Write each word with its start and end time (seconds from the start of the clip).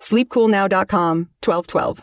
Sleepcoolnow.com 0.00 1.28
1212. 1.44 2.02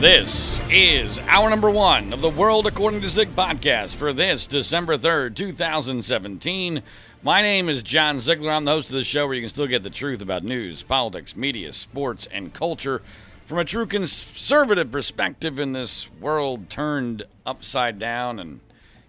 This 0.00 0.58
is 0.70 1.18
hour 1.28 1.50
number 1.50 1.68
one 1.68 2.14
of 2.14 2.22
the 2.22 2.30
World 2.30 2.66
According 2.66 3.02
to 3.02 3.10
Zig 3.10 3.36
podcast 3.36 3.94
for 3.94 4.14
this 4.14 4.46
December 4.46 4.96
3rd, 4.96 5.36
2017. 5.36 6.82
My 7.22 7.42
name 7.42 7.68
is 7.68 7.82
John 7.82 8.18
Ziegler. 8.18 8.50
I'm 8.50 8.64
the 8.64 8.70
host 8.70 8.88
of 8.88 8.94
the 8.94 9.04
show 9.04 9.26
where 9.26 9.34
you 9.34 9.42
can 9.42 9.50
still 9.50 9.66
get 9.66 9.82
the 9.82 9.90
truth 9.90 10.22
about 10.22 10.42
news, 10.42 10.82
politics, 10.82 11.36
media, 11.36 11.74
sports, 11.74 12.26
and 12.32 12.54
culture 12.54 13.02
from 13.44 13.58
a 13.58 13.64
true 13.66 13.84
conservative 13.84 14.90
perspective 14.90 15.60
in 15.60 15.74
this 15.74 16.10
world 16.18 16.70
turned 16.70 17.24
upside 17.44 17.98
down. 17.98 18.38
And 18.38 18.60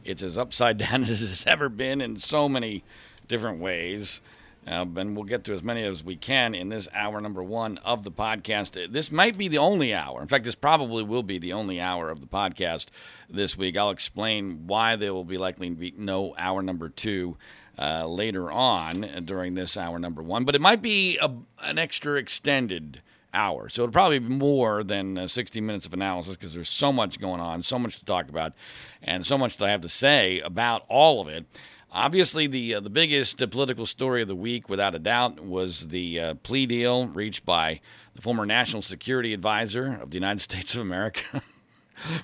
it's 0.03 0.21
as 0.23 0.37
upside 0.37 0.77
down 0.89 1.03
as 1.03 1.21
it's 1.21 1.47
ever 1.47 1.69
been 1.69 2.01
in 2.01 2.17
so 2.17 2.49
many 2.49 2.83
different 3.29 3.61
ways. 3.61 4.19
Uh, 4.67 4.85
and 4.97 5.15
we'll 5.15 5.23
get 5.23 5.45
to 5.45 5.53
as 5.53 5.63
many 5.63 5.81
as 5.81 6.03
we 6.03 6.17
can 6.17 6.53
in 6.53 6.67
this 6.67 6.89
hour 6.93 7.21
number 7.21 7.41
one 7.41 7.77
of 7.77 8.03
the 8.03 8.11
podcast. 8.11 8.91
This 8.91 9.09
might 9.09 9.37
be 9.37 9.47
the 9.47 9.57
only 9.57 9.93
hour. 9.93 10.21
In 10.21 10.27
fact, 10.27 10.43
this 10.43 10.53
probably 10.53 11.01
will 11.03 11.23
be 11.23 11.39
the 11.39 11.53
only 11.53 11.79
hour 11.79 12.09
of 12.09 12.19
the 12.19 12.27
podcast 12.27 12.87
this 13.29 13.57
week. 13.57 13.77
I'll 13.77 13.89
explain 13.89 14.67
why 14.67 14.97
there 14.97 15.13
will 15.13 15.23
be 15.23 15.37
likely 15.37 15.69
be 15.69 15.93
no 15.97 16.35
hour 16.37 16.61
number 16.61 16.89
two 16.89 17.37
uh, 17.77 18.05
later 18.07 18.51
on 18.51 19.23
during 19.25 19.55
this 19.55 19.77
hour 19.77 19.99
number 19.99 20.21
one. 20.21 20.45
But 20.45 20.55
it 20.55 20.61
might 20.61 20.81
be 20.81 21.17
a, 21.19 21.31
an 21.61 21.77
extra 21.77 22.15
extended 22.15 23.01
hour. 23.33 23.69
So 23.69 23.83
it'll 23.83 23.93
probably 23.93 24.19
be 24.19 24.33
more 24.33 24.83
than 24.83 25.17
uh, 25.17 25.27
60 25.27 25.61
minutes 25.61 25.85
of 25.85 25.93
analysis 25.93 26.35
because 26.35 26.53
there's 26.53 26.69
so 26.69 26.91
much 26.91 27.19
going 27.19 27.39
on, 27.39 27.63
so 27.63 27.79
much 27.79 27.99
to 27.99 28.05
talk 28.05 28.29
about, 28.29 28.53
and 29.01 29.25
so 29.25 29.37
much 29.37 29.57
that 29.57 29.65
I 29.65 29.71
have 29.71 29.81
to 29.81 29.89
say 29.89 30.39
about 30.39 30.83
all 30.89 31.21
of 31.21 31.27
it. 31.27 31.45
Obviously, 31.93 32.47
the 32.47 32.75
uh, 32.75 32.79
the 32.79 32.89
biggest 32.89 33.41
uh, 33.41 33.47
political 33.47 33.85
story 33.85 34.21
of 34.21 34.29
the 34.29 34.35
week, 34.35 34.69
without 34.69 34.95
a 34.95 34.99
doubt, 34.99 35.41
was 35.41 35.89
the 35.89 36.19
uh, 36.19 36.33
plea 36.35 36.65
deal 36.65 37.07
reached 37.07 37.45
by 37.45 37.81
the 38.15 38.21
former 38.21 38.45
National 38.45 38.81
Security 38.81 39.33
Advisor 39.33 39.99
of 40.01 40.11
the 40.11 40.15
United 40.15 40.39
States 40.49 40.73
of 40.73 40.81
America, 40.81 41.41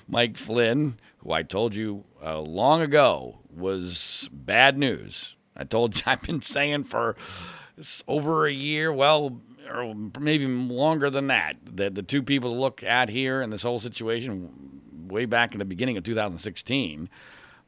Mike 0.08 0.38
Flynn, 0.38 0.98
who 1.18 1.32
I 1.32 1.42
told 1.42 1.74
you 1.74 2.04
uh, 2.24 2.40
long 2.40 2.80
ago 2.80 3.40
was 3.54 4.30
bad 4.32 4.78
news. 4.78 5.36
I 5.58 5.64
told 5.64 5.96
you 5.96 6.02
I've 6.06 6.22
been 6.22 6.42
saying 6.42 6.84
for 6.84 7.16
over 8.06 8.46
a 8.46 8.52
year, 8.52 8.92
well, 8.92 9.40
or 9.72 9.94
maybe 10.18 10.46
longer 10.46 11.10
than 11.10 11.26
that, 11.28 11.56
that 11.76 11.94
the 11.94 12.02
two 12.02 12.22
people 12.22 12.52
to 12.52 12.60
look 12.60 12.82
at 12.82 13.08
here 13.08 13.42
in 13.42 13.50
this 13.50 13.62
whole 13.62 13.78
situation, 13.78 14.80
way 15.08 15.24
back 15.24 15.52
in 15.52 15.58
the 15.58 15.64
beginning 15.64 15.96
of 15.96 16.04
2016 16.04 17.08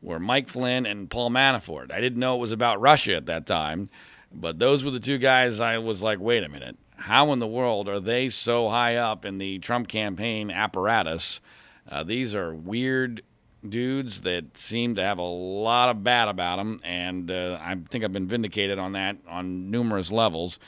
were 0.02 0.18
Mike 0.18 0.48
Flynn 0.48 0.86
and 0.86 1.10
Paul 1.10 1.30
Manafort. 1.30 1.92
I 1.92 2.00
didn't 2.00 2.18
know 2.18 2.36
it 2.36 2.40
was 2.40 2.52
about 2.52 2.80
Russia 2.80 3.16
at 3.16 3.26
that 3.26 3.46
time, 3.46 3.90
but 4.32 4.58
those 4.58 4.84
were 4.84 4.90
the 4.90 5.00
two 5.00 5.18
guys 5.18 5.60
I 5.60 5.78
was 5.78 6.02
like, 6.02 6.20
wait 6.20 6.44
a 6.44 6.48
minute. 6.48 6.76
How 6.96 7.32
in 7.32 7.38
the 7.38 7.46
world 7.46 7.88
are 7.88 8.00
they 8.00 8.28
so 8.28 8.68
high 8.68 8.96
up 8.96 9.24
in 9.24 9.38
the 9.38 9.58
Trump 9.58 9.88
campaign 9.88 10.50
apparatus? 10.50 11.40
Uh, 11.88 12.04
these 12.04 12.34
are 12.34 12.54
weird 12.54 13.22
dudes 13.68 14.22
that 14.22 14.56
seem 14.56 14.94
to 14.94 15.02
have 15.02 15.18
a 15.18 15.22
lot 15.22 15.88
of 15.88 16.02
bad 16.02 16.28
about 16.28 16.56
them, 16.56 16.80
and 16.82 17.30
uh, 17.30 17.58
I 17.60 17.76
think 17.90 18.04
I've 18.04 18.12
been 18.12 18.28
vindicated 18.28 18.78
on 18.78 18.92
that 18.92 19.16
on 19.28 19.70
numerous 19.70 20.10
levels. 20.10 20.58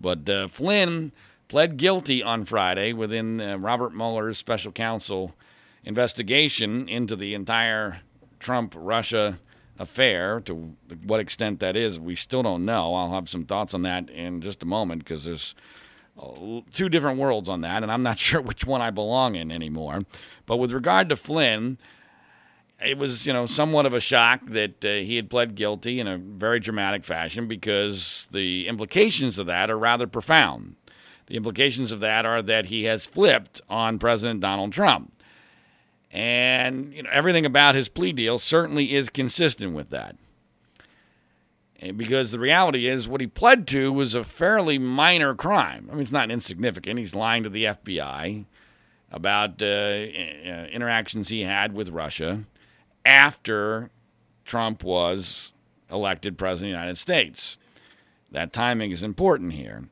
But 0.00 0.28
uh, 0.28 0.48
Flynn 0.48 1.12
pled 1.48 1.76
guilty 1.76 2.22
on 2.22 2.44
Friday 2.44 2.92
within 2.92 3.40
uh, 3.40 3.58
Robert 3.58 3.94
Mueller's 3.94 4.38
special 4.38 4.72
counsel 4.72 5.34
investigation 5.84 6.88
into 6.88 7.16
the 7.16 7.34
entire 7.34 8.00
Trump 8.38 8.74
Russia 8.76 9.38
affair. 9.78 10.40
To 10.40 10.74
what 11.04 11.20
extent 11.20 11.60
that 11.60 11.76
is, 11.76 11.98
we 11.98 12.16
still 12.16 12.42
don't 12.42 12.64
know. 12.64 12.94
I'll 12.94 13.12
have 13.12 13.28
some 13.28 13.44
thoughts 13.44 13.74
on 13.74 13.82
that 13.82 14.10
in 14.10 14.40
just 14.40 14.62
a 14.62 14.66
moment 14.66 15.04
because 15.04 15.24
there's 15.24 15.54
two 16.72 16.88
different 16.88 17.18
worlds 17.18 17.48
on 17.48 17.60
that, 17.62 17.82
and 17.82 17.92
I'm 17.92 18.02
not 18.02 18.18
sure 18.28 18.40
which 18.40 18.64
one 18.64 18.80
I 18.80 18.90
belong 18.90 19.34
in 19.34 19.50
anymore. 19.50 20.02
But 20.46 20.56
with 20.56 20.72
regard 20.72 21.08
to 21.08 21.16
Flynn, 21.16 21.78
it 22.80 22.96
was, 22.96 23.26
you 23.26 23.32
know, 23.32 23.46
somewhat 23.46 23.86
of 23.86 23.92
a 23.92 24.00
shock 24.00 24.40
that 24.46 24.84
uh, 24.84 24.88
he 24.88 25.16
had 25.16 25.28
pled 25.28 25.54
guilty 25.54 25.98
in 25.98 26.06
a 26.06 26.16
very 26.16 26.60
dramatic 26.60 27.04
fashion 27.04 27.48
because 27.48 28.28
the 28.30 28.68
implications 28.68 29.38
of 29.38 29.46
that 29.46 29.70
are 29.70 29.78
rather 29.78 30.06
profound. 30.06 30.76
The 31.26 31.36
implications 31.36 31.92
of 31.92 32.00
that 32.00 32.24
are 32.24 32.40
that 32.40 32.66
he 32.66 32.84
has 32.84 33.04
flipped 33.04 33.60
on 33.68 33.98
President 33.98 34.40
Donald 34.40 34.72
Trump. 34.72 35.12
And 36.10 36.94
you 36.94 37.02
know, 37.02 37.10
everything 37.12 37.44
about 37.44 37.74
his 37.74 37.88
plea 37.88 38.12
deal 38.12 38.38
certainly 38.38 38.94
is 38.94 39.10
consistent 39.10 39.74
with 39.74 39.90
that. 39.90 40.16
And 41.80 41.98
because 41.98 42.32
the 42.32 42.38
reality 42.38 42.86
is, 42.86 43.08
what 43.08 43.20
he 43.20 43.26
pled 43.26 43.66
to 43.68 43.92
was 43.92 44.14
a 44.14 44.24
fairly 44.24 44.78
minor 44.78 45.34
crime. 45.34 45.88
I 45.90 45.92
mean, 45.92 46.02
it's 46.02 46.10
not 46.10 46.30
insignificant. 46.30 46.98
He's 46.98 47.14
lying 47.14 47.42
to 47.42 47.48
the 47.48 47.64
FBI 47.64 48.46
about 49.12 49.62
uh, 49.62 49.66
interactions 49.66 51.28
he 51.28 51.42
had 51.42 51.72
with 51.74 51.90
Russia 51.90 52.44
after 53.08 53.88
Trump 54.44 54.84
was 54.84 55.52
elected 55.90 56.36
president 56.36 56.68
of 56.68 56.74
the 56.74 56.80
United 56.80 56.98
States. 56.98 57.56
That 58.30 58.52
timing 58.52 58.90
is 58.90 59.02
important 59.02 59.54
here. 59.54 59.88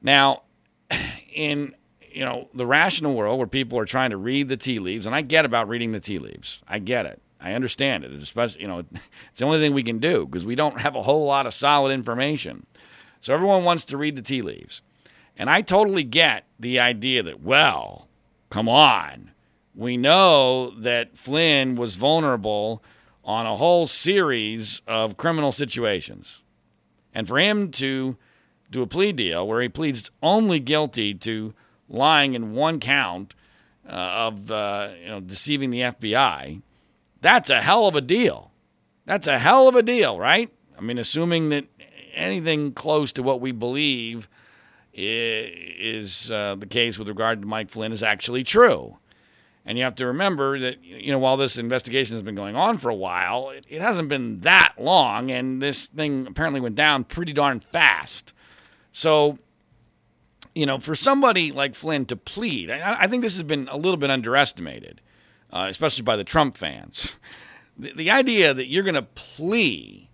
Now, 0.00 0.44
in 1.32 1.74
you 2.10 2.24
know, 2.24 2.48
the 2.52 2.66
rational 2.66 3.14
world 3.14 3.38
where 3.38 3.46
people 3.46 3.78
are 3.78 3.84
trying 3.84 4.10
to 4.10 4.16
read 4.16 4.48
the 4.48 4.56
tea 4.56 4.78
leaves, 4.78 5.06
and 5.06 5.14
I 5.14 5.22
get 5.22 5.44
about 5.44 5.68
reading 5.68 5.92
the 5.92 6.00
tea 6.00 6.18
leaves. 6.18 6.60
I 6.66 6.78
get 6.78 7.06
it. 7.06 7.20
I 7.40 7.52
understand 7.52 8.04
it. 8.04 8.12
Especially, 8.12 8.62
you 8.62 8.68
know, 8.68 8.78
it's 9.30 9.38
the 9.38 9.44
only 9.44 9.58
thing 9.58 9.74
we 9.74 9.82
can 9.82 9.98
do 9.98 10.26
because 10.26 10.46
we 10.46 10.54
don't 10.54 10.80
have 10.80 10.96
a 10.96 11.02
whole 11.02 11.26
lot 11.26 11.46
of 11.46 11.54
solid 11.54 11.92
information. 11.92 12.66
So 13.20 13.34
everyone 13.34 13.64
wants 13.64 13.84
to 13.84 13.96
read 13.96 14.16
the 14.16 14.22
tea 14.22 14.42
leaves. 14.42 14.82
And 15.36 15.48
I 15.48 15.62
totally 15.62 16.04
get 16.04 16.44
the 16.58 16.80
idea 16.80 17.22
that, 17.22 17.42
well, 17.42 18.08
come 18.50 18.68
on. 18.68 19.32
We 19.74 19.96
know 19.96 20.70
that 20.70 21.16
Flynn 21.16 21.76
was 21.76 21.96
vulnerable 21.96 22.82
on 23.24 23.46
a 23.46 23.56
whole 23.56 23.86
series 23.86 24.82
of 24.86 25.16
criminal 25.16 25.52
situations. 25.52 26.42
And 27.14 27.28
for 27.28 27.38
him 27.38 27.70
to 27.72 28.16
do 28.70 28.82
a 28.82 28.86
plea 28.86 29.12
deal 29.12 29.46
where 29.46 29.62
he 29.62 29.68
pleads 29.68 30.10
only 30.22 30.58
guilty 30.58 31.14
to 31.14 31.54
lying 31.88 32.34
in 32.34 32.54
one 32.54 32.80
count 32.80 33.34
uh, 33.86 33.92
of 33.92 34.50
uh, 34.50 34.90
you 35.00 35.08
know 35.08 35.20
deceiving 35.20 35.70
the 35.70 35.80
FBI, 35.80 36.62
that's 37.20 37.50
a 37.50 37.60
hell 37.60 37.86
of 37.86 37.94
a 37.94 38.00
deal. 38.00 38.50
That's 39.04 39.26
a 39.26 39.38
hell 39.38 39.68
of 39.68 39.76
a 39.76 39.82
deal, 39.82 40.18
right? 40.18 40.50
I 40.76 40.80
mean, 40.80 40.98
assuming 40.98 41.50
that 41.50 41.66
anything 42.14 42.72
close 42.72 43.12
to 43.12 43.22
what 43.22 43.40
we 43.40 43.52
believe 43.52 44.28
is 44.94 46.30
uh, 46.30 46.54
the 46.58 46.66
case 46.66 46.98
with 46.98 47.08
regard 47.08 47.42
to 47.42 47.48
Mike 47.48 47.70
Flynn 47.70 47.92
is 47.92 48.02
actually 48.02 48.44
true. 48.44 48.98
And 49.64 49.78
you 49.78 49.84
have 49.84 49.94
to 49.96 50.06
remember 50.06 50.58
that, 50.58 50.82
you 50.82 51.12
know, 51.12 51.18
while 51.18 51.36
this 51.36 51.56
investigation 51.56 52.16
has 52.16 52.22
been 52.22 52.34
going 52.34 52.56
on 52.56 52.78
for 52.78 52.88
a 52.88 52.94
while, 52.94 53.50
it, 53.50 53.64
it 53.68 53.80
hasn't 53.80 54.08
been 54.08 54.40
that 54.40 54.74
long, 54.76 55.30
and 55.30 55.62
this 55.62 55.86
thing 55.86 56.26
apparently 56.26 56.60
went 56.60 56.74
down 56.74 57.04
pretty 57.04 57.32
darn 57.32 57.60
fast. 57.60 58.32
So 58.90 59.38
you 60.54 60.66
know, 60.66 60.78
for 60.78 60.94
somebody 60.94 61.52
like 61.52 61.74
Flynn 61.74 62.06
to 62.06 62.16
plead, 62.16 62.70
I, 62.70 63.02
I 63.02 63.06
think 63.06 63.22
this 63.22 63.34
has 63.34 63.42
been 63.42 63.68
a 63.68 63.76
little 63.76 63.96
bit 63.96 64.10
underestimated, 64.10 65.00
uh, 65.52 65.66
especially 65.68 66.02
by 66.02 66.16
the 66.16 66.24
Trump 66.24 66.56
fans. 66.56 67.16
The, 67.74 67.90
the 67.94 68.10
idea 68.10 68.52
that 68.52 68.66
you're 68.66 68.82
going 68.82 68.96
to 68.96 69.02
plea 69.02 70.10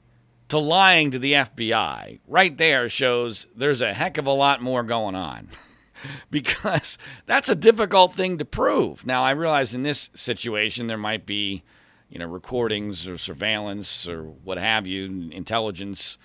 to 0.48 0.58
lying 0.58 1.10
to 1.10 1.18
the 1.18 1.32
FBI 1.32 2.20
right 2.28 2.56
there 2.56 2.88
shows 2.88 3.48
there's 3.52 3.82
a 3.82 3.92
heck 3.92 4.16
of 4.16 4.28
a 4.28 4.32
lot 4.32 4.62
more 4.62 4.84
going 4.84 5.16
on. 5.16 5.48
because 6.30 6.98
that's 7.26 7.48
a 7.48 7.54
difficult 7.54 8.14
thing 8.14 8.38
to 8.38 8.44
prove. 8.44 9.06
Now, 9.06 9.24
I 9.24 9.30
realize 9.32 9.74
in 9.74 9.82
this 9.82 10.10
situation 10.14 10.86
there 10.86 10.98
might 10.98 11.26
be, 11.26 11.62
you 12.08 12.18
know, 12.18 12.26
recordings 12.26 13.08
or 13.08 13.18
surveillance 13.18 14.08
or 14.08 14.22
what 14.22 14.58
have 14.58 14.86
you, 14.86 15.30
intelligence 15.32 16.18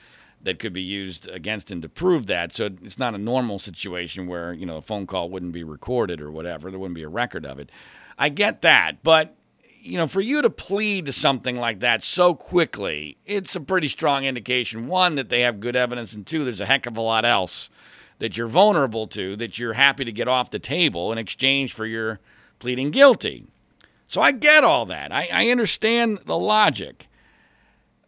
that 0.44 0.60
could 0.60 0.74
be 0.74 0.82
used 0.82 1.28
against 1.30 1.72
him 1.72 1.82
to 1.82 1.90
prove 1.90 2.28
that. 2.28 2.56
So 2.56 2.70
it's 2.84 3.00
not 3.00 3.16
a 3.16 3.18
normal 3.18 3.60
situation 3.60 4.28
where, 4.28 4.54
you 4.54 4.66
know, 4.66 4.78
a 4.78 4.82
phone 4.82 5.08
call 5.08 5.30
wouldn't 5.30 5.54
be 5.54 5.64
recorded 5.64 6.22
or 6.22 6.32
whatever. 6.32 6.70
There 6.70 6.80
wouldn't 6.80 6.96
be 6.96 7.04
a 7.04 7.10
record 7.10 7.46
of 7.46 7.60
it. 7.60 7.72
I 8.18 8.30
get 8.30 8.62
that. 8.62 9.04
But, 9.04 9.36
you 9.82 9.98
know, 9.98 10.08
for 10.08 10.22
you 10.22 10.42
to 10.42 10.50
plead 10.50 11.06
to 11.06 11.12
something 11.12 11.56
like 11.56 11.80
that 11.80 12.04
so 12.04 12.36
quickly, 12.36 13.18
it's 13.26 13.56
a 13.56 13.62
pretty 13.62 13.88
strong 13.88 14.26
indication 14.26 14.88
one, 14.88 15.16
that 15.16 15.30
they 15.30 15.42
have 15.42 15.60
good 15.60 15.76
evidence, 15.76 16.14
and 16.14 16.28
two, 16.28 16.44
there's 16.44 16.62
a 16.62 16.66
heck 16.66 16.86
of 16.86 16.98
a 16.98 17.02
lot 17.02 17.26
else 17.26 17.70
that 18.20 18.38
you're 18.38 18.48
vulnerable 18.48 19.08
to 19.08 19.36
that 19.36 19.58
you're 19.58 19.74
happy 19.74 20.06
to 20.06 20.12
get 20.12 20.28
off 20.28 20.52
the 20.52 20.60
table 20.60 21.12
in 21.12 21.18
exchange 21.18 21.74
for 21.74 21.86
your 21.86 22.20
pleading 22.60 22.92
guilty. 22.92 23.46
So 24.08 24.22
I 24.22 24.32
get 24.32 24.64
all 24.64 24.86
that. 24.86 25.12
I, 25.12 25.28
I 25.32 25.50
understand 25.50 26.20
the 26.26 26.38
logic 26.38 27.08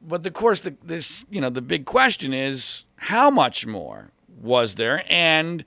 but 0.08 0.26
of 0.26 0.34
course, 0.34 0.62
the, 0.62 0.76
this 0.84 1.26
you 1.30 1.42
know 1.42 1.50
the 1.50 1.62
big 1.62 1.86
question 1.86 2.34
is 2.34 2.84
how 2.98 3.30
much 3.30 3.66
more 3.66 4.12
was 4.42 4.76
there, 4.76 5.04
and 5.10 5.66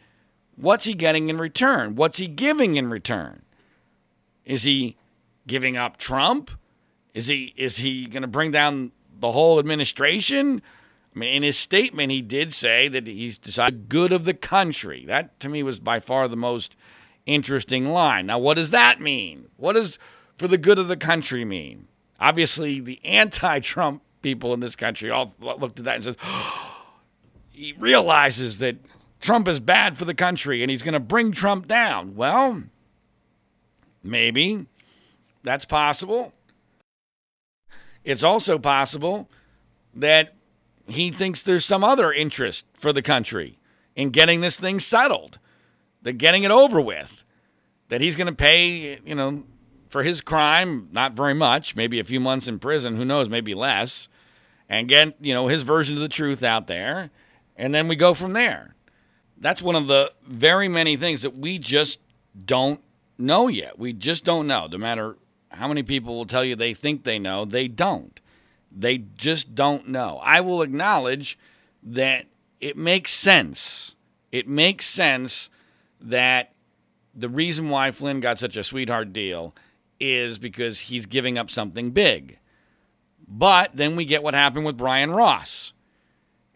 what's 0.57 0.85
he 0.85 0.95
getting 0.95 1.29
in 1.29 1.39
return? 1.39 1.97
What's 1.97 2.19
he 2.19 2.29
giving 2.29 2.77
in 2.77 2.89
return? 2.89 3.43
Is 4.45 4.63
he 4.63 4.97
giving 5.47 5.77
up 5.77 5.97
Trump? 5.97 6.51
Is 7.15 7.27
he 7.27 7.53
is 7.57 7.79
he 7.79 8.07
going 8.07 8.23
to 8.23 8.29
bring 8.29 8.51
down 8.51 8.93
the 9.19 9.33
whole 9.33 9.59
administration? 9.59 10.63
I 11.19 11.21
mean, 11.21 11.35
in 11.35 11.43
his 11.43 11.59
statement, 11.59 12.13
he 12.13 12.23
did 12.23 12.55
say 12.55 12.87
that 12.87 13.09
he's 13.09 13.39
decided 13.39 13.89
good 13.89 14.13
of 14.13 14.25
the 14.25 14.35
country. 14.35 15.05
That 15.05 15.41
to 15.41 15.49
me 15.49 15.65
was 15.65 15.81
by 15.81 15.99
far 15.99 16.29
the 16.29 16.37
most 16.37 16.77
interesting 17.27 17.91
line. 17.91 18.27
Now, 18.27 18.39
what 18.39 18.55
does 18.55 18.71
that 18.71 19.01
mean? 19.01 19.49
What 19.57 19.73
does 19.73 19.99
for 20.37 20.47
the 20.47 20.57
good 20.57 20.79
of 20.79 20.87
the 20.87 20.97
country 20.97 21.45
mean? 21.45 21.89
Obviously, 22.21 22.79
the 22.79 23.01
anti-Trump 23.05 24.01
people 24.23 24.55
in 24.55 24.61
this 24.61 24.77
country 24.77 25.11
all 25.11 25.35
looked 25.41 25.81
at 25.81 25.87
that 25.87 25.97
and 25.97 26.05
said, 26.05 26.17
oh, 26.23 26.85
he 27.51 27.73
realizes 27.73 28.61
that 28.61 28.77
Trump 29.21 29.49
is 29.49 29.59
bad 29.59 29.99
for 29.99 30.05
the 30.05 30.15
country 30.15 30.63
and 30.63 30.71
he's 30.71 30.85
going 30.85 30.95
to 30.95 31.01
bring 31.01 31.33
Trump 31.33 31.67
down. 31.67 32.15
Well, 32.15 32.63
maybe 34.05 34.67
that's 35.43 35.65
possible. 35.65 36.33
It's 38.05 38.23
also 38.23 38.57
possible 38.57 39.29
that 39.97 40.35
he 40.89 41.11
thinks 41.11 41.43
there's 41.43 41.65
some 41.65 41.85
other 41.85 42.13
interest 42.13 42.67
for 42.75 42.93
the 42.93 43.03
country 43.03 43.59
in 43.95 44.11
getting 44.11 44.41
this 44.41 44.59
thing 44.59 44.81
settled, 44.81 45.39
that 46.03 46.15
getting 46.15 46.45
it 46.45 46.51
over 46.51 46.81
with, 46.81 47.25
that 47.89 48.01
he's 48.01 48.17
going 48.17 48.27
to 48.27 48.35
pay, 48.35 48.99
you 49.05 49.15
know, 49.15 49.45
for 49.89 50.03
his 50.03 50.21
crime, 50.21 50.89
not 50.93 51.13
very 51.13 51.35
much, 51.35 51.75
maybe 51.75 51.99
a 51.99 52.05
few 52.05 52.21
months 52.21 52.49
in 52.49 52.59
prison, 52.59 52.97
who 52.97 53.05
knows, 53.05 53.29
maybe 53.29 53.55
less, 53.55 54.09
and 54.69 54.89
get, 54.89 55.17
you 55.21 55.33
know, 55.33 55.49
his 55.49 55.63
version 55.63 55.97
of 55.97 56.03
the 56.03 56.09
truth 56.09 56.43
out 56.43 56.67
there, 56.67 57.11
and 57.57 57.75
then 57.75 57.89
we 57.89 57.97
go 57.97 58.15
from 58.15 58.35
there. 58.35 58.75
That's 59.39 59.63
one 59.63 59.77
of 59.77 59.87
the 59.87 60.13
very 60.27 60.69
many 60.69 60.97
things 60.97 61.23
that 61.23 61.37
we 61.37 61.59
just 61.59 62.01
don't 62.45 62.81
know 63.17 63.49
yet. 63.49 63.79
We 63.79 63.93
just 63.93 64.25
don't 64.25 64.47
know. 64.47 64.69
No 64.71 64.79
matter 64.79 65.17
how 65.51 65.69
many 65.69 65.83
people 65.83 66.17
will 66.17 66.27
tell 66.27 66.45
you 66.45 66.55
they 66.55 66.75
think 66.75 67.05
they 67.05 67.19
know, 67.19 67.45
they 67.45 67.69
don't. 67.69 68.21
They 68.71 68.99
just 68.99 69.55
don't 69.55 69.89
know. 69.89 70.21
I 70.23 70.41
will 70.41 70.63
acknowledge 70.63 71.39
that 71.83 72.27
it 72.61 72.77
makes 72.77 73.13
sense. 73.13 73.95
It 74.31 74.49
makes 74.49 74.87
sense 74.87 75.51
that 76.01 76.53
the 77.15 77.29
reason 77.29 77.71
why 77.71 77.91
Flynn 77.91 78.21
got 78.21 78.39
such 78.39 78.57
a 78.57 78.65
sweetheart 78.65 79.13
deal 79.13 79.55
is 79.99 80.39
because 80.39 80.81
he's 80.81 81.07
giving 81.07 81.39
up 81.39 81.51
something 81.51 81.91
big. 81.91 82.39
But 83.27 83.73
then 83.75 83.97
we 83.97 84.05
get 84.05 84.23
what 84.23 84.35
happened 84.35 84.65
with 84.65 84.77
Brian 84.77 85.11
Ross. 85.11 85.73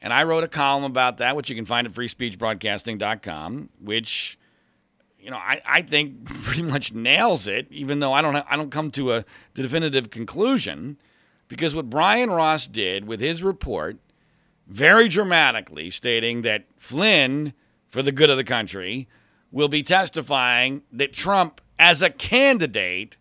And 0.01 0.13
I 0.13 0.25
wrote 0.25 0.45
a 0.45 0.49
column 0.49 0.85
about 0.85 1.19
that, 1.19 1.37
which 1.37 1.51
you 1.51 1.57
can 1.57 1.67
find 1.67 1.87
at 1.87 1.93
freespeechbroadcasting.com, 1.93 3.69
which, 3.81 4.39
you 5.19 5.31
know, 5.31 5.37
I, 5.37 5.61
I 5.67 5.83
think 5.83 6.25
pretty 6.43 6.63
much 6.63 6.93
nails 6.93 7.47
it, 7.47 7.67
even 7.71 8.01
though 8.01 8.13
I 8.13 8.23
don't, 8.23 8.37
I 8.37 8.57
don't 8.57 8.71
come 8.71 8.91
to 8.93 9.13
a 9.13 9.25
definitive 9.55 10.11
conclusion. 10.11 10.99
Because 11.53 11.75
what 11.75 11.91
Brian 11.91 12.31
Ross 12.31 12.67
did 12.67 13.07
with 13.07 13.21
his 13.21 13.43
report, 13.43 13.99
very 14.67 15.07
dramatically 15.07 15.91
stating 15.91 16.41
that 16.41 16.65
Flynn, 16.79 17.53
for 17.91 18.03
the 18.03 18.11
good 18.11 18.31
of 18.31 18.39
the 18.39 18.43
country, 18.43 19.07
will 19.51 19.69
be 19.69 19.83
testifying 19.83 20.81
that 20.91 21.13
Trump, 21.13 21.61
as 21.79 22.01
a 22.01 22.09
candidate, 22.09 23.19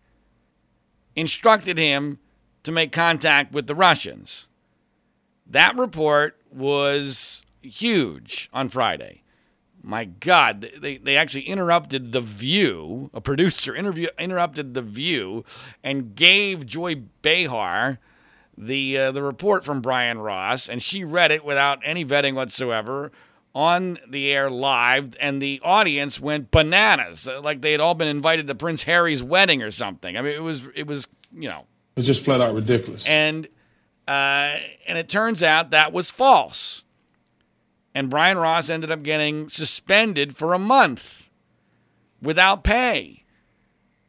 instructed 1.14 1.76
him 1.76 2.20
to 2.62 2.72
make 2.72 2.90
contact 2.90 3.52
with 3.52 3.66
the 3.66 3.74
Russians. 3.74 4.48
That 5.46 5.76
report 5.76 6.40
was 6.50 7.42
huge 7.60 8.48
on 8.50 8.70
Friday. 8.70 9.24
My 9.82 10.06
God, 10.06 10.70
they, 10.80 10.96
they 10.96 11.18
actually 11.18 11.42
interrupted 11.42 12.12
The 12.12 12.22
View. 12.22 13.10
A 13.12 13.20
producer 13.20 13.76
interview, 13.76 14.08
interrupted 14.18 14.72
The 14.72 14.80
View 14.80 15.44
and 15.84 16.14
gave 16.16 16.64
Joy 16.64 17.02
Behar 17.20 17.98
the, 18.56 18.98
uh, 18.98 19.12
the 19.12 19.22
report 19.22 19.64
from 19.64 19.80
Brian 19.80 20.18
Ross, 20.18 20.68
and 20.68 20.82
she 20.82 21.04
read 21.04 21.30
it 21.32 21.44
without 21.44 21.80
any 21.84 22.04
vetting 22.04 22.34
whatsoever 22.34 23.10
on 23.54 23.98
the 24.08 24.32
air 24.32 24.50
live, 24.50 25.16
and 25.20 25.40
the 25.40 25.60
audience 25.62 26.20
went 26.20 26.50
bananas, 26.50 27.28
like 27.42 27.60
they 27.60 27.72
had 27.72 27.80
all 27.80 27.94
been 27.94 28.08
invited 28.08 28.46
to 28.46 28.54
Prince 28.54 28.84
Harry's 28.84 29.22
wedding 29.22 29.62
or 29.62 29.70
something. 29.70 30.16
I 30.16 30.22
mean, 30.22 30.34
it 30.34 30.42
was 30.42 30.62
it 30.74 30.86
was 30.86 31.06
you 31.34 31.48
know 31.48 31.66
it's 31.96 32.06
just 32.06 32.24
flat 32.24 32.40
out 32.40 32.54
ridiculous. 32.54 33.06
And 33.06 33.46
uh, 34.08 34.56
and 34.86 34.98
it 34.98 35.08
turns 35.08 35.42
out 35.42 35.70
that 35.70 35.92
was 35.92 36.10
false. 36.10 36.84
And 37.94 38.08
Brian 38.08 38.38
Ross 38.38 38.70
ended 38.70 38.90
up 38.90 39.02
getting 39.02 39.50
suspended 39.50 40.34
for 40.34 40.54
a 40.54 40.58
month 40.58 41.28
without 42.22 42.64
pay. 42.64 43.24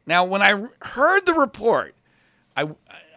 Now, 0.06 0.24
when 0.24 0.42
I 0.42 0.68
heard 0.80 1.26
the 1.26 1.34
report, 1.34 1.94
I 2.56 2.68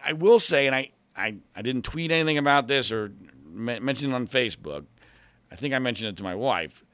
I 0.04 0.12
will 0.12 0.38
say, 0.38 0.66
and 0.66 0.76
I 0.76 0.90
I, 1.18 1.36
I 1.54 1.62
didn't 1.62 1.82
tweet 1.82 2.10
anything 2.10 2.38
about 2.38 2.68
this 2.68 2.92
or 2.92 3.12
mention 3.50 4.12
it 4.12 4.14
on 4.14 4.26
Facebook. 4.26 4.86
I 5.50 5.56
think 5.56 5.74
I 5.74 5.78
mentioned 5.78 6.10
it 6.10 6.16
to 6.18 6.22
my 6.22 6.34
wife, 6.34 6.84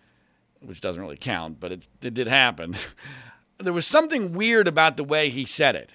which 0.61 0.81
doesn't 0.81 1.03
really 1.03 1.17
count, 1.17 1.61
but 1.61 1.73
it, 1.73 1.89
it 2.03 2.15
did 2.15 2.27
happen. 2.27 2.77
there 3.59 3.73
was 3.73 3.87
something 3.87 4.33
weird 4.33 4.67
about 4.67 4.97
the 4.97 5.05
way 5.05 5.29
he 5.29 5.45
said 5.45 5.77
it. 5.77 5.91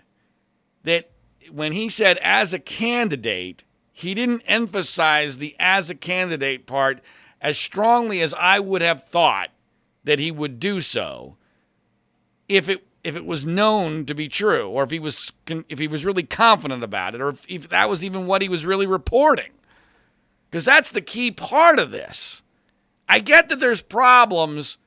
That 0.84 1.12
when 1.52 1.72
he 1.74 1.90
said 1.90 2.18
as 2.20 2.54
a 2.54 2.60
candidate, 2.60 3.64
he 3.92 4.14
didn't 4.14 4.44
emphasize 4.46 5.38
the 5.38 5.56
as 5.60 5.90
a 5.90 5.96
candidate 5.96 6.66
part 6.68 7.02
as 7.42 7.58
strongly 7.58 8.22
as 8.22 8.34
I 8.34 8.60
would 8.60 8.82
have 8.82 9.06
thought 9.06 9.50
that 10.04 10.20
he 10.20 10.32
would 10.32 10.60
do 10.60 10.82
so 10.82 11.38
if 12.48 12.70
it 12.70 12.86
if 13.04 13.16
it 13.16 13.26
was 13.26 13.46
known 13.46 14.06
to 14.06 14.14
be 14.14 14.28
true 14.28 14.68
or 14.70 14.84
if 14.84 14.92
he 14.92 15.00
was 15.00 15.32
if 15.48 15.80
he 15.80 15.88
was 15.88 16.06
really 16.06 16.24
confident 16.24 16.84
about 16.84 17.16
it 17.16 17.22
or 17.22 17.30
if, 17.30 17.46
if 17.50 17.70
that 17.70 17.90
was 17.90 18.04
even 18.04 18.28
what 18.28 18.42
he 18.42 18.50
was 18.50 18.66
really 18.66 18.86
reporting. 18.86 19.52
Because 20.50 20.66
that's 20.66 20.92
the 20.92 21.02
key 21.02 21.32
part 21.32 21.80
of 21.80 21.92
this. 21.92 22.42
I 23.08 23.20
get 23.20 23.50
that 23.50 23.60
there's 23.60 23.82
problems 23.82 24.78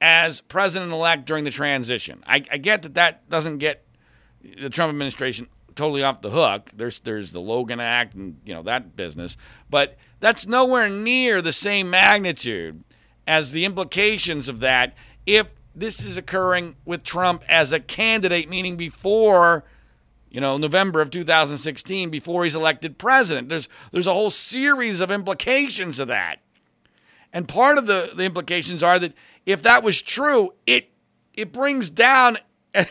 as 0.00 0.40
president-elect 0.40 1.24
during 1.24 1.44
the 1.44 1.50
transition. 1.50 2.22
I, 2.26 2.44
I 2.50 2.58
get 2.58 2.82
that 2.82 2.94
that 2.94 3.28
doesn't 3.30 3.58
get 3.58 3.86
the 4.42 4.70
trump 4.70 4.90
administration 4.90 5.48
totally 5.74 6.02
off 6.02 6.20
the 6.20 6.30
hook. 6.30 6.70
There's 6.74 7.00
there's 7.00 7.32
the 7.32 7.40
Logan 7.40 7.80
Act 7.80 8.14
and 8.14 8.40
you 8.44 8.54
know 8.54 8.62
that 8.62 8.96
business, 8.96 9.36
but 9.70 9.96
that's 10.20 10.46
nowhere 10.46 10.88
near 10.88 11.40
the 11.42 11.52
same 11.52 11.90
magnitude 11.90 12.84
as 13.26 13.52
the 13.52 13.64
implications 13.64 14.48
of 14.48 14.60
that 14.60 14.94
if 15.26 15.46
this 15.74 16.04
is 16.04 16.16
occurring 16.16 16.76
with 16.84 17.02
Trump 17.02 17.42
as 17.48 17.72
a 17.72 17.80
candidate, 17.80 18.48
meaning 18.48 18.76
before 18.76 19.64
you 20.30 20.40
know 20.40 20.56
November 20.56 21.00
of 21.00 21.10
2016, 21.10 22.10
before 22.10 22.44
he's 22.44 22.54
elected 22.54 22.98
president. 22.98 23.48
There's 23.48 23.68
there's 23.92 24.06
a 24.06 24.14
whole 24.14 24.30
series 24.30 25.00
of 25.00 25.10
implications 25.10 25.98
of 25.98 26.08
that, 26.08 26.40
and 27.32 27.48
part 27.48 27.78
of 27.78 27.86
the 27.86 28.12
the 28.14 28.24
implications 28.24 28.82
are 28.82 28.98
that 28.98 29.14
if 29.46 29.62
that 29.62 29.82
was 29.82 30.00
true, 30.00 30.52
it 30.66 30.90
it 31.34 31.52
brings 31.52 31.90
down 31.90 32.38
uh, 32.74 32.84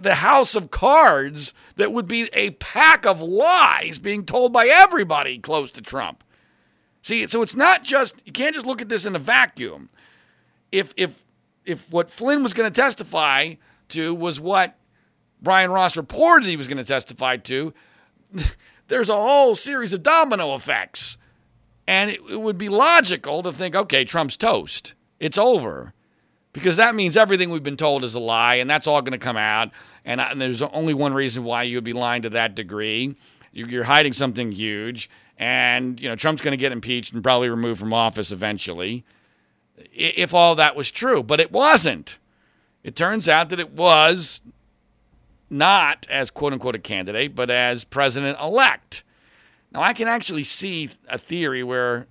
the 0.00 0.16
house 0.16 0.54
of 0.54 0.70
cards 0.70 1.54
that 1.76 1.92
would 1.92 2.06
be 2.06 2.28
a 2.32 2.50
pack 2.50 3.06
of 3.06 3.20
lies 3.20 3.98
being 3.98 4.24
told 4.24 4.52
by 4.52 4.66
everybody 4.66 5.38
close 5.38 5.70
to 5.72 5.80
Trump. 5.80 6.22
See, 7.02 7.26
so 7.26 7.42
it's 7.42 7.56
not 7.56 7.82
just, 7.82 8.14
you 8.24 8.32
can't 8.32 8.54
just 8.54 8.66
look 8.66 8.80
at 8.80 8.88
this 8.88 9.04
in 9.04 9.16
a 9.16 9.18
vacuum. 9.18 9.88
if 10.70 10.94
if 10.96 11.21
if 11.64 11.90
what 11.90 12.10
Flynn 12.10 12.42
was 12.42 12.52
going 12.52 12.70
to 12.70 12.80
testify 12.80 13.54
to 13.90 14.14
was 14.14 14.40
what 14.40 14.78
Brian 15.40 15.70
Ross 15.70 15.96
reported 15.96 16.48
he 16.48 16.56
was 16.56 16.66
going 16.66 16.78
to 16.78 16.84
testify 16.84 17.36
to, 17.38 17.74
there's 18.88 19.08
a 19.08 19.14
whole 19.14 19.54
series 19.54 19.92
of 19.92 20.02
domino 20.02 20.54
effects. 20.54 21.16
And 21.86 22.10
it, 22.10 22.20
it, 22.30 22.40
would 22.40 22.58
be 22.58 22.68
logical 22.68 23.42
to 23.42 23.52
think, 23.52 23.74
okay, 23.74 24.04
Trump's 24.04 24.36
toast. 24.36 24.94
It's 25.18 25.38
over. 25.38 25.94
Because 26.52 26.76
that 26.76 26.94
means 26.94 27.16
everything 27.16 27.50
we've 27.50 27.62
been 27.62 27.76
told 27.76 28.04
is 28.04 28.14
a 28.14 28.20
lie, 28.20 28.56
and 28.56 28.68
that's 28.68 28.86
all 28.86 29.00
going 29.00 29.12
to 29.12 29.18
come 29.18 29.38
out. 29.38 29.70
And, 30.04 30.20
and, 30.20 30.40
there's 30.40 30.60
only 30.60 30.92
one 30.92 31.14
reason 31.14 31.44
why 31.44 31.62
you 31.62 31.78
would 31.78 31.84
be 31.84 31.94
lying 31.94 32.22
to 32.22 32.30
that 32.30 32.54
degree. 32.54 33.16
You're 33.52 33.84
hiding 33.84 34.12
something 34.12 34.52
huge, 34.52 35.10
and 35.38 35.98
you 36.00 36.08
know 36.08 36.16
Trump's 36.16 36.42
going 36.42 36.52
to 36.52 36.58
get 36.58 36.72
impeached 36.72 37.12
and 37.12 37.22
probably 37.22 37.48
removed 37.48 37.80
from 37.80 37.92
office 37.92 38.32
eventually. 38.32 39.04
If 39.92 40.34
all 40.34 40.54
that 40.54 40.76
was 40.76 40.90
true, 40.90 41.22
but 41.22 41.40
it 41.40 41.52
wasn't. 41.52 42.18
It 42.84 42.96
turns 42.96 43.28
out 43.28 43.48
that 43.50 43.60
it 43.60 43.70
was 43.70 44.40
not 45.48 46.06
as 46.10 46.30
quote 46.30 46.52
unquote 46.52 46.74
a 46.74 46.78
candidate, 46.78 47.34
but 47.34 47.50
as 47.50 47.84
president 47.84 48.38
elect. 48.40 49.04
Now, 49.72 49.82
I 49.82 49.92
can 49.92 50.08
actually 50.08 50.44
see 50.44 50.90
a 51.08 51.16
theory 51.16 51.62
where, 51.62 52.06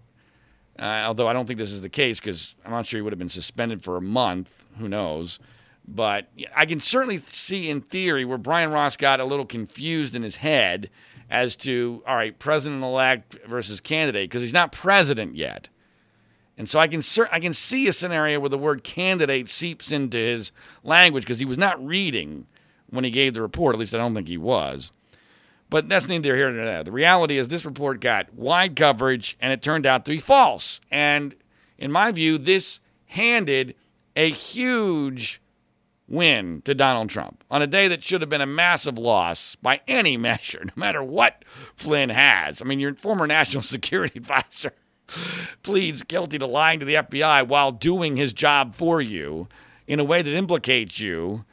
uh, 0.79 1.03
although 1.05 1.27
I 1.27 1.33
don't 1.33 1.45
think 1.45 1.59
this 1.59 1.71
is 1.71 1.81
the 1.81 1.89
case 1.89 2.19
because 2.19 2.55
I'm 2.65 2.71
not 2.71 2.87
sure 2.87 2.97
he 2.97 3.01
would 3.01 3.13
have 3.13 3.19
been 3.19 3.29
suspended 3.29 3.83
for 3.83 3.97
a 3.97 4.01
month. 4.01 4.65
Who 4.77 4.87
knows? 4.87 5.39
But 5.87 6.27
I 6.55 6.65
can 6.65 6.79
certainly 6.79 7.17
see 7.17 7.69
in 7.69 7.81
theory 7.81 8.23
where 8.23 8.37
Brian 8.37 8.71
Ross 8.71 8.95
got 8.95 9.19
a 9.19 9.25
little 9.25 9.45
confused 9.45 10.15
in 10.15 10.23
his 10.23 10.37
head 10.37 10.89
as 11.29 11.55
to, 11.57 12.03
all 12.05 12.15
right, 12.15 12.37
president 12.37 12.83
elect 12.83 13.37
versus 13.47 13.79
candidate, 13.79 14.29
because 14.29 14.41
he's 14.41 14.53
not 14.53 14.71
president 14.71 15.35
yet. 15.35 15.69
And 16.61 16.69
so 16.69 16.79
I 16.79 16.87
can 16.87 17.01
I 17.31 17.39
can 17.39 17.53
see 17.53 17.87
a 17.87 17.91
scenario 17.91 18.39
where 18.39 18.47
the 18.47 18.55
word 18.55 18.83
candidate 18.83 19.49
seeps 19.49 19.91
into 19.91 20.15
his 20.15 20.51
language 20.83 21.23
because 21.23 21.39
he 21.39 21.45
was 21.45 21.57
not 21.57 21.83
reading 21.83 22.45
when 22.91 23.03
he 23.03 23.09
gave 23.09 23.33
the 23.33 23.41
report. 23.41 23.73
At 23.73 23.79
least 23.79 23.95
I 23.95 23.97
don't 23.97 24.13
think 24.13 24.27
he 24.27 24.37
was. 24.37 24.91
But 25.71 25.89
that's 25.89 26.07
neither 26.07 26.35
here 26.35 26.51
nor 26.51 26.63
there. 26.63 26.83
The 26.83 26.91
reality 26.91 27.39
is 27.39 27.47
this 27.47 27.65
report 27.65 27.99
got 27.99 28.31
wide 28.35 28.75
coverage 28.75 29.39
and 29.41 29.51
it 29.51 29.63
turned 29.63 29.87
out 29.87 30.05
to 30.05 30.11
be 30.11 30.19
false. 30.19 30.79
And 30.91 31.33
in 31.79 31.91
my 31.91 32.11
view, 32.11 32.37
this 32.37 32.79
handed 33.07 33.73
a 34.15 34.29
huge 34.29 35.41
win 36.07 36.61
to 36.65 36.75
Donald 36.75 37.09
Trump 37.09 37.43
on 37.49 37.63
a 37.63 37.67
day 37.67 37.87
that 37.87 38.03
should 38.03 38.21
have 38.21 38.29
been 38.29 38.39
a 38.39 38.45
massive 38.45 38.99
loss 38.99 39.55
by 39.55 39.81
any 39.87 40.15
measure, 40.29 40.63
no 40.63 40.73
matter 40.75 41.01
what 41.01 41.43
Flynn 41.75 42.09
has. 42.09 42.61
I 42.61 42.65
mean, 42.65 42.79
your 42.79 42.93
former 42.93 43.25
national 43.25 43.63
security 43.63 44.19
advisor 44.19 44.73
pleads 45.63 46.03
guilty 46.03 46.37
to 46.39 46.45
lying 46.45 46.79
to 46.79 46.85
the 46.85 46.95
FBI 46.95 47.47
while 47.47 47.71
doing 47.71 48.15
his 48.15 48.33
job 48.33 48.75
for 48.75 49.01
you 49.01 49.47
in 49.87 49.99
a 49.99 50.03
way 50.03 50.21
that 50.21 50.33
implicates 50.33 50.99
you 50.99 51.45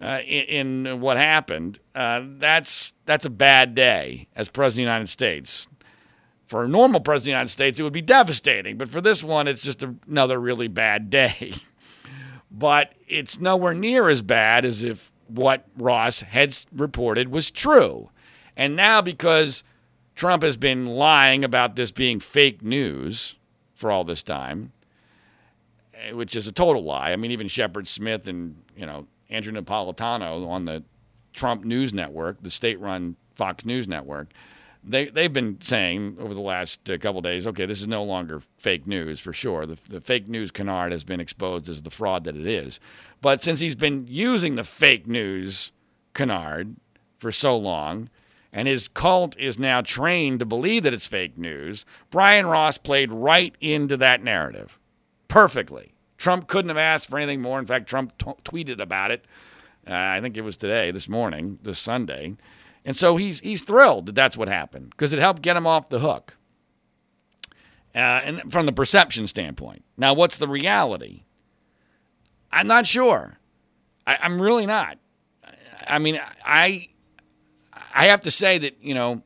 uh, 0.00 0.20
in, 0.26 0.86
in, 0.86 1.00
what 1.00 1.16
happened. 1.16 1.78
Uh, 1.94 2.22
that's 2.38 2.94
that's 3.06 3.24
a 3.24 3.30
bad 3.30 3.74
day 3.74 4.26
as 4.34 4.48
president 4.48 4.70
of 4.70 4.76
the 4.76 4.94
United 4.94 5.08
States. 5.08 5.68
For 6.46 6.64
a 6.64 6.68
normal 6.68 7.00
president 7.00 7.22
of 7.22 7.24
the 7.24 7.30
United 7.30 7.50
States, 7.50 7.80
it 7.80 7.82
would 7.82 7.92
be 7.92 8.02
devastating, 8.02 8.76
but 8.76 8.90
for 8.90 9.00
this 9.00 9.22
one, 9.22 9.48
it's 9.48 9.62
just 9.62 9.82
another 10.06 10.38
really 10.38 10.68
bad 10.68 11.08
day. 11.08 11.54
but 12.50 12.92
it's 13.08 13.40
nowhere 13.40 13.74
near 13.74 14.08
as 14.08 14.20
bad 14.22 14.64
as 14.64 14.82
if 14.82 15.10
what 15.28 15.66
Ross 15.78 16.20
had 16.20 16.56
reported 16.74 17.28
was 17.28 17.50
true. 17.50 18.10
And 18.56 18.76
now, 18.76 19.00
because 19.00 19.64
Trump 20.14 20.42
has 20.42 20.56
been 20.56 20.86
lying 20.86 21.44
about 21.44 21.76
this 21.76 21.90
being 21.90 22.20
fake 22.20 22.62
news 22.62 23.36
for 23.74 23.90
all 23.90 24.04
this 24.04 24.22
time, 24.22 24.72
eh, 25.94 26.12
which 26.12 26.36
is 26.36 26.46
a 26.46 26.52
total 26.52 26.84
lie. 26.84 27.12
I 27.12 27.16
mean, 27.16 27.30
even 27.30 27.48
Shepard 27.48 27.88
Smith 27.88 28.28
and, 28.28 28.62
you 28.76 28.86
know, 28.86 29.06
Andrew 29.30 29.52
Napolitano 29.52 30.46
on 30.48 30.66
the 30.66 30.84
Trump 31.32 31.64
News 31.64 31.92
Network, 31.94 32.42
the 32.42 32.50
state 32.50 32.78
run 32.78 33.16
Fox 33.34 33.64
News 33.64 33.88
Network, 33.88 34.28
they 34.84 35.06
they've 35.06 35.32
been 35.32 35.58
saying 35.62 36.16
over 36.18 36.34
the 36.34 36.40
last 36.40 36.90
uh, 36.90 36.98
couple 36.98 37.20
days, 37.20 37.46
okay, 37.46 37.66
this 37.66 37.80
is 37.80 37.86
no 37.86 38.02
longer 38.02 38.42
fake 38.58 38.86
news 38.86 39.20
for 39.20 39.32
sure. 39.32 39.64
The, 39.64 39.78
the 39.88 40.00
fake 40.00 40.28
news 40.28 40.50
canard 40.50 40.92
has 40.92 41.04
been 41.04 41.20
exposed 41.20 41.68
as 41.68 41.82
the 41.82 41.90
fraud 41.90 42.24
that 42.24 42.36
it 42.36 42.46
is. 42.46 42.80
But 43.20 43.42
since 43.42 43.60
he's 43.60 43.76
been 43.76 44.06
using 44.08 44.56
the 44.56 44.64
fake 44.64 45.06
news 45.06 45.72
canard 46.14 46.76
for 47.18 47.30
so 47.30 47.56
long, 47.56 48.10
and 48.52 48.68
his 48.68 48.88
cult 48.88 49.36
is 49.38 49.58
now 49.58 49.80
trained 49.80 50.38
to 50.40 50.46
believe 50.46 50.82
that 50.82 50.94
it's 50.94 51.06
fake 51.06 51.38
news, 51.38 51.84
Brian 52.10 52.46
Ross 52.46 52.78
played 52.78 53.10
right 53.10 53.54
into 53.60 53.96
that 53.96 54.22
narrative 54.22 54.78
perfectly. 55.32 55.94
Trump 56.18 56.46
couldn't 56.46 56.68
have 56.68 56.76
asked 56.76 57.08
for 57.08 57.16
anything 57.16 57.40
more. 57.40 57.58
In 57.58 57.64
fact, 57.64 57.88
Trump 57.88 58.16
t- 58.18 58.26
tweeted 58.44 58.80
about 58.80 59.10
it. 59.10 59.24
Uh, 59.88 59.94
I 59.94 60.20
think 60.20 60.36
it 60.36 60.42
was 60.42 60.58
today, 60.58 60.90
this 60.90 61.08
morning, 61.08 61.58
this 61.62 61.78
Sunday. 61.78 62.36
And 62.84 62.96
so 62.96 63.16
he's 63.16 63.40
he's 63.40 63.62
thrilled 63.62 64.06
that 64.06 64.14
that's 64.14 64.36
what 64.36 64.48
happened 64.48 64.90
because 64.90 65.12
it 65.12 65.18
helped 65.18 65.40
get 65.40 65.56
him 65.56 65.66
off 65.66 65.88
the 65.88 66.00
hook. 66.00 66.36
Uh, 67.94 67.98
and 67.98 68.52
from 68.52 68.66
the 68.66 68.72
perception 68.72 69.26
standpoint. 69.26 69.84
Now, 69.96 70.12
what's 70.12 70.36
the 70.36 70.48
reality? 70.48 71.22
I'm 72.50 72.66
not 72.66 72.86
sure. 72.86 73.38
I, 74.06 74.18
I'm 74.20 74.40
really 74.40 74.66
not. 74.66 74.98
I 75.86 75.98
mean, 75.98 76.20
I 76.44 76.88
I 77.92 78.06
have 78.06 78.20
to 78.22 78.30
say 78.30 78.58
that 78.58 78.76
you 78.82 78.94
know, 78.94 79.22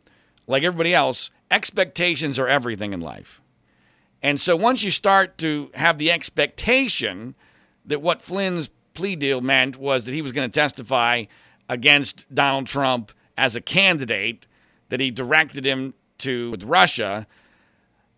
like 0.46 0.62
everybody 0.62 0.94
else, 0.94 1.30
expectations 1.50 2.38
are 2.38 2.48
everything 2.48 2.92
in 2.92 3.00
life. 3.00 3.40
And 4.22 4.40
so 4.40 4.56
once 4.56 4.82
you 4.82 4.90
start 4.90 5.38
to 5.38 5.70
have 5.74 5.98
the 5.98 6.10
expectation 6.10 7.34
that 7.84 8.02
what 8.02 8.22
Flynn's 8.22 8.70
plea 8.94 9.14
deal 9.14 9.40
meant 9.40 9.76
was 9.76 10.04
that 10.04 10.12
he 10.12 10.22
was 10.22 10.32
going 10.32 10.50
to 10.50 10.60
testify 10.60 11.24
against 11.68 12.24
Donald 12.34 12.66
Trump 12.66 13.12
as 13.36 13.54
a 13.54 13.60
candidate 13.60 14.46
that 14.88 15.00
he 15.00 15.10
directed 15.10 15.66
him 15.66 15.94
to 16.18 16.50
with 16.50 16.62
Russia, 16.62 17.26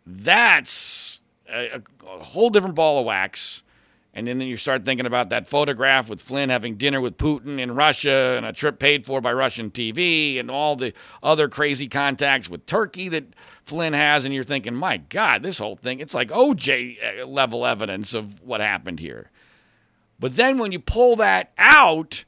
that's 0.06 1.20
a, 1.52 1.82
a, 2.06 2.18
whole 2.24 2.50
different 2.50 2.74
ball 2.74 3.00
of 3.00 3.06
wax. 3.06 3.62
And 4.14 4.26
then 4.26 4.40
you 4.40 4.56
start 4.56 4.84
thinking 4.84 5.06
about 5.06 5.30
that 5.30 5.46
photograph 5.46 6.08
with 6.08 6.20
Flynn 6.20 6.50
having 6.50 6.76
dinner 6.76 7.00
with 7.00 7.18
Putin 7.18 7.60
in 7.60 7.74
Russia 7.74 8.34
and 8.36 8.44
a 8.46 8.52
trip 8.52 8.78
paid 8.78 9.06
for 9.06 9.20
by 9.20 9.32
Russian 9.32 9.70
TV 9.70 10.40
and 10.40 10.50
all 10.50 10.76
the 10.76 10.92
other 11.22 11.48
crazy 11.48 11.88
contacts 11.88 12.48
with 12.48 12.66
Turkey 12.66 13.08
that 13.10 13.26
Flynn 13.64 13.92
has. 13.92 14.24
And 14.24 14.34
you're 14.34 14.44
thinking, 14.44 14.74
my 14.74 14.96
God, 14.96 15.42
this 15.42 15.58
whole 15.58 15.76
thing, 15.76 16.00
it's 16.00 16.14
like 16.14 16.30
OJ 16.30 17.20
uh, 17.22 17.26
level 17.26 17.66
evidence 17.66 18.14
of 18.14 18.42
what 18.42 18.60
happened 18.60 18.98
here. 18.98 19.30
But 20.18 20.36
then 20.36 20.58
when 20.58 20.72
you 20.72 20.80
pull 20.80 21.14
that 21.16 21.52
out, 21.58 22.24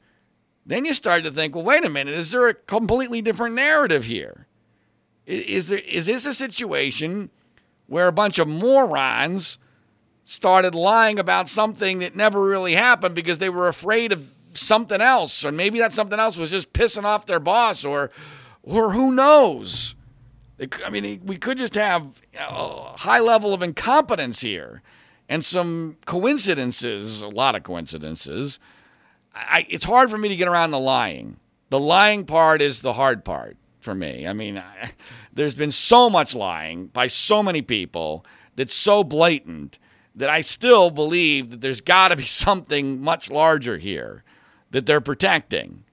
then 0.65 0.85
you 0.85 0.93
start 0.93 1.23
to 1.23 1.31
think, 1.31 1.55
well, 1.55 1.65
wait 1.65 1.83
a 1.83 1.89
minute, 1.89 2.13
is 2.13 2.31
there 2.31 2.47
a 2.47 2.53
completely 2.53 3.21
different 3.21 3.55
narrative 3.55 4.05
here? 4.05 4.47
Is, 5.25 5.67
there, 5.69 5.79
is 5.79 6.05
this 6.05 6.25
a 6.25 6.33
situation 6.33 7.31
where 7.87 8.07
a 8.07 8.13
bunch 8.13 8.39
of 8.39 8.47
morons 8.47 9.57
started 10.31 10.75
lying 10.75 11.19
about 11.19 11.49
something 11.49 11.99
that 11.99 12.15
never 12.15 12.41
really 12.41 12.73
happened 12.73 13.15
because 13.15 13.39
they 13.39 13.49
were 13.49 13.67
afraid 13.67 14.11
of 14.11 14.31
something 14.53 15.01
else, 15.01 15.45
or 15.45 15.51
maybe 15.51 15.79
that 15.79 15.93
something 15.93 16.19
else 16.19 16.37
was 16.37 16.49
just 16.51 16.73
pissing 16.73 17.03
off 17.03 17.25
their 17.25 17.39
boss, 17.39 17.83
or, 17.85 18.11
or 18.63 18.91
who 18.91 19.11
knows? 19.11 19.95
I 20.85 20.89
mean, 20.89 21.21
we 21.25 21.37
could 21.37 21.57
just 21.57 21.75
have 21.75 22.21
a 22.37 22.97
high 22.97 23.19
level 23.19 23.53
of 23.53 23.63
incompetence 23.63 24.41
here 24.41 24.81
and 25.27 25.43
some 25.43 25.97
coincidences, 26.05 27.21
a 27.21 27.27
lot 27.27 27.55
of 27.55 27.63
coincidences 27.63 28.59
I, 29.33 29.65
it's 29.69 29.85
hard 29.85 30.09
for 30.09 30.17
me 30.17 30.29
to 30.29 30.35
get 30.35 30.47
around 30.47 30.71
the 30.71 30.79
lying. 30.79 31.37
The 31.69 31.79
lying 31.79 32.25
part 32.25 32.61
is 32.61 32.81
the 32.81 32.93
hard 32.93 33.23
part 33.23 33.57
for 33.79 33.95
me. 33.95 34.27
I 34.27 34.33
mean, 34.33 34.57
I, 34.57 34.91
there's 35.33 35.53
been 35.53 35.71
so 35.71 36.09
much 36.09 36.35
lying 36.35 36.87
by 36.87 37.07
so 37.07 37.41
many 37.41 37.61
people 37.61 38.25
that's 38.55 38.75
so 38.75 39.03
blatant 39.03 39.79
that 40.15 40.29
I 40.29 40.41
still 40.41 40.89
believe 40.89 41.49
that 41.51 41.61
there's 41.61 41.81
got 41.81 42.09
to 42.09 42.15
be 42.15 42.25
something 42.25 43.01
much 43.01 43.29
larger 43.29 43.77
here 43.77 44.23
that 44.71 44.85
they're 44.85 45.01
protecting. 45.01 45.83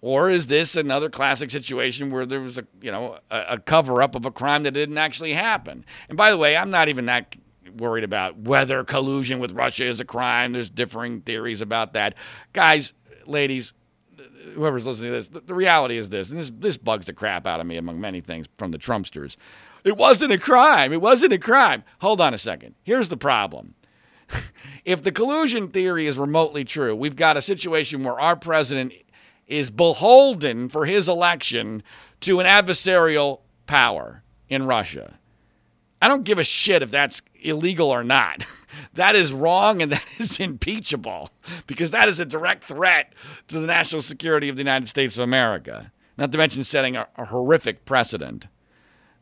Or 0.00 0.30
is 0.30 0.46
this 0.46 0.76
another 0.76 1.10
classic 1.10 1.50
situation 1.50 2.10
where 2.10 2.24
there 2.24 2.40
was 2.40 2.56
a 2.56 2.66
you 2.80 2.92
know 2.92 3.18
a, 3.30 3.44
a 3.50 3.58
cover 3.58 4.00
up 4.00 4.14
of 4.14 4.24
a 4.24 4.30
crime 4.30 4.62
that 4.62 4.72
didn't 4.72 4.98
actually 4.98 5.32
happen? 5.32 5.84
And 6.08 6.16
by 6.16 6.30
the 6.30 6.36
way, 6.36 6.56
I'm 6.56 6.70
not 6.70 6.88
even 6.88 7.06
that 7.06 7.34
worried 7.76 8.04
about 8.04 8.38
whether 8.38 8.82
collusion 8.84 9.40
with 9.40 9.52
Russia 9.52 9.84
is 9.84 10.00
a 10.00 10.04
crime. 10.04 10.52
There's 10.52 10.70
differing 10.70 11.20
theories 11.22 11.60
about 11.60 11.94
that. 11.94 12.14
Guys, 12.52 12.92
ladies, 13.26 13.72
whoever's 14.54 14.86
listening 14.86 15.10
to 15.10 15.16
this, 15.16 15.28
the, 15.28 15.40
the 15.40 15.54
reality 15.54 15.96
is 15.96 16.10
this, 16.10 16.30
and 16.30 16.38
this, 16.38 16.50
this 16.58 16.76
bugs 16.76 17.06
the 17.06 17.12
crap 17.12 17.46
out 17.46 17.60
of 17.60 17.66
me 17.66 17.76
among 17.76 18.00
many 18.00 18.20
things 18.20 18.46
from 18.56 18.70
the 18.70 18.78
Trumpsters. 18.78 19.36
It 19.88 19.96
wasn't 19.96 20.32
a 20.32 20.38
crime. 20.38 20.92
It 20.92 21.00
wasn't 21.00 21.32
a 21.32 21.38
crime. 21.38 21.82
Hold 22.02 22.20
on 22.20 22.34
a 22.34 22.38
second. 22.38 22.74
Here's 22.82 23.08
the 23.08 23.16
problem. 23.16 23.74
if 24.84 25.02
the 25.02 25.10
collusion 25.10 25.68
theory 25.68 26.06
is 26.06 26.18
remotely 26.18 26.62
true, 26.62 26.94
we've 26.94 27.16
got 27.16 27.38
a 27.38 27.42
situation 27.42 28.04
where 28.04 28.20
our 28.20 28.36
president 28.36 28.92
is 29.46 29.70
beholden 29.70 30.68
for 30.68 30.84
his 30.84 31.08
election 31.08 31.82
to 32.20 32.38
an 32.38 32.44
adversarial 32.44 33.40
power 33.66 34.22
in 34.50 34.66
Russia. 34.66 35.14
I 36.02 36.08
don't 36.08 36.24
give 36.24 36.38
a 36.38 36.44
shit 36.44 36.82
if 36.82 36.90
that's 36.90 37.22
illegal 37.40 37.88
or 37.88 38.04
not. 38.04 38.46
that 38.92 39.16
is 39.16 39.32
wrong 39.32 39.80
and 39.80 39.92
that 39.92 40.04
is 40.18 40.38
impeachable 40.38 41.30
because 41.66 41.92
that 41.92 42.10
is 42.10 42.20
a 42.20 42.26
direct 42.26 42.62
threat 42.62 43.14
to 43.46 43.58
the 43.58 43.66
national 43.66 44.02
security 44.02 44.50
of 44.50 44.56
the 44.56 44.60
United 44.60 44.90
States 44.90 45.16
of 45.16 45.24
America. 45.24 45.90
Not 46.18 46.30
to 46.32 46.36
mention 46.36 46.62
setting 46.62 46.94
a, 46.94 47.08
a 47.16 47.24
horrific 47.24 47.86
precedent 47.86 48.48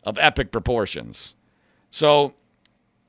of 0.06 0.16
epic 0.18 0.50
proportions. 0.50 1.34
So, 1.90 2.32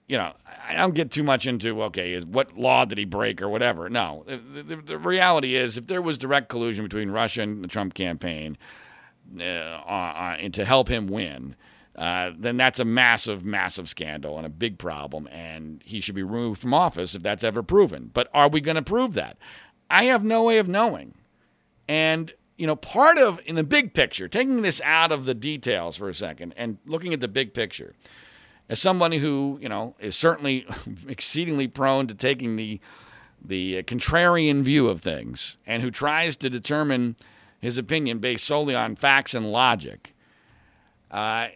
you 0.07 0.17
know, 0.17 0.33
I 0.67 0.75
don't 0.75 0.95
get 0.95 1.11
too 1.11 1.23
much 1.23 1.47
into, 1.47 1.83
okay, 1.83 2.19
what 2.19 2.57
law 2.57 2.83
did 2.83 2.97
he 2.97 3.05
break 3.05 3.41
or 3.41 3.47
whatever. 3.47 3.87
No. 3.89 4.25
The, 4.27 4.63
the, 4.63 4.75
the 4.77 4.97
reality 4.97 5.55
is, 5.55 5.77
if 5.77 5.87
there 5.87 6.01
was 6.01 6.17
direct 6.17 6.49
collusion 6.49 6.83
between 6.83 7.11
Russia 7.11 7.43
and 7.43 7.63
the 7.63 7.67
Trump 7.69 7.93
campaign 7.93 8.57
uh, 9.39 9.43
uh, 9.43 10.35
and 10.39 10.53
to 10.53 10.65
help 10.65 10.89
him 10.89 11.07
win, 11.07 11.55
uh, 11.95 12.31
then 12.37 12.57
that's 12.57 12.79
a 12.79 12.85
massive, 12.85 13.43
massive 13.45 13.89
scandal 13.89 14.37
and 14.37 14.45
a 14.45 14.49
big 14.49 14.77
problem, 14.77 15.27
and 15.31 15.81
he 15.83 15.99
should 15.99 16.15
be 16.15 16.23
removed 16.23 16.61
from 16.61 16.73
office 16.73 17.15
if 17.15 17.23
that's 17.23 17.43
ever 17.43 17.63
proven. 17.63 18.11
But 18.13 18.29
are 18.33 18.49
we 18.49 18.61
going 18.61 18.75
to 18.75 18.81
prove 18.81 19.13
that? 19.13 19.37
I 19.89 20.05
have 20.05 20.23
no 20.23 20.43
way 20.43 20.57
of 20.57 20.67
knowing. 20.67 21.15
And, 21.87 22.33
you 22.57 22.67
know, 22.67 22.75
part 22.75 23.17
of, 23.17 23.39
in 23.45 23.55
the 23.55 23.63
big 23.63 23.93
picture, 23.93 24.27
taking 24.27 24.61
this 24.61 24.81
out 24.83 25.11
of 25.11 25.25
the 25.25 25.33
details 25.33 25.95
for 25.95 26.09
a 26.09 26.13
second 26.13 26.53
and 26.57 26.77
looking 26.85 27.13
at 27.13 27.19
the 27.19 27.27
big 27.27 27.53
picture, 27.53 27.93
as 28.67 28.79
somebody 28.79 29.19
who, 29.19 29.57
you 29.61 29.69
know, 29.69 29.95
is 29.99 30.15
certainly 30.15 30.65
exceedingly 31.07 31.67
prone 31.67 32.07
to 32.07 32.13
taking 32.13 32.55
the, 32.55 32.79
the 33.43 33.83
contrarian 33.83 34.63
view 34.63 34.87
of 34.87 35.01
things 35.01 35.57
and 35.65 35.83
who 35.83 35.91
tries 35.91 36.35
to 36.37 36.49
determine 36.49 37.15
his 37.59 37.77
opinion 37.77 38.19
based 38.19 38.45
solely 38.45 38.75
on 38.75 38.95
facts 38.95 39.33
and 39.33 39.51
logic, 39.51 40.13
uh, 41.11 41.47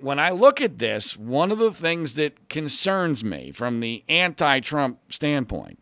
when 0.00 0.18
I 0.18 0.30
look 0.30 0.60
at 0.60 0.78
this, 0.78 1.16
one 1.16 1.52
of 1.52 1.58
the 1.58 1.72
things 1.72 2.14
that 2.14 2.48
concerns 2.48 3.22
me 3.22 3.52
from 3.52 3.80
the 3.80 4.02
anti 4.08 4.60
Trump 4.60 4.98
standpoint 5.10 5.78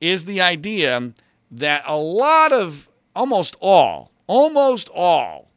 is 0.00 0.26
the 0.26 0.40
idea 0.40 1.12
that 1.50 1.82
a 1.86 1.96
lot 1.96 2.52
of, 2.52 2.89
almost 3.14 3.56
all, 3.60 4.12
almost 4.26 4.88
all 4.90 5.50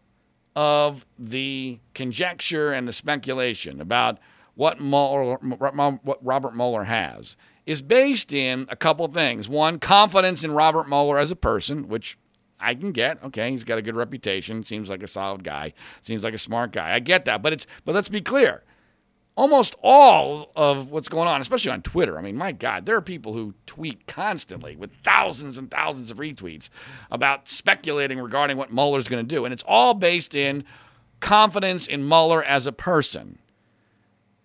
of 0.55 1.05
the 1.17 1.79
conjecture 1.93 2.71
and 2.71 2.87
the 2.87 2.93
speculation 2.93 3.81
about 3.81 4.19
what, 4.55 4.79
Mueller, 4.79 5.37
what 6.03 6.25
Robert 6.25 6.55
Mueller 6.55 6.83
has 6.83 7.35
is 7.65 7.81
based 7.81 8.33
in 8.33 8.67
a 8.69 8.75
couple 8.75 9.07
things. 9.07 9.47
One, 9.47 9.79
confidence 9.79 10.43
in 10.43 10.51
Robert 10.51 10.87
Mueller 10.87 11.17
as 11.17 11.31
a 11.31 11.35
person, 11.35 11.87
which 11.87 12.17
I 12.59 12.75
can 12.75 12.91
get. 12.91 13.21
Okay, 13.23 13.51
he's 13.51 13.63
got 13.63 13.77
a 13.77 13.81
good 13.81 13.95
reputation. 13.95 14.63
Seems 14.63 14.89
like 14.89 15.03
a 15.03 15.07
solid 15.07 15.43
guy. 15.43 15.73
Seems 16.01 16.23
like 16.23 16.33
a 16.33 16.39
smart 16.39 16.71
guy. 16.71 16.93
I 16.93 16.99
get 16.99 17.25
that. 17.25 17.41
But 17.41 17.53
it's 17.53 17.67
but 17.83 17.93
let's 17.93 18.09
be 18.09 18.21
clear. 18.21 18.63
Almost 19.35 19.75
all 19.81 20.51
of 20.55 20.91
what's 20.91 21.09
going 21.09 21.27
on, 21.27 21.41
especially 21.41 21.71
on 21.71 21.81
Twitter. 21.81 22.19
I 22.19 22.21
mean, 22.21 22.35
my 22.35 22.51
God, 22.51 22.85
there 22.85 22.95
are 22.95 23.01
people 23.01 23.33
who 23.33 23.55
tweet 23.65 24.05
constantly 24.05 24.75
with 24.75 24.91
thousands 25.03 25.57
and 25.57 25.71
thousands 25.71 26.11
of 26.11 26.17
retweets 26.17 26.69
about 27.09 27.49
speculating 27.49 28.19
regarding 28.19 28.57
what 28.57 28.71
Mueller's 28.71 29.07
going 29.07 29.25
to 29.25 29.35
do. 29.35 29.43
And 29.43 29.51
it's 29.51 29.63
all 29.67 29.95
based 29.95 30.35
in 30.35 30.63
confidence 31.19 31.87
in 31.87 32.07
Mueller 32.07 32.43
as 32.43 32.67
a 32.67 32.71
person. 32.71 33.39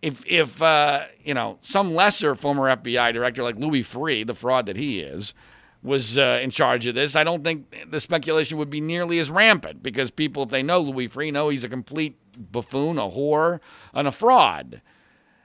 If, 0.01 0.25
if 0.27 0.63
uh, 0.63 1.05
you 1.23 1.35
know, 1.35 1.59
some 1.61 1.95
lesser 1.95 2.35
former 2.35 2.75
FBI 2.75 3.13
director 3.13 3.43
like 3.43 3.57
Louis 3.57 3.83
Freeh, 3.83 4.27
the 4.27 4.35
fraud 4.35 4.65
that 4.67 4.77
he 4.77 5.01
is, 5.01 5.35
was 5.83 6.19
uh, 6.19 6.41
in 6.43 6.51
charge 6.51 6.87
of 6.87 6.95
this, 6.95 7.15
I 7.15 7.25
don't 7.25 7.45
think 7.45 7.91
the 7.91 8.01
speculation 8.01 8.59
would 8.59 8.71
be 8.71 8.81
nearly 8.81 9.19
as 9.19 9.31
rampant 9.31 9.83
because 9.83 10.11
people, 10.11 10.43
if 10.43 10.49
they 10.49 10.63
know 10.63 10.81
Louis 10.81 11.09
Freeh, 11.09 11.33
know 11.33 11.49
he's 11.49 11.65
a 11.65 11.69
complete 11.69 12.17
buffoon, 12.37 12.99
a 12.99 13.03
whore, 13.03 13.61
and 13.95 14.09
a 14.09 14.13
fraud. 14.13 14.83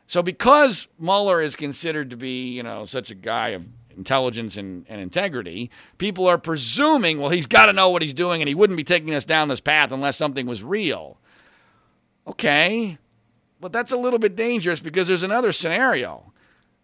So 0.07 0.21
because 0.21 0.87
Mueller 0.99 1.41
is 1.41 1.55
considered 1.55 2.09
to 2.09 2.17
be, 2.17 2.51
you 2.51 2.63
know, 2.63 2.85
such 2.85 3.11
a 3.11 3.15
guy 3.15 3.49
of 3.49 3.63
intelligence 3.95 4.57
and, 4.57 4.85
and 4.89 4.99
integrity, 4.99 5.69
people 5.97 6.27
are 6.27 6.37
presuming, 6.37 7.19
well, 7.19 7.29
he's 7.29 7.45
got 7.45 7.67
to 7.67 7.73
know 7.73 7.89
what 7.89 8.01
he's 8.01 8.13
doing 8.13 8.41
and 8.41 8.49
he 8.49 8.55
wouldn't 8.55 8.77
be 8.77 8.83
taking 8.83 9.13
us 9.13 9.25
down 9.25 9.47
this 9.47 9.59
path 9.59 9.91
unless 9.91 10.17
something 10.17 10.45
was 10.45 10.63
real. 10.63 11.17
Okay, 12.25 12.97
but 13.59 13.71
that's 13.71 13.91
a 13.91 13.97
little 13.97 14.19
bit 14.19 14.35
dangerous 14.35 14.79
because 14.79 15.07
there's 15.07 15.23
another 15.23 15.51
scenario 15.51 16.32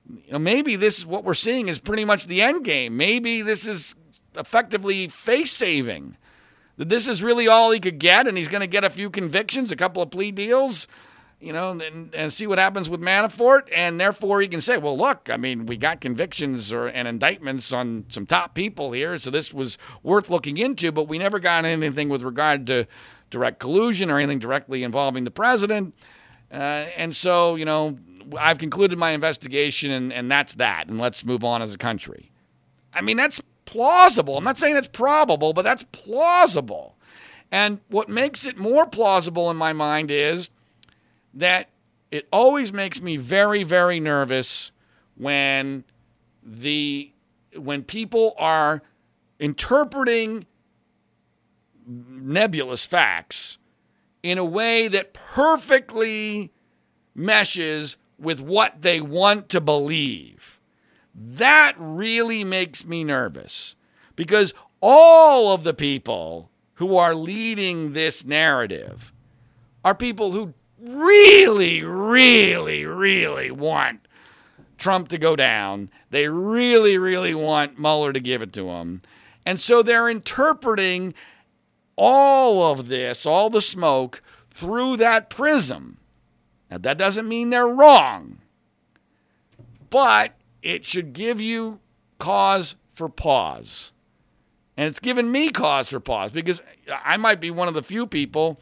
you 0.09 0.31
know, 0.31 0.39
maybe 0.39 0.75
this 0.75 0.97
is 0.97 1.05
what 1.05 1.23
we're 1.23 1.33
seeing 1.33 1.67
is 1.67 1.79
pretty 1.79 2.05
much 2.05 2.25
the 2.25 2.41
end 2.41 2.65
game. 2.65 2.97
Maybe 2.97 3.41
this 3.41 3.65
is 3.65 3.95
effectively 4.35 5.07
face 5.07 5.51
saving. 5.51 6.17
That 6.77 6.89
this 6.89 7.07
is 7.07 7.21
really 7.21 7.47
all 7.47 7.71
he 7.71 7.79
could 7.79 7.99
get, 7.99 8.27
and 8.27 8.37
he's 8.37 8.47
going 8.47 8.61
to 8.61 8.67
get 8.67 8.83
a 8.83 8.89
few 8.89 9.09
convictions, 9.09 9.71
a 9.71 9.75
couple 9.75 10.01
of 10.01 10.11
plea 10.11 10.31
deals, 10.31 10.87
you 11.41 11.51
know, 11.51 11.71
and, 11.71 12.13
and 12.15 12.31
see 12.31 12.47
what 12.47 12.57
happens 12.57 12.89
with 12.89 13.01
Manafort, 13.01 13.69
and 13.73 13.99
therefore 13.99 14.41
he 14.41 14.47
can 14.47 14.61
say, 14.61 14.77
well, 14.77 14.97
look, 14.97 15.29
I 15.29 15.37
mean, 15.37 15.65
we 15.65 15.77
got 15.77 15.99
convictions 15.99 16.71
or 16.71 16.87
and 16.87 17.07
indictments 17.07 17.73
on 17.73 18.05
some 18.09 18.25
top 18.25 18.53
people 18.53 18.93
here, 18.93 19.17
so 19.17 19.29
this 19.29 19.53
was 19.53 19.77
worth 20.03 20.29
looking 20.29 20.57
into, 20.57 20.91
but 20.91 21.07
we 21.07 21.17
never 21.17 21.39
got 21.39 21.65
anything 21.65 22.07
with 22.09 22.23
regard 22.23 22.65
to 22.67 22.87
direct 23.29 23.59
collusion 23.59 24.09
or 24.09 24.17
anything 24.17 24.39
directly 24.39 24.83
involving 24.83 25.23
the 25.23 25.31
president. 25.31 25.93
Uh, 26.51 26.87
and 26.95 27.15
so, 27.15 27.55
you 27.55 27.65
know, 27.65 27.95
I've 28.37 28.57
concluded 28.57 28.97
my 28.97 29.11
investigation 29.11 29.91
and, 29.91 30.11
and 30.11 30.29
that's 30.29 30.55
that, 30.55 30.87
and 30.87 30.99
let's 30.99 31.23
move 31.23 31.43
on 31.43 31.61
as 31.61 31.73
a 31.73 31.77
country. 31.77 32.31
I 32.93 33.01
mean, 33.01 33.17
that's 33.17 33.41
plausible. 33.65 34.37
I'm 34.37 34.43
not 34.43 34.57
saying 34.57 34.75
it's 34.75 34.87
probable, 34.87 35.53
but 35.53 35.61
that's 35.63 35.83
plausible. 35.91 36.95
And 37.51 37.79
what 37.87 38.09
makes 38.09 38.45
it 38.45 38.57
more 38.57 38.85
plausible 38.85 39.49
in 39.49 39.57
my 39.57 39.73
mind 39.73 40.11
is 40.11 40.49
that 41.33 41.69
it 42.11 42.27
always 42.31 42.73
makes 42.73 43.01
me 43.01 43.17
very, 43.17 43.63
very 43.63 43.99
nervous 43.99 44.71
when 45.15 45.83
the 46.43 47.11
when 47.55 47.83
people 47.83 48.35
are 48.37 48.81
interpreting 49.39 50.45
nebulous 51.87 52.85
facts 52.85 53.57
in 54.21 54.37
a 54.37 54.45
way 54.45 54.87
that 54.87 55.13
perfectly 55.13 56.51
meshes 57.15 57.97
with 58.19 58.41
what 58.41 58.81
they 58.81 59.01
want 59.01 59.49
to 59.49 59.61
believe. 59.61 60.59
That 61.13 61.73
really 61.77 62.43
makes 62.43 62.85
me 62.85 63.03
nervous 63.03 63.75
because 64.15 64.53
all 64.81 65.53
of 65.53 65.63
the 65.63 65.73
people 65.73 66.49
who 66.75 66.95
are 66.95 67.15
leading 67.15 67.93
this 67.93 68.23
narrative 68.23 69.11
are 69.83 69.95
people 69.95 70.31
who 70.31 70.53
really, 70.79 71.83
really, 71.83 72.85
really 72.85 73.51
want 73.51 74.07
Trump 74.77 75.09
to 75.09 75.17
go 75.17 75.35
down. 75.35 75.89
They 76.09 76.27
really, 76.27 76.97
really 76.97 77.35
want 77.35 77.77
Mueller 77.77 78.13
to 78.13 78.19
give 78.19 78.41
it 78.41 78.53
to 78.53 78.69
him. 78.69 79.01
And 79.45 79.59
so 79.59 79.81
they're 79.81 80.09
interpreting 80.09 81.13
all 81.95 82.71
of 82.71 82.87
this, 82.87 83.25
all 83.25 83.49
the 83.49 83.61
smoke, 83.61 84.21
through 84.51 84.97
that 84.97 85.29
prism. 85.29 85.98
Now, 86.69 86.77
that 86.77 86.97
doesn't 86.97 87.27
mean 87.27 87.49
they're 87.49 87.67
wrong, 87.67 88.39
but 89.89 90.33
it 90.61 90.85
should 90.85 91.13
give 91.13 91.41
you 91.41 91.79
cause 92.19 92.75
for 92.93 93.09
pause. 93.09 93.91
And 94.77 94.87
it's 94.87 94.99
given 94.99 95.31
me 95.31 95.49
cause 95.49 95.89
for 95.89 95.99
pause 95.99 96.31
because 96.31 96.61
I 97.03 97.17
might 97.17 97.39
be 97.39 97.51
one 97.51 97.67
of 97.67 97.73
the 97.73 97.83
few 97.83 98.05
people, 98.05 98.59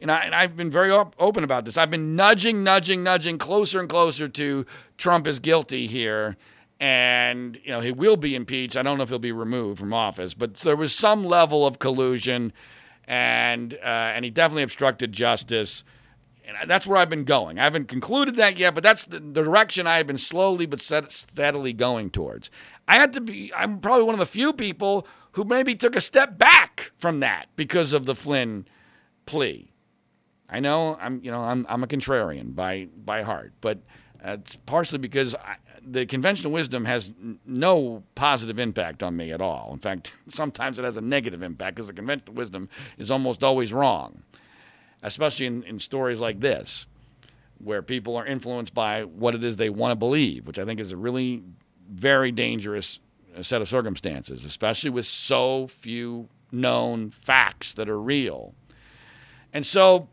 and, 0.00 0.10
I, 0.10 0.30
I've 0.32 0.56
been 0.56 0.70
very 0.70 0.90
op- 0.90 1.14
open 1.18 1.44
about 1.44 1.64
this. 1.64 1.76
I've 1.76 1.90
been 1.90 2.16
nudging, 2.16 2.64
nudging, 2.64 3.02
nudging 3.02 3.36
closer 3.38 3.80
and 3.80 3.88
closer 3.88 4.28
to 4.28 4.64
Trump 4.96 5.26
is 5.26 5.38
guilty 5.38 5.86
here. 5.86 6.36
And, 6.80 7.58
you 7.64 7.72
know, 7.72 7.80
he 7.80 7.90
will 7.90 8.16
be 8.16 8.36
impeached. 8.36 8.76
I 8.76 8.82
don't 8.82 8.96
know 8.96 9.02
if 9.02 9.08
he'll 9.08 9.18
be 9.18 9.32
removed 9.32 9.80
from 9.80 9.92
office, 9.92 10.34
but 10.34 10.54
there 10.56 10.76
was 10.76 10.94
some 10.94 11.24
level 11.24 11.66
of 11.66 11.80
collusion, 11.80 12.52
and, 13.06 13.74
uh, 13.74 14.14
and 14.14 14.24
he 14.24 14.30
definitely 14.30 14.62
obstructed 14.62 15.12
justice. 15.12 15.82
And 16.48 16.70
that's 16.70 16.86
where 16.86 16.96
I've 16.96 17.10
been 17.10 17.24
going. 17.24 17.58
I 17.58 17.64
haven't 17.64 17.88
concluded 17.88 18.36
that 18.36 18.58
yet, 18.58 18.74
but 18.74 18.82
that's 18.82 19.04
the, 19.04 19.20
direction 19.20 19.86
I 19.86 19.98
have 19.98 20.06
been 20.06 20.16
slowly 20.16 20.64
but 20.64 20.80
steadily 20.80 21.74
going 21.74 22.10
towards. 22.10 22.50
I 22.86 22.96
had 22.96 23.12
to 23.12 23.20
be, 23.20 23.52
I'm 23.54 23.80
probably 23.80 24.04
one 24.04 24.14
of 24.14 24.18
the 24.18 24.26
few 24.26 24.54
people 24.54 25.06
who 25.32 25.44
maybe 25.44 25.74
took 25.74 25.94
a 25.94 26.00
step 26.00 26.38
back 26.38 26.92
from 26.96 27.20
that 27.20 27.48
because 27.54 27.92
of 27.92 28.06
the 28.06 28.14
Flynn 28.14 28.66
plea. 29.26 29.72
I 30.48 30.60
know 30.60 30.96
I'm, 30.98 31.20
you 31.22 31.30
know, 31.30 31.42
I'm, 31.42 31.66
I'm 31.68 31.84
a 31.84 31.86
contrarian 31.86 32.54
by, 32.54 32.88
by 33.04 33.22
heart, 33.22 33.52
but 33.60 33.80
it's 34.24 34.56
partially 34.64 34.98
because 34.98 35.34
I, 35.34 35.56
the 35.86 36.06
conventional 36.06 36.50
wisdom 36.50 36.86
has 36.86 37.12
no 37.44 38.04
positive 38.14 38.58
impact 38.58 39.02
on 39.02 39.18
me 39.18 39.32
at 39.32 39.42
all. 39.42 39.68
In 39.74 39.78
fact, 39.80 40.14
sometimes 40.30 40.78
it 40.78 40.86
has 40.86 40.96
a 40.96 41.02
negative 41.02 41.42
impact 41.42 41.76
because 41.76 41.88
the 41.88 41.92
conventional 41.92 42.34
wisdom 42.34 42.70
is 42.96 43.10
almost 43.10 43.44
always 43.44 43.70
wrong 43.70 44.22
especially 45.02 45.46
in, 45.46 45.62
in 45.64 45.78
stories 45.78 46.20
like 46.20 46.40
this, 46.40 46.86
where 47.58 47.82
people 47.82 48.16
are 48.16 48.26
influenced 48.26 48.74
by 48.74 49.04
what 49.04 49.34
it 49.34 49.42
is 49.42 49.56
they 49.56 49.70
want 49.70 49.92
to 49.92 49.96
believe, 49.96 50.46
which 50.46 50.58
I 50.58 50.64
think 50.64 50.80
is 50.80 50.92
a 50.92 50.96
really 50.96 51.42
very 51.90 52.30
dangerous 52.30 53.00
uh, 53.36 53.42
set 53.42 53.60
of 53.60 53.68
circumstances, 53.68 54.44
especially 54.44 54.90
with 54.90 55.06
so 55.06 55.66
few 55.66 56.28
known 56.52 57.10
facts 57.10 57.74
that 57.74 57.88
are 57.88 58.00
real. 58.00 58.54
And 59.52 59.66
so 59.66 60.08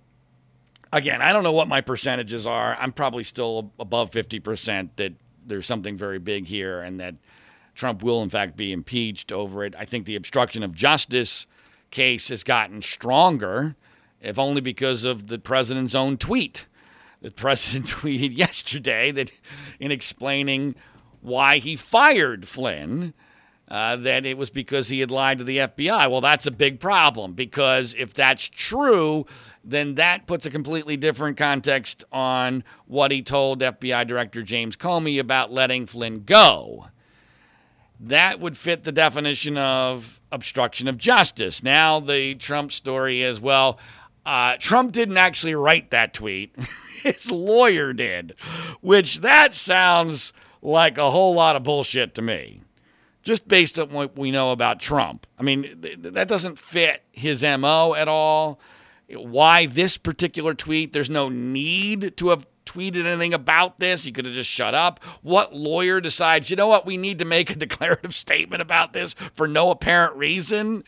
again, 0.91 1.21
I 1.21 1.33
don't 1.33 1.43
know 1.43 1.51
what 1.51 1.67
my 1.67 1.81
percentages 1.81 2.47
are. 2.47 2.77
I'm 2.79 2.91
probably 2.91 3.23
still 3.23 3.71
above 3.79 4.11
50% 4.11 4.89
that 4.95 5.13
there's 5.45 5.65
something 5.65 5.97
very 5.97 6.19
big 6.19 6.47
here 6.47 6.81
and 6.81 6.99
that 6.99 7.15
Trump 7.75 8.01
will, 8.01 8.23
in 8.23 8.29
fact, 8.29 8.55
be 8.55 8.71
impeached 8.71 9.31
over 9.31 9.63
it. 9.63 9.75
I 9.77 9.85
think 9.85 10.05
the 10.05 10.15
obstruction 10.15 10.63
of 10.63 10.73
justice 10.73 11.45
case 11.91 12.29
has 12.29 12.43
gotten 12.43 12.81
stronger, 12.81 13.75
if 14.25 14.39
only 14.39 14.61
because 14.61 15.05
of 15.05 15.27
the 15.27 15.39
president's 15.39 15.95
own 15.95 16.17
tweet. 16.17 16.65
The 17.21 17.31
president 17.45 17.87
tweeted 17.87 18.35
yesterday 18.35 19.11
that 19.11 19.31
in 19.79 19.91
explaining 19.91 20.75
why 21.21 21.57
he 21.57 21.75
fired 21.75 22.47
Flynn, 22.47 23.13
uh, 23.67 23.95
that 23.95 24.25
it 24.25 24.37
was 24.37 24.49
because 24.49 24.89
he 24.89 24.99
had 24.99 25.09
lied 25.09 25.39
to 25.39 25.43
the 25.43 25.57
FBI. 25.57 26.09
Well, 26.09 26.21
that's 26.21 26.45
a 26.45 26.51
big 26.51 26.79
problem 26.79 27.33
because 27.33 27.95
if 27.97 28.13
that's 28.13 28.47
true, 28.47 29.25
then 29.63 29.95
that 29.95 30.27
puts 30.27 30.45
a 30.45 30.51
completely 30.51 30.97
different 30.97 31.37
context 31.37 32.03
on 32.11 32.63
what 32.85 33.11
he 33.11 33.23
told 33.23 33.61
FBI 33.61 34.05
Director 34.05 34.43
James 34.43 34.77
Comey 34.77 35.19
about 35.19 35.51
letting 35.51 35.87
Flynn 35.87 36.23
go. 36.23 36.87
That 37.99 38.39
would 38.39 38.57
fit 38.57 38.83
the 38.83 38.91
definition 38.91 39.57
of 39.57 40.21
obstruction 40.31 40.87
of 40.87 40.97
justice. 40.97 41.63
Now, 41.63 41.99
the 41.99 42.35
Trump 42.35 42.71
story 42.71 43.23
is 43.23 43.39
well, 43.39 43.79
uh, 44.25 44.57
Trump 44.59 44.91
didn't 44.91 45.17
actually 45.17 45.55
write 45.55 45.91
that 45.91 46.13
tweet, 46.13 46.55
his 47.03 47.31
lawyer 47.31 47.93
did, 47.93 48.35
which 48.81 49.21
that 49.21 49.53
sounds 49.53 50.33
like 50.61 50.97
a 50.97 51.11
whole 51.11 51.33
lot 51.33 51.55
of 51.55 51.63
bullshit 51.63 52.15
to 52.15 52.21
me 52.21 52.61
just 53.25 53.47
based 53.47 53.77
on 53.79 53.89
what 53.89 54.17
we 54.17 54.31
know 54.31 54.51
about 54.51 54.79
Trump. 54.79 55.27
I 55.37 55.43
mean, 55.43 55.81
th- 55.81 55.97
that 55.99 56.27
doesn't 56.27 56.59
fit 56.59 57.03
his 57.11 57.43
MO 57.43 57.95
at 57.95 58.07
all. 58.07 58.59
Why 59.09 59.65
this 59.65 59.97
particular 59.97 60.53
tweet? 60.53 60.93
There's 60.93 61.09
no 61.09 61.27
need 61.27 62.15
to 62.17 62.29
have 62.29 62.47
tweeted 62.65 63.05
anything 63.05 63.33
about 63.33 63.79
this. 63.79 64.05
You 64.05 64.11
could 64.11 64.25
have 64.25 64.33
just 64.33 64.49
shut 64.49 64.73
up. 64.73 65.03
What 65.21 65.55
lawyer 65.55 65.99
decides, 65.99 66.49
you 66.49 66.55
know 66.55 66.67
what, 66.67 66.85
we 66.85 66.97
need 66.97 67.19
to 67.19 67.25
make 67.25 67.49
a 67.49 67.55
declarative 67.55 68.13
statement 68.13 68.61
about 68.61 68.93
this 68.93 69.15
for 69.33 69.47
no 69.47 69.71
apparent 69.71 70.15
reason? 70.15 70.83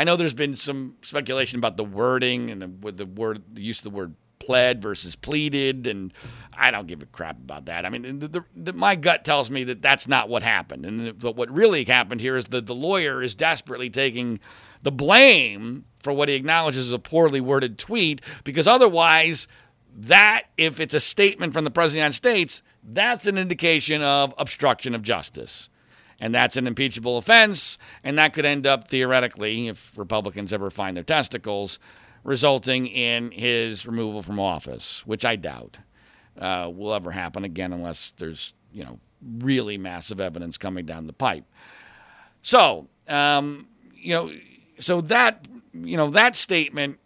I 0.00 0.04
know 0.04 0.16
there's 0.16 0.32
been 0.32 0.56
some 0.56 0.94
speculation 1.02 1.58
about 1.58 1.76
the 1.76 1.84
wording 1.84 2.50
and 2.50 2.62
the, 2.62 2.68
with 2.68 2.96
the 2.96 3.04
word 3.04 3.42
the 3.52 3.60
use 3.60 3.80
of 3.80 3.84
the 3.84 3.90
word 3.90 4.14
pled 4.38 4.80
versus 4.80 5.14
pleaded, 5.14 5.86
and 5.86 6.10
I 6.54 6.70
don't 6.70 6.86
give 6.86 7.02
a 7.02 7.06
crap 7.06 7.36
about 7.36 7.66
that. 7.66 7.84
I 7.84 7.90
mean, 7.90 8.18
the, 8.18 8.42
the, 8.56 8.72
my 8.72 8.96
gut 8.96 9.26
tells 9.26 9.50
me 9.50 9.62
that 9.64 9.82
that's 9.82 10.08
not 10.08 10.30
what 10.30 10.42
happened, 10.42 10.86
and 10.86 11.22
what 11.22 11.50
really 11.50 11.84
happened 11.84 12.22
here 12.22 12.38
is 12.38 12.46
that 12.46 12.64
the 12.64 12.74
lawyer 12.74 13.22
is 13.22 13.34
desperately 13.34 13.90
taking 13.90 14.40
the 14.80 14.90
blame 14.90 15.84
for 15.98 16.14
what 16.14 16.30
he 16.30 16.34
acknowledges 16.34 16.86
is 16.86 16.92
a 16.94 16.98
poorly 16.98 17.42
worded 17.42 17.78
tweet, 17.78 18.22
because 18.42 18.66
otherwise, 18.66 19.48
that 19.94 20.44
if 20.56 20.80
it's 20.80 20.94
a 20.94 21.00
statement 21.00 21.52
from 21.52 21.64
the 21.64 21.70
president 21.70 22.16
of 22.16 22.22
the 22.22 22.28
United 22.30 22.46
States, 22.46 22.62
that's 22.82 23.26
an 23.26 23.36
indication 23.36 24.00
of 24.00 24.32
obstruction 24.38 24.94
of 24.94 25.02
justice. 25.02 25.68
And 26.20 26.34
that's 26.34 26.56
an 26.56 26.66
impeachable 26.66 27.16
offense, 27.16 27.78
and 28.04 28.18
that 28.18 28.34
could 28.34 28.44
end 28.44 28.66
up 28.66 28.88
theoretically, 28.88 29.68
if 29.68 29.96
Republicans 29.96 30.52
ever 30.52 30.70
find 30.70 30.94
their 30.94 31.02
testicles, 31.02 31.78
resulting 32.24 32.86
in 32.86 33.30
his 33.30 33.86
removal 33.86 34.22
from 34.22 34.38
office, 34.38 35.02
which 35.06 35.24
I 35.24 35.36
doubt 35.36 35.78
uh, 36.38 36.70
will 36.72 36.92
ever 36.92 37.10
happen 37.10 37.44
again 37.44 37.72
unless 37.72 38.12
there's, 38.18 38.52
you 38.70 38.84
know, 38.84 39.00
really 39.38 39.78
massive 39.78 40.20
evidence 40.20 40.58
coming 40.58 40.84
down 40.84 41.06
the 41.06 41.12
pipe. 41.14 41.44
So, 42.42 42.88
um, 43.08 43.68
you 43.94 44.14
know, 44.14 44.32
so 44.78 45.00
that, 45.02 45.46
you 45.72 45.96
know, 45.96 46.10
that 46.10 46.36
statement 46.36 46.98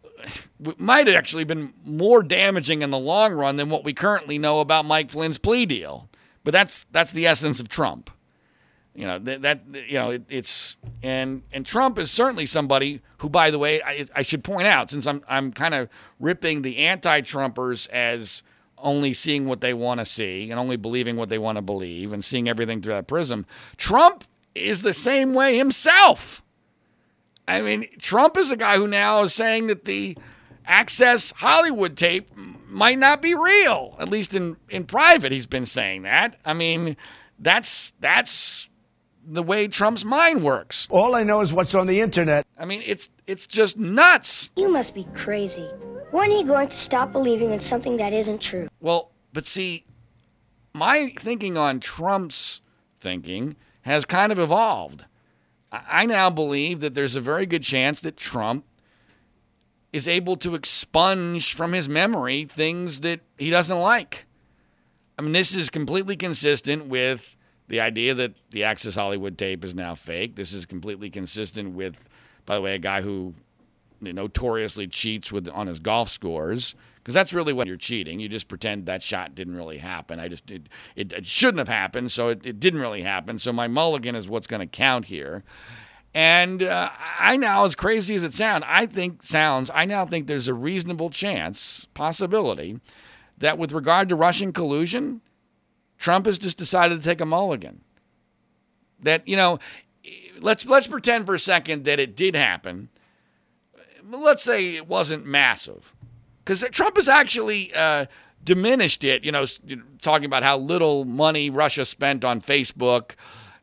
might 0.78 1.06
have 1.06 1.16
actually 1.16 1.44
been 1.44 1.72
more 1.84 2.22
damaging 2.22 2.82
in 2.82 2.90
the 2.90 2.98
long 2.98 3.32
run 3.34 3.56
than 3.56 3.70
what 3.70 3.84
we 3.84 3.92
currently 3.92 4.38
know 4.38 4.60
about 4.60 4.84
Mike 4.84 5.10
Flynn's 5.10 5.38
plea 5.38 5.66
deal. 5.66 6.08
But 6.42 6.52
that's 6.52 6.86
that's 6.90 7.10
the 7.10 7.26
essence 7.26 7.60
of 7.60 7.68
Trump. 7.68 8.10
You 8.94 9.06
know 9.06 9.18
that, 9.20 9.42
that 9.42 9.60
you 9.88 9.94
know 9.94 10.10
it, 10.10 10.22
it's 10.28 10.76
and 11.02 11.42
and 11.52 11.64
Trump 11.64 11.98
is 11.98 12.10
certainly 12.10 12.46
somebody 12.46 13.00
who, 13.18 13.28
by 13.28 13.50
the 13.50 13.58
way, 13.58 13.80
I, 13.82 14.06
I 14.16 14.22
should 14.22 14.42
point 14.42 14.66
out 14.66 14.90
since 14.90 15.06
I'm 15.06 15.22
I'm 15.28 15.52
kind 15.52 15.74
of 15.74 15.88
ripping 16.18 16.62
the 16.62 16.78
anti-Trumpers 16.78 17.88
as 17.90 18.42
only 18.78 19.14
seeing 19.14 19.46
what 19.46 19.60
they 19.60 19.74
want 19.74 20.00
to 20.00 20.06
see 20.06 20.50
and 20.50 20.58
only 20.58 20.76
believing 20.76 21.16
what 21.16 21.28
they 21.28 21.38
want 21.38 21.56
to 21.56 21.62
believe 21.62 22.12
and 22.12 22.24
seeing 22.24 22.48
everything 22.48 22.80
through 22.80 22.94
that 22.94 23.06
prism. 23.06 23.46
Trump 23.76 24.24
is 24.54 24.82
the 24.82 24.94
same 24.94 25.34
way 25.34 25.56
himself. 25.56 26.42
I 27.46 27.62
mean, 27.62 27.86
Trump 27.98 28.36
is 28.36 28.50
a 28.50 28.56
guy 28.56 28.76
who 28.76 28.86
now 28.86 29.22
is 29.22 29.34
saying 29.34 29.66
that 29.68 29.84
the 29.84 30.16
Access 30.66 31.32
Hollywood 31.32 31.96
tape 31.96 32.30
might 32.68 32.98
not 32.98 33.20
be 33.22 33.34
real. 33.34 33.96
At 33.98 34.08
least 34.08 34.34
in 34.34 34.56
in 34.68 34.84
private, 34.84 35.32
he's 35.32 35.46
been 35.46 35.66
saying 35.66 36.02
that. 36.02 36.36
I 36.44 36.54
mean, 36.54 36.96
that's 37.38 37.92
that's 38.00 38.68
the 39.26 39.42
way 39.42 39.68
Trump's 39.68 40.04
mind 40.04 40.42
works. 40.42 40.86
All 40.90 41.14
I 41.14 41.22
know 41.22 41.40
is 41.40 41.52
what's 41.52 41.74
on 41.74 41.86
the 41.86 42.00
internet. 42.00 42.46
I 42.58 42.64
mean, 42.64 42.82
it's 42.84 43.10
it's 43.26 43.46
just 43.46 43.78
nuts. 43.78 44.50
You 44.56 44.68
must 44.68 44.94
be 44.94 45.06
crazy. 45.14 45.68
When 46.10 46.30
are 46.30 46.38
you 46.38 46.44
going 46.44 46.68
to 46.68 46.76
stop 46.76 47.12
believing 47.12 47.52
in 47.52 47.60
something 47.60 47.96
that 47.98 48.12
isn't 48.12 48.40
true? 48.40 48.68
Well, 48.80 49.12
but 49.32 49.46
see, 49.46 49.84
my 50.74 51.12
thinking 51.18 51.56
on 51.56 51.80
Trump's 51.80 52.60
thinking 52.98 53.56
has 53.82 54.04
kind 54.04 54.32
of 54.32 54.38
evolved. 54.38 55.04
I 55.72 56.04
now 56.06 56.30
believe 56.30 56.80
that 56.80 56.94
there's 56.94 57.14
a 57.14 57.20
very 57.20 57.46
good 57.46 57.62
chance 57.62 58.00
that 58.00 58.16
Trump 58.16 58.64
is 59.92 60.08
able 60.08 60.36
to 60.38 60.54
expunge 60.54 61.54
from 61.54 61.72
his 61.72 61.88
memory 61.88 62.44
things 62.44 63.00
that 63.00 63.20
he 63.38 63.50
doesn't 63.50 63.78
like. 63.78 64.26
I 65.18 65.22
mean, 65.22 65.32
this 65.32 65.54
is 65.54 65.68
completely 65.68 66.16
consistent 66.16 66.86
with 66.86 67.36
the 67.70 67.80
idea 67.80 68.14
that 68.14 68.34
the 68.50 68.64
Access 68.64 68.96
Hollywood 68.96 69.38
tape 69.38 69.64
is 69.64 69.76
now 69.76 69.94
fake. 69.94 70.34
This 70.34 70.52
is 70.52 70.66
completely 70.66 71.08
consistent 71.08 71.72
with, 71.72 72.04
by 72.44 72.56
the 72.56 72.60
way, 72.60 72.74
a 72.74 72.78
guy 72.78 73.00
who 73.00 73.34
notoriously 74.00 74.88
cheats 74.88 75.30
with 75.30 75.48
on 75.48 75.68
his 75.68 75.78
golf 75.78 76.08
scores 76.08 76.74
because 76.96 77.14
that's 77.14 77.32
really 77.32 77.52
what 77.52 77.68
you're 77.68 77.76
cheating. 77.76 78.18
You 78.18 78.28
just 78.28 78.48
pretend 78.48 78.86
that 78.86 79.04
shot 79.04 79.36
didn't 79.36 79.54
really 79.54 79.78
happen. 79.78 80.18
I 80.18 80.26
just 80.26 80.50
it, 80.50 80.62
it, 80.96 81.12
it 81.12 81.26
shouldn't 81.26 81.58
have 81.58 81.68
happened, 81.68 82.10
so 82.10 82.28
it, 82.28 82.44
it, 82.44 82.58
didn't 82.58 82.80
really 82.80 83.02
happen. 83.02 83.38
So 83.38 83.52
my 83.52 83.68
mulligan 83.68 84.16
is 84.16 84.28
what's 84.28 84.48
going 84.48 84.60
to 84.60 84.66
count 84.66 85.04
here. 85.04 85.44
And 86.12 86.64
uh, 86.64 86.90
I 87.20 87.36
now, 87.36 87.66
as 87.66 87.76
crazy 87.76 88.16
as 88.16 88.24
it 88.24 88.34
sounds, 88.34 88.64
I 88.66 88.86
think 88.86 89.22
sounds. 89.22 89.70
I 89.72 89.84
now 89.84 90.04
think 90.06 90.26
there's 90.26 90.48
a 90.48 90.54
reasonable 90.54 91.10
chance, 91.10 91.86
possibility, 91.94 92.80
that 93.38 93.58
with 93.58 93.70
regard 93.70 94.08
to 94.08 94.16
Russian 94.16 94.52
collusion, 94.52 95.20
Trump 96.00 96.26
has 96.26 96.38
just 96.38 96.58
decided 96.58 97.00
to 97.00 97.04
take 97.08 97.20
a 97.20 97.26
mulligan. 97.26 97.82
That, 99.02 99.28
you 99.28 99.36
know, 99.36 99.60
let's 100.40 100.66
let's 100.66 100.86
pretend 100.86 101.26
for 101.26 101.34
a 101.34 101.38
second 101.38 101.84
that 101.84 102.00
it 102.00 102.16
did 102.16 102.34
happen. 102.34 102.88
Let's 104.02 104.42
say 104.42 104.74
it 104.74 104.88
wasn't 104.88 105.24
massive. 105.24 105.94
Because 106.42 106.64
Trump 106.72 106.96
has 106.96 107.08
actually 107.08 107.72
uh, 107.74 108.06
diminished 108.42 109.04
it, 109.04 109.24
you 109.24 109.30
know, 109.30 109.44
talking 110.00 110.24
about 110.24 110.42
how 110.42 110.58
little 110.58 111.04
money 111.04 111.50
Russia 111.50 111.84
spent 111.84 112.24
on 112.24 112.40
Facebook, 112.40 113.12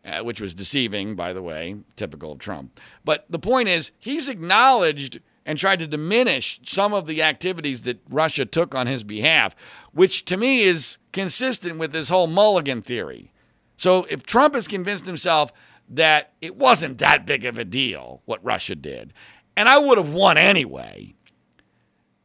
uh, 0.06 0.20
which 0.20 0.40
was 0.40 0.54
deceiving, 0.54 1.16
by 1.16 1.34
the 1.34 1.42
way, 1.42 1.76
typical 1.96 2.32
of 2.32 2.40
Trump. 2.40 2.80
But 3.04 3.26
the 3.30 3.40
point 3.40 3.68
is, 3.68 3.92
he's 4.00 4.30
acknowledged 4.30 5.20
and 5.48 5.58
tried 5.58 5.80
to 5.80 5.88
diminish 5.88 6.60
some 6.64 6.94
of 6.94 7.08
the 7.08 7.24
activities 7.24 7.84
that 7.84 8.02
Russia 8.10 8.46
took 8.46 8.76
on 8.76 8.86
his 8.86 9.02
behalf, 9.02 9.56
which 9.94 10.26
to 10.26 10.36
me 10.36 10.64
is 10.64 10.98
consistent 11.14 11.80
with 11.80 11.94
this 11.94 12.10
whole 12.10 12.28
mulligan 12.28 12.82
theory. 12.82 13.32
So 13.78 14.04
if 14.10 14.26
Trump 14.26 14.56
has 14.56 14.68
convinced 14.68 15.06
himself 15.06 15.54
that 15.90 16.34
it 16.42 16.58
wasn't 16.58 16.98
that 16.98 17.26
big 17.26 17.46
of 17.46 17.58
a 17.58 17.64
deal 17.64 18.22
what 18.26 18.44
Russia 18.44 18.76
did, 18.76 19.14
and 19.56 19.70
I 19.70 19.78
would 19.78 19.98
have 19.98 20.14
won 20.14 20.38
anyway, 20.38 21.16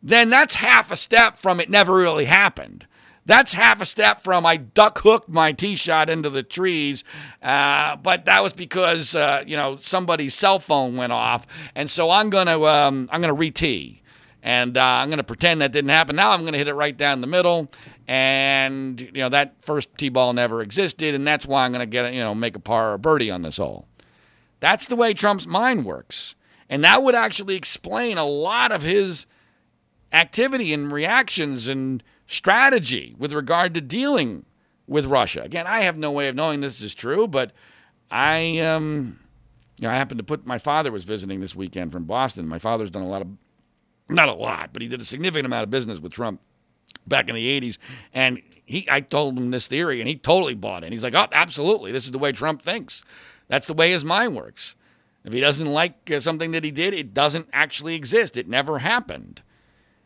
then 0.03 0.29
that's 0.29 0.57
half 0.57 0.91
a 0.91 0.97
step 0.97 1.37
from 1.37 1.61
it 1.61 1.71
never 1.71 1.95
really 1.95 2.25
happened. 2.25 2.89
That's 3.25 3.53
half 3.53 3.81
a 3.81 3.85
step 3.85 4.21
from 4.21 4.45
I 4.45 4.57
duck 4.57 4.99
hooked 4.99 5.29
my 5.29 5.53
tee 5.53 5.77
shot 5.77 6.11
into 6.11 6.29
the 6.29 6.43
trees, 6.43 7.05
uh, 7.41 7.97
but 7.97 8.25
that 8.25 8.43
was 8.43 8.53
because 8.53 9.15
uh, 9.15 9.45
you 9.47 9.57
know 9.57 9.77
somebody's 9.81 10.35
cell 10.35 10.59
phone 10.59 10.97
went 10.97 11.13
off, 11.13 11.47
and 11.77 11.89
so 11.89 12.11
I'm 12.11 12.31
gonna 12.31 12.61
um, 12.65 13.09
I'm 13.13 13.21
gonna 13.21 13.33
re-tee, 13.33 14.03
and 14.43 14.77
uh, 14.77 14.83
I'm 14.83 15.09
gonna 15.09 15.23
pretend 15.23 15.61
that 15.61 15.71
didn't 15.71 15.91
happen. 15.91 16.17
Now 16.17 16.33
I'm 16.33 16.45
gonna 16.45 16.59
hit 16.59 16.67
it 16.67 16.75
right 16.75 16.97
down 16.97 17.21
the 17.21 17.29
middle, 17.29 17.71
and 18.09 19.01
you 19.01 19.13
know 19.13 19.29
that 19.29 19.55
first 19.63 19.97
tee 19.97 20.09
ball 20.09 20.33
never 20.33 20.61
existed, 20.61 21.15
and 21.15 21.25
that's 21.25 21.47
why 21.47 21.65
I'm 21.65 21.71
gonna 21.71 21.87
get 21.87 22.13
you 22.13 22.21
know 22.21 22.35
make 22.35 22.57
a 22.57 22.61
par 22.61 22.91
or 22.91 22.95
a 22.95 22.99
birdie 22.99 23.31
on 23.31 23.43
this 23.43 23.59
hole. 23.59 23.87
That's 24.59 24.87
the 24.87 24.97
way 24.97 25.15
Trump's 25.15 25.47
mind 25.47 25.85
works, 25.85 26.35
and 26.69 26.83
that 26.83 27.05
would 27.05 27.15
actually 27.15 27.55
explain 27.55 28.19
a 28.19 28.27
lot 28.27 28.73
of 28.73 28.83
his 28.83 29.27
activity 30.13 30.75
and 30.75 30.91
reactions 30.91 31.69
and 31.69 32.03
strategy 32.33 33.15
with 33.19 33.33
regard 33.33 33.75
to 33.75 33.81
dealing 33.81 34.45
with 34.87 35.07
Russia. 35.07 35.43
Again, 35.43 35.67
I 35.67 35.81
have 35.81 35.97
no 35.97 36.11
way 36.11 36.29
of 36.29 36.35
knowing 36.35 36.61
this 36.61 36.83
is 36.83 36.95
true, 36.95 37.29
but 37.29 37.53
I 38.11 38.59
um, 38.59 39.19
you 39.79 39.87
know, 39.89 39.93
I 39.93 39.97
happened 39.97 40.19
to 40.19 40.25
put 40.25 40.47
my 40.47 40.59
father 40.59 40.91
was 40.91 41.05
visiting 41.05 41.41
this 41.41 41.55
weekend 41.55 41.93
from 41.93 42.05
Boston. 42.05 42.49
My 42.49 42.59
father's 42.59 42.91
done 42.91 43.03
a 43.03 43.09
lot 43.09 43.23
of 43.23 43.29
Not 44.09 44.29
a 44.29 44.35
lot, 44.35 44.71
but 44.73 44.83
he 44.83 44.89
did 44.89 45.01
a 45.01 45.05
significant 45.05 45.47
amount 45.47 45.65
of 45.65 45.71
business 45.71 45.99
with 45.99 46.13
Trump 46.13 46.41
back 47.07 47.29
in 47.29 47.35
the 47.35 47.61
80s. 47.61 47.79
And 48.13 48.43
he, 48.65 48.87
I 48.91 49.01
told 49.01 49.37
him 49.37 49.51
this 49.51 49.67
theory, 49.67 50.01
and 50.01 50.09
he 50.09 50.17
totally 50.17 50.55
bought 50.55 50.85
it. 50.85 50.93
He's 50.93 51.03
like, 51.03 51.15
oh, 51.15 51.27
absolutely. 51.33 51.93
This 51.93 52.05
is 52.05 52.11
the 52.11 52.19
way 52.19 52.33
Trump 52.33 52.63
thinks. 52.63 53.05
That's 53.49 53.67
the 53.67 53.75
way 53.75 53.91
his 53.91 54.05
mind 54.05 54.37
works. 54.37 54.77
If 55.25 55.33
he 55.33 55.41
doesn't 55.41 55.67
like 55.67 56.11
uh, 56.11 56.21
something 56.21 56.53
that 56.53 56.65
he 56.65 56.71
did, 56.71 56.95
it 56.95 57.15
doesn't 57.15 57.49
actually 57.53 57.95
exist. 57.95 58.37
It 58.37 58.49
never 58.49 58.79
happened. 58.79 59.43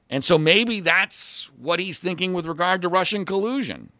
And 0.08 0.24
so 0.24 0.38
maybe 0.38 0.80
that's 0.80 1.50
what 1.56 1.80
he's 1.80 1.98
thinking 1.98 2.32
with 2.32 2.46
regard 2.46 2.82
to 2.82 2.88
Russian 2.88 3.24
collusion. 3.24 3.90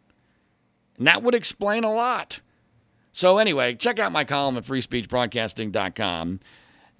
And 0.97 1.07
that 1.07 1.23
would 1.23 1.35
explain 1.35 1.83
a 1.83 1.91
lot. 1.91 2.41
So, 3.11 3.39
anyway, 3.39 3.73
check 3.75 3.99
out 3.99 4.11
my 4.11 4.23
column 4.23 4.57
at 4.57 4.65
freespeechbroadcasting.com. 4.65 6.39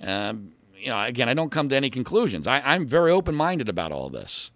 Um, 0.01 0.51
you 0.77 0.89
know, 0.89 1.01
again, 1.01 1.29
I 1.29 1.33
don't 1.33 1.51
come 1.51 1.69
to 1.69 1.75
any 1.75 1.89
conclusions. 1.89 2.47
I, 2.47 2.75
am 2.75 2.87
very 2.87 3.11
open 3.11 3.35
minded 3.35 3.69
about 3.69 3.91
all 3.91 4.09
this. 4.09 4.51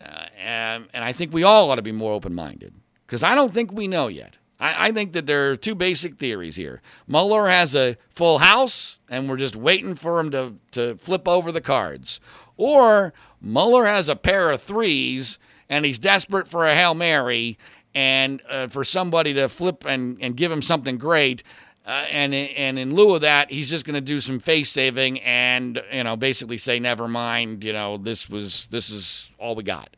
Uh, 0.00 0.26
and, 0.38 0.88
and 0.92 1.04
I 1.04 1.12
think 1.12 1.32
we 1.32 1.42
all 1.42 1.70
ought 1.70 1.76
to 1.76 1.82
be 1.82 1.92
more 1.92 2.12
open 2.12 2.34
minded 2.34 2.74
because 3.06 3.22
I 3.22 3.34
don't 3.34 3.52
think 3.52 3.72
we 3.72 3.88
know 3.88 4.08
yet. 4.08 4.38
I, 4.58 4.88
I, 4.88 4.92
think 4.92 5.12
that 5.12 5.26
there 5.26 5.50
are 5.50 5.56
two 5.56 5.74
basic 5.74 6.18
theories 6.18 6.56
here. 6.56 6.82
Mueller 7.06 7.48
has 7.48 7.74
a 7.74 7.96
full 8.10 8.38
house, 8.38 8.98
and 9.08 9.28
we're 9.28 9.36
just 9.36 9.56
waiting 9.56 9.94
for 9.94 10.18
him 10.18 10.30
to, 10.30 10.54
to 10.72 10.96
flip 10.96 11.26
over 11.28 11.52
the 11.52 11.60
cards. 11.60 12.20
Or 12.56 13.12
Mueller 13.40 13.86
has 13.86 14.08
a 14.08 14.16
pair 14.16 14.50
of 14.50 14.62
threes, 14.62 15.38
and 15.68 15.84
he's 15.84 15.98
desperate 15.98 16.48
for 16.48 16.66
a 16.66 16.74
Hail 16.74 16.94
Mary 16.94 17.58
and 17.94 18.42
uh, 18.48 18.68
for 18.68 18.84
somebody 18.84 19.34
to 19.34 19.48
flip 19.48 19.84
and, 19.86 20.18
and 20.20 20.36
give 20.36 20.52
him 20.52 20.62
something 20.62 20.98
great. 20.98 21.42
Uh, 21.86 22.04
and 22.10 22.34
and 22.34 22.78
in 22.78 22.94
lieu 22.94 23.14
of 23.14 23.20
that, 23.20 23.50
he's 23.50 23.70
just 23.70 23.84
going 23.84 23.94
to 23.94 24.00
do 24.00 24.18
some 24.18 24.40
face 24.40 24.70
saving 24.70 25.20
and 25.20 25.80
you 25.92 26.02
know 26.02 26.16
basically 26.16 26.58
say 26.58 26.80
never 26.80 27.06
mind. 27.06 27.62
You 27.62 27.72
know 27.72 27.96
this 27.96 28.28
was 28.28 28.66
this 28.72 28.90
is 28.90 29.30
all 29.38 29.54
we 29.54 29.62
got. 29.62 29.96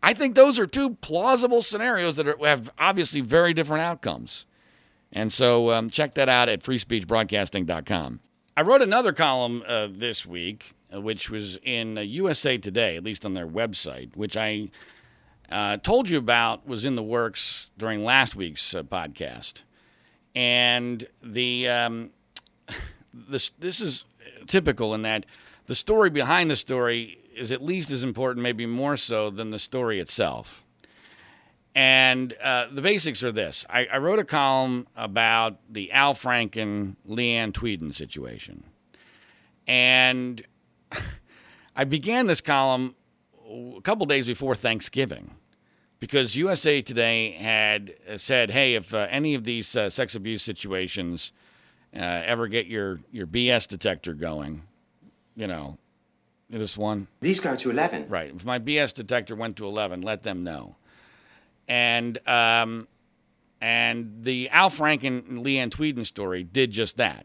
I 0.00 0.14
think 0.14 0.36
those 0.36 0.60
are 0.60 0.66
two 0.66 0.94
plausible 0.94 1.60
scenarios 1.60 2.16
that 2.16 2.28
are, 2.28 2.36
have 2.46 2.70
obviously 2.78 3.20
very 3.20 3.52
different 3.52 3.82
outcomes. 3.82 4.46
And 5.12 5.32
so 5.32 5.70
um, 5.70 5.90
check 5.90 6.14
that 6.14 6.28
out 6.28 6.48
at 6.48 6.62
freespeechbroadcasting.com. 6.62 8.20
I 8.56 8.62
wrote 8.62 8.82
another 8.82 9.12
column 9.12 9.62
uh, 9.66 9.88
this 9.90 10.26
week, 10.26 10.74
which 10.92 11.30
was 11.30 11.58
in 11.62 11.98
uh, 11.98 12.02
USA 12.02 12.58
Today, 12.58 12.96
at 12.96 13.04
least 13.04 13.26
on 13.26 13.34
their 13.34 13.46
website, 13.46 14.16
which 14.16 14.36
I 14.36 14.70
uh, 15.50 15.78
told 15.78 16.10
you 16.10 16.18
about 16.18 16.66
was 16.66 16.84
in 16.84 16.96
the 16.96 17.02
works 17.02 17.68
during 17.76 18.04
last 18.04 18.36
week's 18.36 18.74
uh, 18.74 18.82
podcast. 18.82 19.62
And 20.34 21.06
the 21.22 21.68
um, 21.68 22.10
this 23.14 23.50
this 23.58 23.80
is 23.80 24.04
typical 24.46 24.94
in 24.94 25.02
that 25.02 25.26
the 25.66 25.74
story 25.74 26.10
behind 26.10 26.50
the 26.50 26.56
story 26.56 27.18
is 27.34 27.52
at 27.52 27.62
least 27.62 27.90
as 27.90 28.02
important, 28.02 28.42
maybe 28.42 28.66
more 28.66 28.96
so, 28.96 29.30
than 29.30 29.50
the 29.50 29.58
story 29.58 30.00
itself. 30.00 30.64
And 31.74 32.34
uh, 32.42 32.66
the 32.72 32.82
basics 32.82 33.22
are 33.22 33.30
this 33.30 33.64
I, 33.70 33.86
I, 33.86 33.98
wrote 33.98 34.18
a 34.18 34.24
column 34.24 34.88
about 34.96 35.58
the 35.70 35.92
Al 35.92 36.14
Franken 36.14 36.96
Leeann 37.06 37.52
Tweeden 37.52 37.94
situation. 37.94 38.64
And 39.66 40.44
I 41.78 41.84
began 41.84 42.26
this 42.26 42.40
column 42.40 42.96
a 43.48 43.80
couple 43.82 44.04
days 44.04 44.26
before 44.26 44.56
Thanksgiving 44.56 45.36
because 46.00 46.34
USA 46.34 46.82
Today 46.82 47.30
had 47.30 47.94
said, 48.16 48.50
hey, 48.50 48.74
if 48.74 48.92
uh, 48.92 49.06
any 49.10 49.36
of 49.36 49.44
these 49.44 49.76
uh, 49.76 49.88
sex 49.88 50.16
abuse 50.16 50.42
situations 50.42 51.32
uh, 51.94 52.00
ever 52.00 52.48
get 52.48 52.66
your, 52.66 52.98
your 53.12 53.28
BS 53.28 53.68
detector 53.68 54.12
going, 54.12 54.64
you 55.36 55.46
know, 55.46 55.78
this 56.50 56.76
one? 56.76 57.06
These 57.20 57.38
go 57.38 57.54
to 57.54 57.70
11. 57.70 58.08
Right. 58.08 58.34
If 58.34 58.44
my 58.44 58.58
BS 58.58 58.92
detector 58.92 59.36
went 59.36 59.56
to 59.58 59.64
11, 59.64 60.00
let 60.00 60.24
them 60.24 60.42
know. 60.42 60.74
And 61.68 62.18
um, 62.26 62.88
and 63.60 64.24
the 64.24 64.48
Al 64.48 64.70
Franken 64.70 65.28
and 65.28 65.44
Leeann 65.44 65.70
Tweeden 65.70 66.04
story 66.04 66.42
did 66.42 66.72
just 66.72 66.96
that. 66.96 67.24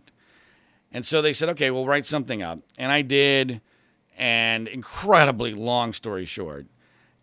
And 0.91 1.07
so 1.07 1.23
they 1.23 1.33
said, 1.33 1.49
okay, 1.49 1.71
we'll 1.71 1.87
write 1.87 2.05
something 2.05 2.43
up. 2.43 2.59
And 2.77 2.91
I 2.91 3.01
did. 3.01 3.59
And 4.17 4.67
incredibly 4.67 5.53
long 5.53 5.93
story 5.93 6.25
short, 6.25 6.67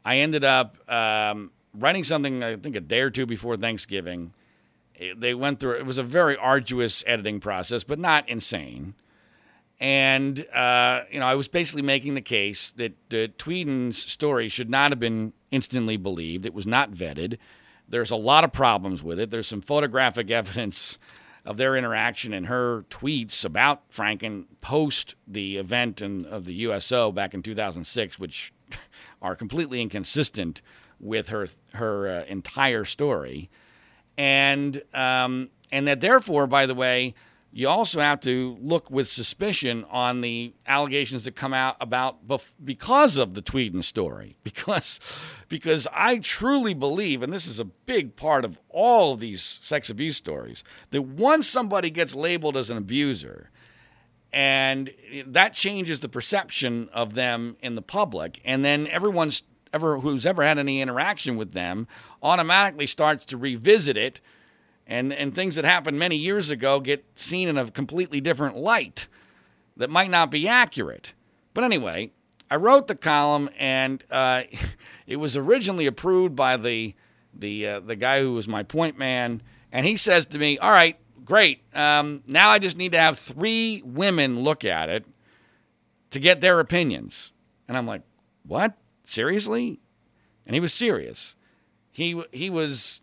I 0.05 0.19
ended 0.19 0.45
up 0.45 0.77
um, 0.91 1.53
writing 1.75 2.05
something, 2.05 2.43
I 2.43 2.57
think 2.57 2.77
a 2.77 2.81
day 2.81 3.01
or 3.01 3.11
two 3.11 3.27
before 3.27 3.57
Thanksgiving. 3.57 4.33
They 5.17 5.35
went 5.35 5.61
through, 5.61 5.79
it 5.79 5.87
was 5.87 5.99
a 5.99 6.03
very 6.03 6.37
arduous 6.37 7.03
editing 7.07 7.41
process, 7.41 7.85
but 7.85 7.99
not 7.99 8.29
insane. 8.29 8.95
And, 9.79 10.47
uh, 10.53 11.05
you 11.11 11.21
know, 11.21 11.27
I 11.27 11.35
was 11.35 11.49
basically 11.49 11.83
making 11.83 12.15
the 12.15 12.21
case 12.21 12.73
that 12.77 12.93
uh, 13.15 13.33
Tweeden's 13.39 13.99
story 13.99 14.51
should 14.51 14.69
not 14.69 14.91
have 14.91 15.01
been 15.01 15.33
instantly 15.51 15.97
believed. 15.97 16.45
It 16.45 16.53
was 16.53 16.67
not 16.67 16.93
vetted. 16.93 17.39
There's 17.89 18.11
a 18.11 18.17
lot 18.17 18.45
of 18.45 18.53
problems 18.53 19.03
with 19.03 19.19
it. 19.19 19.31
There's 19.31 19.47
some 19.47 19.63
photographic 19.63 20.31
evidence 20.31 20.99
of 21.51 21.57
their 21.57 21.75
interaction 21.75 22.33
and 22.33 22.47
her 22.47 22.85
tweets 22.91 23.45
about 23.45 23.91
Franken 23.91 24.45
post 24.61 25.17
the 25.27 25.57
event 25.57 26.01
in, 26.01 26.25
of 26.27 26.45
the 26.45 26.55
USO 26.55 27.11
back 27.11 27.35
in 27.35 27.43
2006, 27.43 28.21
which 28.21 28.53
are 29.23 29.35
completely 29.35 29.83
inconsistent 29.83 30.63
with 31.01 31.31
her 31.31 31.49
her 31.73 32.07
uh, 32.07 32.25
entire 32.27 32.85
story, 32.85 33.51
and 34.17 34.81
um, 34.95 35.51
and 35.73 35.89
that 35.89 36.01
therefore, 36.01 36.47
by 36.47 36.67
the 36.67 36.75
way, 36.75 37.17
you 37.53 37.69
also 37.69 38.01
have 38.01 38.21
to 38.21 38.57
look 38.61 38.91
with 38.91 39.09
suspicion 39.09 39.85
on 39.91 40.21
the 40.21 40.53
allegations 40.67 41.25
that 41.25 41.35
come 41.35 41.53
out 41.53 41.77
about 41.81 42.27
bef- 42.27 42.53
because 42.63 43.19
of 43.19 43.35
the 43.35 43.43
Tweeden 43.43 43.83
story. 43.83 44.37
Because, 44.51 45.01
because 45.49 45.89
I 45.93 46.19
truly 46.19 46.75
believe, 46.75 47.23
and 47.23 47.33
this 47.33 47.47
is 47.47 47.61
a 47.61 47.65
big 47.65 48.15
part 48.15 48.45
of 48.45 48.59
all 48.69 49.15
of 49.15 49.21
these 49.21 49.59
sex 49.63 49.89
abuse 49.89 50.17
stories, 50.17 50.63
that 50.91 51.03
once 51.03 51.49
somebody 51.49 51.89
gets 51.89 52.15
labeled 52.15 52.57
as 52.57 52.69
an 52.69 52.77
abuser, 52.77 53.51
and 54.33 54.91
that 55.27 55.55
changes 55.55 56.01
the 56.01 56.09
perception 56.09 56.89
of 56.93 57.15
them 57.15 57.57
in 57.63 57.75
the 57.75 57.83
public, 57.83 58.41
and 58.45 58.65
then 58.65 58.87
everyone's 58.89 59.43
ever 59.73 60.01
who's 60.01 60.27
ever 60.27 60.43
had 60.43 60.59
any 60.59 60.81
interaction 60.81 61.37
with 61.37 61.53
them 61.53 61.87
automatically 62.23 62.87
starts 62.87 63.25
to 63.25 63.37
revisit 63.37 63.97
it 63.97 64.21
and, 64.91 65.13
and 65.13 65.33
things 65.33 65.55
that 65.55 65.65
happened 65.65 65.99
many 66.01 66.17
years 66.17 66.51
ago 66.51 66.81
get 66.81 67.05
seen 67.15 67.49
in 67.49 67.57
a 67.57 67.71
completely 67.71 68.21
different 68.21 68.57
light 68.57 69.07
that 69.77 69.89
might 69.89 70.11
not 70.11 70.33
be 70.33 70.49
accurate. 70.49 71.15
But 71.55 71.63
anyway, 71.63 72.11
I 72.51 72.57
wrote 72.57 72.89
the 72.89 72.97
column, 72.97 73.49
and 73.57 74.03
uh, 74.11 74.43
it 75.07 75.17
was 75.17 75.37
originally 75.37 75.87
approved 75.87 76.35
by 76.35 76.57
the 76.57 76.95
the 77.33 77.67
uh, 77.67 77.81
the 77.81 77.95
guy 77.95 78.21
who 78.21 78.33
was 78.33 78.49
my 78.49 78.65
point 78.65 78.99
man, 78.99 79.43
and 79.71 79.87
he 79.87 79.97
says 79.97 80.27
to 80.27 80.39
me, 80.39 80.59
"All 80.59 80.73
right, 80.73 80.99
great. 81.25 81.63
Um, 81.73 82.25
now 82.27 82.51
I 82.51 82.59
just 82.59 82.77
need 82.77 82.91
to 82.93 82.99
have 82.99 83.17
three 83.17 83.83
women 83.85 84.41
look 84.41 84.65
at 84.65 84.89
it 84.89 85.05
to 86.11 86.19
get 86.19 86.41
their 86.41 86.59
opinions." 86.59 87.31
And 87.69 87.79
I'm 87.79 87.87
like, 87.87 88.03
"What? 88.45 88.77
Seriously?" 89.05 89.79
And 90.45 90.55
he 90.55 90.61
was 90.61 90.75
serious. 90.75 91.37
He 91.93 92.21
he 92.33 92.51
was 92.51 93.01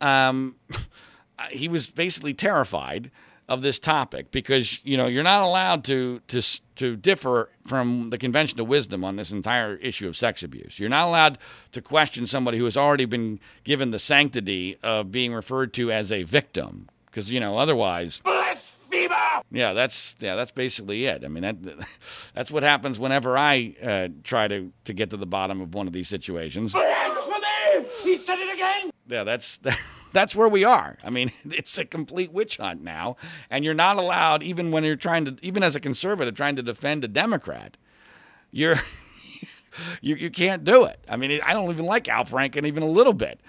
um, 0.00 0.56
he 1.50 1.68
was 1.68 1.86
basically 1.86 2.34
terrified 2.34 3.10
of 3.50 3.62
this 3.62 3.80
topic 3.80 4.30
because 4.30 4.78
you 4.84 4.96
know 4.96 5.08
you're 5.08 5.24
not 5.24 5.42
allowed 5.42 5.82
to 5.82 6.20
to 6.28 6.40
to 6.76 6.96
differ 6.96 7.50
from 7.66 8.10
the 8.10 8.16
conventional 8.16 8.64
wisdom 8.64 9.04
on 9.04 9.16
this 9.16 9.32
entire 9.32 9.74
issue 9.76 10.06
of 10.06 10.16
sex 10.16 10.44
abuse. 10.44 10.78
You're 10.78 10.88
not 10.88 11.08
allowed 11.08 11.36
to 11.72 11.82
question 11.82 12.28
somebody 12.28 12.58
who 12.58 12.64
has 12.64 12.76
already 12.76 13.06
been 13.06 13.40
given 13.64 13.90
the 13.90 13.98
sanctity 13.98 14.78
of 14.84 15.10
being 15.10 15.34
referred 15.34 15.74
to 15.74 15.90
as 15.90 16.12
a 16.12 16.22
victim 16.22 16.88
because 17.06 17.32
you 17.32 17.40
know 17.40 17.58
otherwise 17.58 18.20
blasphemer. 18.24 19.42
Yeah, 19.50 19.72
that's 19.72 20.14
yeah, 20.20 20.36
that's 20.36 20.52
basically 20.52 21.06
it. 21.06 21.24
I 21.24 21.28
mean 21.28 21.42
that 21.42 21.56
that's 22.34 22.52
what 22.52 22.62
happens 22.62 23.00
whenever 23.00 23.36
I 23.36 23.74
uh, 23.82 24.08
try 24.22 24.46
to 24.46 24.72
to 24.84 24.92
get 24.92 25.10
to 25.10 25.16
the 25.16 25.26
bottom 25.26 25.60
of 25.60 25.74
one 25.74 25.88
of 25.88 25.92
these 25.92 26.08
situations. 26.08 26.72
Blasphemy! 26.72 27.39
He 28.02 28.16
said 28.16 28.38
it 28.38 28.54
again 28.54 28.90
yeah, 29.10 29.24
that's 29.24 29.58
that's 30.12 30.34
where 30.34 30.48
we 30.48 30.64
are. 30.64 30.96
I 31.04 31.10
mean, 31.10 31.32
it's 31.44 31.76
a 31.78 31.84
complete 31.84 32.32
witch 32.32 32.56
hunt 32.56 32.82
now, 32.82 33.16
and 33.50 33.64
you're 33.64 33.74
not 33.74 33.96
allowed, 33.96 34.42
even 34.42 34.70
when 34.70 34.84
you're 34.84 34.96
trying 34.96 35.24
to, 35.26 35.36
even 35.42 35.62
as 35.62 35.76
a 35.76 35.80
conservative 35.80 36.34
trying 36.34 36.56
to 36.56 36.62
defend 36.62 37.04
a 37.04 37.08
Democrat, 37.08 37.76
you're 38.50 38.80
you 40.00 40.14
you 40.14 40.30
can't 40.30 40.64
do 40.64 40.84
it. 40.84 41.04
I 41.08 41.16
mean, 41.16 41.40
I 41.44 41.52
don't 41.52 41.70
even 41.70 41.86
like 41.86 42.08
Al 42.08 42.24
Franken 42.24 42.66
even 42.66 42.82
a 42.82 42.88
little 42.88 43.14
bit, 43.14 43.40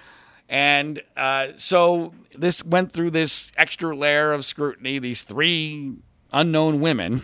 and 0.50 1.02
uh, 1.16 1.50
so 1.58 2.14
this 2.38 2.64
went 2.64 2.92
through 2.92 3.12
this 3.12 3.52
extra 3.56 3.96
layer 3.96 4.34
of 4.34 4.46
scrutiny. 4.46 5.00
These 5.00 5.24
three 5.24 5.98
unknown 6.32 6.82
women. 6.82 7.24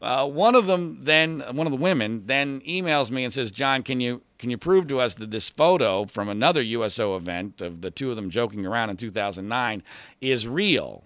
Uh, 0.00 0.24
one 0.24 0.54
of 0.54 0.66
them 0.66 0.98
then, 1.02 1.40
one 1.50 1.66
of 1.66 1.72
the 1.72 1.76
women 1.76 2.22
then 2.26 2.60
emails 2.60 3.10
me 3.10 3.24
and 3.24 3.34
says, 3.34 3.50
"John, 3.50 3.82
can 3.82 4.00
you 4.00 4.22
can 4.38 4.50
you 4.50 4.58
prove 4.58 4.86
to 4.88 5.00
us 5.00 5.14
that 5.14 5.30
this 5.30 5.48
photo 5.48 6.04
from 6.04 6.28
another 6.28 6.62
USO 6.62 7.16
event 7.16 7.60
of 7.60 7.80
the 7.80 7.90
two 7.90 8.10
of 8.10 8.16
them 8.16 8.30
joking 8.30 8.64
around 8.66 8.90
in 8.90 8.96
2009 8.96 9.82
is 10.20 10.46
real?" 10.46 11.04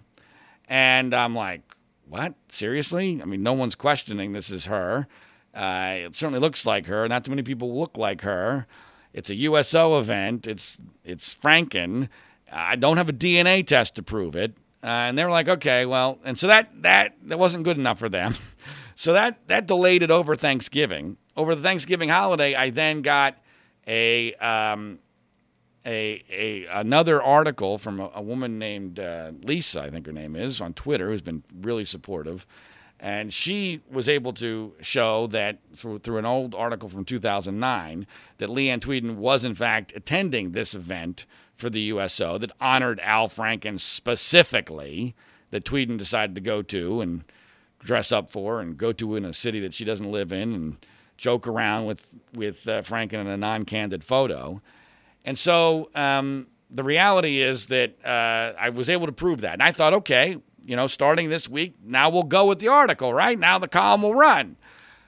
And 0.67 1.13
I'm 1.13 1.35
like, 1.35 1.61
"What? 2.07 2.35
Seriously? 2.49 3.21
I 3.21 3.25
mean, 3.25 3.43
no 3.43 3.53
one's 3.53 3.75
questioning 3.75 4.31
this 4.31 4.49
is 4.49 4.65
her." 4.65 5.07
Uh, 5.53 5.95
it 6.05 6.15
certainly 6.15 6.39
looks 6.39 6.65
like 6.65 6.87
her. 6.87 7.07
Not 7.07 7.23
too 7.23 7.31
many 7.31 7.43
people 7.43 7.77
look 7.77 7.97
like 7.97 8.21
her. 8.21 8.65
It's 9.13 9.29
a 9.29 9.35
USO 9.35 9.99
event. 9.99 10.47
It's 10.47 10.77
it's 11.03 11.33
Franken. 11.33 12.09
I 12.51 12.75
don't 12.75 12.97
have 12.97 13.09
a 13.09 13.13
DNA 13.13 13.65
test 13.65 13.95
to 13.95 14.03
prove 14.03 14.35
it. 14.35 14.55
Uh, 14.83 15.07
and 15.07 15.17
they 15.17 15.23
were 15.23 15.31
like, 15.31 15.47
okay, 15.47 15.85
well, 15.85 16.19
and 16.25 16.37
so 16.37 16.47
that 16.47 16.69
that 16.81 17.15
that 17.23 17.39
wasn't 17.39 17.63
good 17.63 17.77
enough 17.77 17.99
for 17.99 18.09
them. 18.09 18.33
so 18.95 19.13
that 19.13 19.47
that 19.47 19.67
delayed 19.67 20.01
it 20.01 20.11
over 20.11 20.35
Thanksgiving. 20.35 21.17
Over 21.35 21.55
the 21.55 21.61
Thanksgiving 21.61 22.09
holiday, 22.09 22.53
I 22.53 22.69
then 22.69 23.01
got 23.01 23.37
a 23.87 24.33
um, 24.35 24.99
a, 25.85 26.23
a 26.29 26.65
another 26.65 27.21
article 27.21 27.77
from 27.77 27.99
a, 27.99 28.11
a 28.15 28.21
woman 28.21 28.59
named 28.59 28.99
uh, 28.99 29.31
Lisa, 29.41 29.81
I 29.81 29.89
think 29.89 30.05
her 30.05 30.11
name 30.11 30.35
is, 30.35 30.61
on 30.61 30.73
Twitter, 30.73 31.09
who's 31.09 31.21
been 31.21 31.43
really 31.61 31.85
supportive. 31.85 32.45
And 32.99 33.33
she 33.33 33.81
was 33.91 34.07
able 34.07 34.31
to 34.33 34.75
show 34.79 35.27
that 35.27 35.59
through, 35.75 35.99
through 35.99 36.19
an 36.19 36.25
old 36.25 36.55
article 36.55 36.87
from 36.87 37.03
2009 37.03 38.07
that 38.37 38.49
Leeann 38.49 38.79
Tweeden 38.79 39.15
was, 39.17 39.43
in 39.43 39.55
fact, 39.55 39.91
attending 39.93 40.51
this 40.51 40.73
event 40.73 41.25
for 41.57 41.69
the 41.69 41.81
USO 41.81 42.37
that 42.37 42.51
honored 42.61 43.01
Al 43.01 43.27
Franken 43.27 43.77
specifically, 43.79 45.15
that 45.51 45.65
Tweeden 45.65 45.97
decided 45.97 46.33
to 46.35 46.41
go 46.41 46.61
to 46.61 47.01
and 47.01 47.25
dress 47.79 48.13
up 48.13 48.31
for 48.31 48.61
and 48.61 48.77
go 48.77 48.93
to 48.93 49.17
in 49.17 49.25
a 49.25 49.33
city 49.33 49.59
that 49.59 49.73
she 49.73 49.83
doesn't 49.83 50.09
live 50.09 50.31
in 50.31 50.53
and 50.53 50.85
joke 51.23 51.47
around 51.47 51.85
with, 51.85 52.05
with 52.33 52.67
uh, 52.67 52.81
Franken 52.81 53.21
in 53.21 53.27
a 53.27 53.37
non 53.37 53.63
candid 53.63 54.03
photo. 54.03 54.61
And 55.23 55.39
so 55.39 55.89
um, 55.95 56.47
the 56.69 56.83
reality 56.83 57.41
is 57.41 57.67
that 57.67 57.95
uh, 58.05 58.53
I 58.59 58.69
was 58.69 58.89
able 58.89 59.05
to 59.05 59.13
prove 59.13 59.39
that. 59.41 59.53
And 59.53 59.63
I 59.63 59.71
thought, 59.71 59.93
okay, 59.93 60.37
you 60.65 60.75
know, 60.75 60.87
starting 60.87 61.29
this 61.29 61.47
week, 61.47 61.75
now 61.81 62.09
we'll 62.09 62.23
go 62.23 62.45
with 62.45 62.59
the 62.59 62.67
article, 62.67 63.13
right? 63.13 63.39
Now 63.39 63.57
the 63.57 63.69
column 63.69 64.01
will 64.01 64.13
run. 64.13 64.57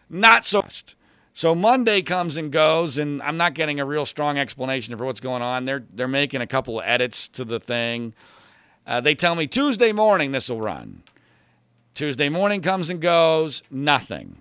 Not 0.09 0.45
so 0.45 0.61
fast. 0.61 0.95
So 1.33 1.53
Monday 1.53 2.01
comes 2.01 2.37
and 2.37 2.49
goes, 2.49 2.97
and 2.97 3.21
I'm 3.21 3.35
not 3.35 3.53
getting 3.53 3.81
a 3.81 3.85
real 3.85 4.05
strong 4.05 4.37
explanation 4.37 4.95
for 4.97 5.03
what's 5.03 5.19
going 5.19 5.41
on. 5.41 5.65
They're 5.65 5.83
they're 5.93 6.07
making 6.07 6.39
a 6.39 6.47
couple 6.47 6.79
of 6.79 6.85
edits 6.87 7.27
to 7.29 7.43
the 7.43 7.59
thing. 7.59 8.13
Uh, 8.87 9.01
they 9.01 9.15
tell 9.15 9.35
me 9.35 9.47
Tuesday 9.47 9.91
morning 9.91 10.31
this 10.31 10.49
will 10.49 10.61
run. 10.61 11.03
Tuesday 11.93 12.29
morning 12.29 12.61
comes 12.61 12.89
and 12.89 13.01
goes, 13.01 13.63
nothing. 13.69 14.37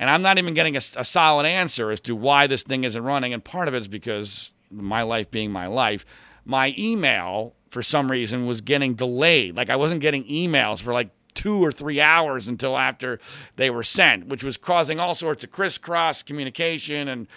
And 0.00 0.08
I'm 0.08 0.22
not 0.22 0.38
even 0.38 0.54
getting 0.54 0.76
a, 0.76 0.80
a 0.96 1.04
solid 1.04 1.44
answer 1.44 1.90
as 1.90 2.00
to 2.00 2.16
why 2.16 2.46
this 2.46 2.62
thing 2.62 2.84
isn't 2.84 3.04
running. 3.04 3.34
And 3.34 3.44
part 3.44 3.68
of 3.68 3.74
it 3.74 3.82
is 3.82 3.86
because 3.86 4.50
my 4.70 5.02
life 5.02 5.30
being 5.30 5.52
my 5.52 5.66
life, 5.66 6.06
my 6.46 6.74
email 6.78 7.54
for 7.68 7.82
some 7.82 8.10
reason 8.10 8.46
was 8.46 8.62
getting 8.62 8.94
delayed. 8.94 9.56
Like 9.56 9.68
I 9.68 9.76
wasn't 9.76 10.00
getting 10.00 10.24
emails 10.24 10.80
for 10.80 10.94
like 10.94 11.10
two 11.34 11.62
or 11.62 11.70
three 11.70 12.00
hours 12.00 12.48
until 12.48 12.78
after 12.78 13.20
they 13.56 13.68
were 13.68 13.82
sent, 13.82 14.28
which 14.28 14.42
was 14.42 14.56
causing 14.56 14.98
all 14.98 15.14
sorts 15.14 15.44
of 15.44 15.50
crisscross 15.50 16.22
communication 16.22 17.06
and 17.06 17.28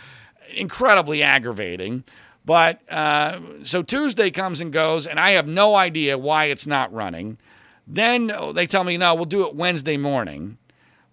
incredibly 0.56 1.21
aggravating. 1.21 2.06
But 2.45 2.80
uh, 2.89 3.41
so 3.65 3.84
Tuesday 3.84 4.32
comes 4.32 4.62
and 4.62 4.71
goes, 4.71 5.06
and 5.06 5.19
I 5.19 5.32
have 5.32 5.47
no 5.47 5.76
idea 5.76 6.17
why 6.17 6.45
it's 6.45 6.65
not 6.65 6.93
running. 6.93 7.38
Then 7.86 8.32
they 8.54 8.67
tell 8.67 8.86
me, 8.86 8.95
no, 8.95 9.15
we'll 9.15 9.26
do 9.26 9.45
it 9.45 9.54
Wednesday 9.54 9.97
morning. 9.97 10.58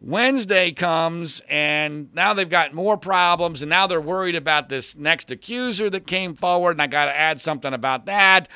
Wednesday 0.01 0.73
comes, 0.73 1.43
and 1.49 2.13
now 2.15 2.33
they've 2.33 2.49
got 2.49 2.73
more 2.73 2.97
problems, 2.97 3.61
and 3.61 3.69
now 3.69 3.87
they're 3.87 4.01
worried 4.01 4.35
about 4.35 4.71
this 4.71 4.97
next 4.97 5.31
accuser 5.31 5.91
that 5.91 6.07
came 6.07 6.35
forward, 6.35 6.73
and 6.73 6.83
I 6.83 6.87
got 6.87 7.05
to 7.07 7.17
add 7.17 7.41
something 7.41 7.75
about 7.75 8.07
that. 8.07 8.49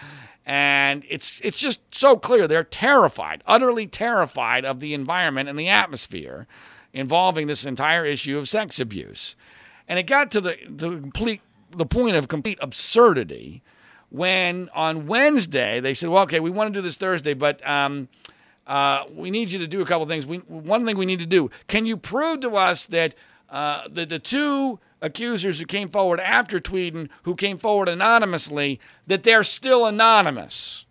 And 0.46 1.04
it's 1.08 1.40
it's 1.42 1.58
just 1.58 1.80
so 1.94 2.16
clear 2.16 2.46
they're 2.46 2.64
terrified, 2.64 3.42
utterly 3.46 3.86
terrified 3.86 4.64
of 4.64 4.80
the 4.80 4.94
environment 4.94 5.48
and 5.48 5.58
the 5.58 5.68
atmosphere 5.68 6.46
involving 6.92 7.46
this 7.46 7.64
entire 7.64 8.04
issue 8.04 8.38
of 8.38 8.48
sex 8.48 8.78
abuse. 8.78 9.36
And 9.88 9.98
it 9.98 10.04
got 10.04 10.30
to 10.32 10.40
the, 10.40 10.56
the 10.68 10.90
complete 10.90 11.40
the 11.70 11.86
point 11.86 12.16
of 12.16 12.28
complete 12.28 12.58
absurdity 12.60 13.62
when 14.10 14.68
on 14.74 15.06
Wednesday 15.06 15.80
they 15.80 15.94
said, 15.94 16.08
"Well, 16.10 16.22
okay, 16.24 16.40
we 16.40 16.50
want 16.50 16.72
to 16.72 16.78
do 16.78 16.82
this 16.82 16.96
Thursday, 16.96 17.34
but." 17.34 17.66
Um, 17.68 18.08
uh, 18.66 19.04
we 19.12 19.30
need 19.30 19.50
you 19.50 19.58
to 19.58 19.66
do 19.66 19.80
a 19.80 19.84
couple 19.84 20.06
things. 20.06 20.26
We, 20.26 20.38
one 20.38 20.84
thing 20.84 20.96
we 20.96 21.06
need 21.06 21.18
to 21.18 21.26
do 21.26 21.50
can 21.66 21.86
you 21.86 21.96
prove 21.96 22.40
to 22.40 22.56
us 22.56 22.86
that 22.86 23.14
uh, 23.50 23.86
the, 23.88 24.06
the 24.06 24.18
two 24.18 24.78
accusers 25.00 25.60
who 25.60 25.66
came 25.66 25.88
forward 25.88 26.18
after 26.20 26.58
Tweeden, 26.58 27.08
who 27.24 27.34
came 27.34 27.58
forward 27.58 27.88
anonymously, 27.88 28.80
that 29.06 29.22
they're 29.22 29.44
still 29.44 29.86
anonymous? 29.86 30.86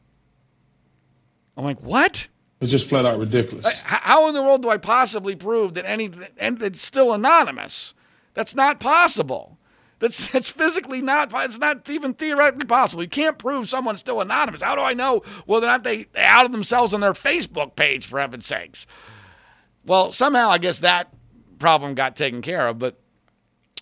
I'm 1.57 1.63
like, 1.63 1.81
what? 1.81 2.27
It's 2.61 2.71
just 2.71 2.87
flat 2.87 3.05
out 3.05 3.19
ridiculous. 3.19 3.79
How 3.83 4.27
in 4.29 4.33
the 4.33 4.41
world 4.41 4.61
do 4.61 4.69
I 4.69 4.77
possibly 4.77 5.35
prove 5.35 5.73
that 5.73 5.85
any 5.85 6.11
and 6.37 6.61
it's 6.61 6.81
still 6.81 7.11
anonymous? 7.13 7.93
That's 8.33 8.55
not 8.55 8.79
possible. 8.79 9.52
That's 10.03 10.29
that's 10.33 10.49
physically 10.49 11.01
not. 11.01 11.31
It's 11.33 11.57
not 11.57 11.89
even 11.89 12.13
theoretically 12.13 12.65
possible. 12.65 13.03
You 13.03 13.09
can't 13.09 13.37
prove 13.37 13.69
someone's 13.69 14.01
still 14.01 14.19
anonymous. 14.19 14.61
How 14.61 14.75
do 14.75 14.81
I 14.81 14.93
know 14.93 15.21
whether 15.45 15.65
or 15.65 15.69
not 15.69 15.83
they, 15.83 16.07
they 16.11 16.21
outed 16.21 16.51
themselves 16.51 16.93
on 16.93 16.99
their 16.99 17.13
Facebook 17.13 17.77
page? 17.77 18.05
For 18.05 18.19
heaven's 18.19 18.45
sakes. 18.45 18.85
Well, 19.85 20.11
somehow 20.11 20.49
I 20.49 20.57
guess 20.57 20.79
that 20.79 21.13
problem 21.57 21.95
got 21.95 22.17
taken 22.17 22.41
care 22.41 22.67
of, 22.67 22.79
but 22.79 22.99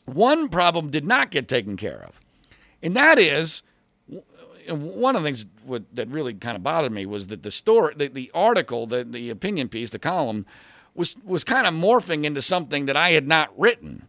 one 0.06 0.48
problem 0.48 0.92
did 0.92 1.08
not 1.08 1.32
get 1.32 1.48
taken 1.48 1.76
care 1.76 2.04
of, 2.04 2.20
and 2.84 2.96
that 2.96 3.18
is 3.18 3.64
one 4.68 5.16
of 5.16 5.24
the 5.24 5.28
things 5.28 5.46
that 5.94 6.08
really 6.08 6.36
kind 6.36 6.56
of 6.56 6.62
bothered 6.62 6.92
me 6.92 7.08
was 7.08 7.28
that 7.28 7.42
the 7.42 7.50
story, 7.50 7.96
the, 7.98 8.10
the 8.10 8.30
article, 8.36 8.86
the, 8.86 9.04
the 9.04 9.32
opinion 9.32 9.70
piece, 9.70 9.90
the 9.90 9.98
column, 9.98 10.46
was 10.94 11.16
was 11.26 11.44
kind 11.44 11.66
of 11.66 11.74
morphing 11.74 12.26
into 12.26 12.44
something 12.44 12.86
that 12.86 12.96
I 12.96 13.12
had 13.12 13.28
not 13.28 13.50
written. 13.60 14.08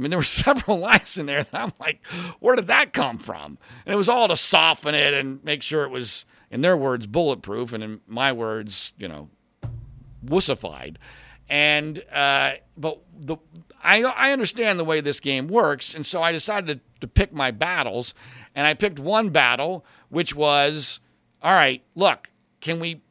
I 0.00 0.02
mean, 0.02 0.10
there 0.10 0.18
were 0.18 0.24
several 0.24 0.78
lines 0.78 1.18
in 1.18 1.26
there 1.26 1.44
that 1.44 1.60
I'm 1.60 1.72
like, 1.78 2.04
where 2.40 2.56
did 2.56 2.68
that 2.68 2.94
come 2.94 3.18
from? 3.18 3.58
And 3.84 3.92
it 3.92 3.96
was 3.96 4.08
all 4.08 4.28
to 4.28 4.36
soften 4.36 4.94
it 4.94 5.12
and 5.12 5.44
make 5.44 5.62
sure 5.62 5.84
it 5.84 5.90
was, 5.90 6.24
in 6.50 6.62
their 6.62 6.76
words, 6.76 7.06
bulletproof, 7.06 7.74
and 7.74 7.84
in 7.84 8.00
my 8.06 8.32
words, 8.32 8.94
you 8.96 9.08
know, 9.08 9.28
wussified. 10.24 10.96
And 11.50 12.02
uh, 12.12 12.54
but 12.76 13.00
the 13.18 13.36
I 13.82 14.02
I 14.02 14.32
understand 14.32 14.78
the 14.78 14.84
way 14.84 15.00
this 15.00 15.20
game 15.20 15.48
works, 15.48 15.94
and 15.94 16.06
so 16.06 16.22
I 16.22 16.30
decided 16.32 16.78
to, 16.78 17.00
to 17.00 17.08
pick 17.08 17.32
my 17.32 17.50
battles, 17.50 18.14
and 18.54 18.66
I 18.66 18.74
picked 18.74 18.98
one 18.98 19.30
battle 19.30 19.84
which 20.10 20.34
was, 20.34 21.00
all 21.42 21.52
right, 21.52 21.82
look, 21.94 22.30
can 22.60 22.78
we 22.78 23.02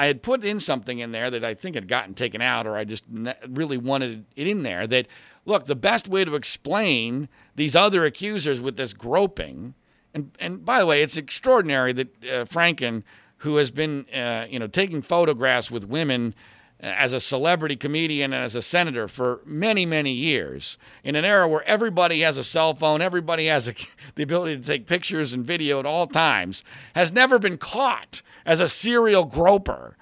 I 0.00 0.06
had 0.06 0.22
put 0.22 0.44
in 0.44 0.60
something 0.60 0.98
in 0.98 1.12
there 1.12 1.30
that 1.30 1.44
I 1.44 1.52
think 1.52 1.74
had 1.74 1.86
gotten 1.86 2.14
taken 2.14 2.40
out, 2.40 2.66
or 2.66 2.74
I 2.74 2.84
just 2.84 3.04
really 3.48 3.76
wanted 3.76 4.24
it 4.34 4.46
in 4.46 4.62
there 4.62 4.86
that 4.86 5.06
look, 5.44 5.66
the 5.66 5.76
best 5.76 6.08
way 6.08 6.24
to 6.24 6.34
explain 6.34 7.28
these 7.56 7.76
other 7.76 8.04
accusers 8.04 8.60
with 8.60 8.76
this 8.76 8.92
groping, 8.92 9.74
and 10.14 10.30
and 10.38 10.64
by 10.64 10.80
the 10.80 10.86
way, 10.86 11.02
it's 11.02 11.16
extraordinary 11.16 11.92
that 11.92 12.24
uh, 12.24 12.44
Franken, 12.44 13.02
who 13.38 13.56
has 13.56 13.70
been 13.70 14.06
uh, 14.14 14.46
you 14.48 14.58
know 14.58 14.66
taking 14.66 15.02
photographs 15.02 15.70
with 15.70 15.84
women 15.84 16.34
uh, 16.82 16.86
as 16.86 17.12
a 17.12 17.20
celebrity 17.20 17.76
comedian 17.76 18.32
and 18.32 18.44
as 18.44 18.56
a 18.56 18.62
senator 18.62 19.08
for 19.08 19.40
many 19.44 19.86
many 19.86 20.12
years, 20.12 20.78
in 21.04 21.16
an 21.16 21.24
era 21.24 21.48
where 21.48 21.64
everybody 21.64 22.20
has 22.20 22.38
a 22.38 22.44
cell 22.44 22.74
phone, 22.74 23.02
everybody 23.02 23.46
has 23.46 23.68
a, 23.68 23.74
the 24.14 24.22
ability 24.22 24.56
to 24.56 24.64
take 24.64 24.86
pictures 24.86 25.32
and 25.32 25.44
video 25.44 25.78
at 25.78 25.86
all 25.86 26.06
times, 26.06 26.64
has 26.94 27.12
never 27.12 27.38
been 27.38 27.58
caught 27.58 28.22
as 28.44 28.60
a 28.60 28.68
serial 28.68 29.24
groper 29.24 29.96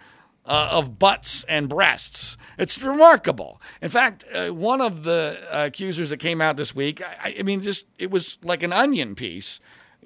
uh, 0.49 0.69
of 0.73 0.99
butts 0.99 1.45
and 1.45 1.69
breasts. 1.69 2.37
It's 2.59 2.83
remarkable. 2.83 3.61
In 3.83 3.91
fact, 3.91 4.25
uh, 4.33 4.49
one 4.49 4.81
of 4.81 5.03
the 5.03 5.39
uh, 5.51 5.67
accusers 5.67 6.11
that 6.11 6.17
came 6.17 6.41
out 6.41 6.57
this 6.57 6.75
week, 6.75 7.03
I, 7.03 7.37
I, 7.39 7.43
mean, 7.43 7.61
just 7.61 7.85
it 7.99 8.11
was 8.11 8.39
like 8.43 8.63
an 8.63 8.73
onion 8.73 9.15
piece. 9.15 9.61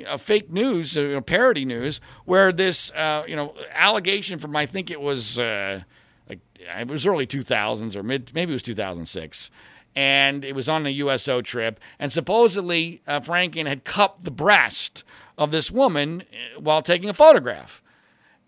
a 0.05 0.19
fake 0.19 0.51
news, 0.51 0.99
uh, 0.99 1.21
parody 1.25 1.65
news, 1.65 2.01
where 2.25 2.53
this, 2.53 2.91
uh, 2.91 3.25
you 3.27 3.37
know, 3.37 3.55
allegation 3.73 4.39
from 4.39 4.55
I 4.57 4.67
think 4.67 4.91
it 4.91 5.01
was 5.01 5.39
uh, 5.39 5.83
like 6.29 6.41
it 6.59 6.89
was 6.89 7.07
early 7.07 7.27
2000s 7.27 7.95
or 7.95 8.03
mid, 8.03 8.33
maybe 8.35 8.51
it 8.51 8.55
was 8.55 8.63
2006, 8.63 9.51
and 9.95 10.45
it 10.45 10.57
was 10.57 10.69
on 10.69 10.87
a 10.87 10.91
USO 10.91 11.41
trip, 11.41 11.79
and 12.01 12.13
supposedly 12.13 13.01
Franken 13.07 13.67
had 13.69 13.85
cupped 13.85 14.25
the 14.25 14.31
breast 14.33 15.05
of 15.39 15.53
this 15.53 15.71
woman 15.71 16.25
while 16.59 16.83
taking 16.83 17.09
a 17.09 17.15
photograph. 17.15 17.82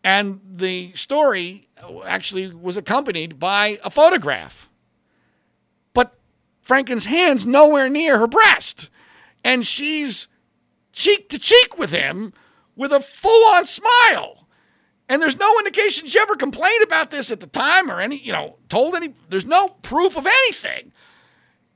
And 0.04 0.40
the 0.44 0.92
story 0.94 1.66
actually 2.04 2.54
was 2.54 2.76
accompanied 2.76 3.38
by 3.38 3.78
a 3.82 3.90
photograph. 3.90 4.68
But 5.94 6.14
Franken's 6.60 7.06
hand's 7.06 7.46
nowhere 7.46 7.88
near 7.88 8.18
her 8.18 8.26
breast. 8.26 8.90
And 9.42 9.66
she's 9.66 10.28
cheek 10.92 11.30
to 11.30 11.38
cheek 11.38 11.78
with 11.78 11.90
him 11.90 12.34
with 12.76 12.92
a 12.92 13.00
full 13.00 13.48
on 13.54 13.64
smile. 13.66 14.46
And 15.08 15.20
there's 15.20 15.38
no 15.38 15.58
indication 15.58 16.06
she 16.06 16.18
ever 16.18 16.34
complained 16.34 16.82
about 16.82 17.10
this 17.10 17.30
at 17.30 17.40
the 17.40 17.46
time 17.46 17.90
or 17.90 18.00
any, 18.00 18.18
you 18.18 18.32
know, 18.32 18.56
told 18.68 18.94
any, 18.94 19.14
there's 19.30 19.44
no 19.46 19.68
proof 19.68 20.16
of 20.16 20.26
anything. 20.26 20.92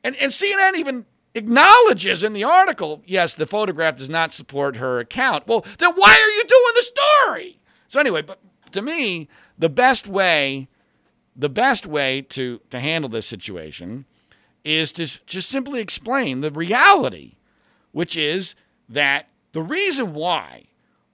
And, 0.05 0.17
and 0.17 0.33
CNN 0.33 0.77
even 0.77 1.07
acknowledges 1.35 2.23
in 2.23 2.33
the 2.33 2.45
article, 2.45 3.03
yes, 3.07 3.35
the 3.35 3.47
photograph 3.47 3.97
does 3.97 4.09
not 4.09 4.33
support 4.33 4.77
her 4.77 4.99
account. 4.99 5.47
Well, 5.47 5.65
then 5.79 5.93
why 5.95 6.11
are 6.11 6.31
you 6.31 6.45
doing 6.45 6.73
the 6.75 6.83
story? 6.83 7.59
So 7.89 8.01
anyway, 8.01 8.23
but 8.23 8.39
to 8.73 8.83
me, 8.83 9.29
the 9.59 9.69
best 9.69 10.07
way, 10.07 10.69
the 11.35 11.49
best 11.49 11.87
way 11.87 12.23
to 12.23 12.61
to 12.71 12.81
handle 12.81 13.09
this 13.09 13.27
situation 13.27 14.05
is 14.65 14.93
to 14.93 15.07
just 15.27 15.49
simply 15.49 15.81
explain 15.81 16.41
the 16.41 16.51
reality, 16.51 17.37
which 17.93 18.17
is 18.17 18.55
that 18.89 19.29
the 19.53 19.63
reason 19.63 20.15
why 20.15 20.65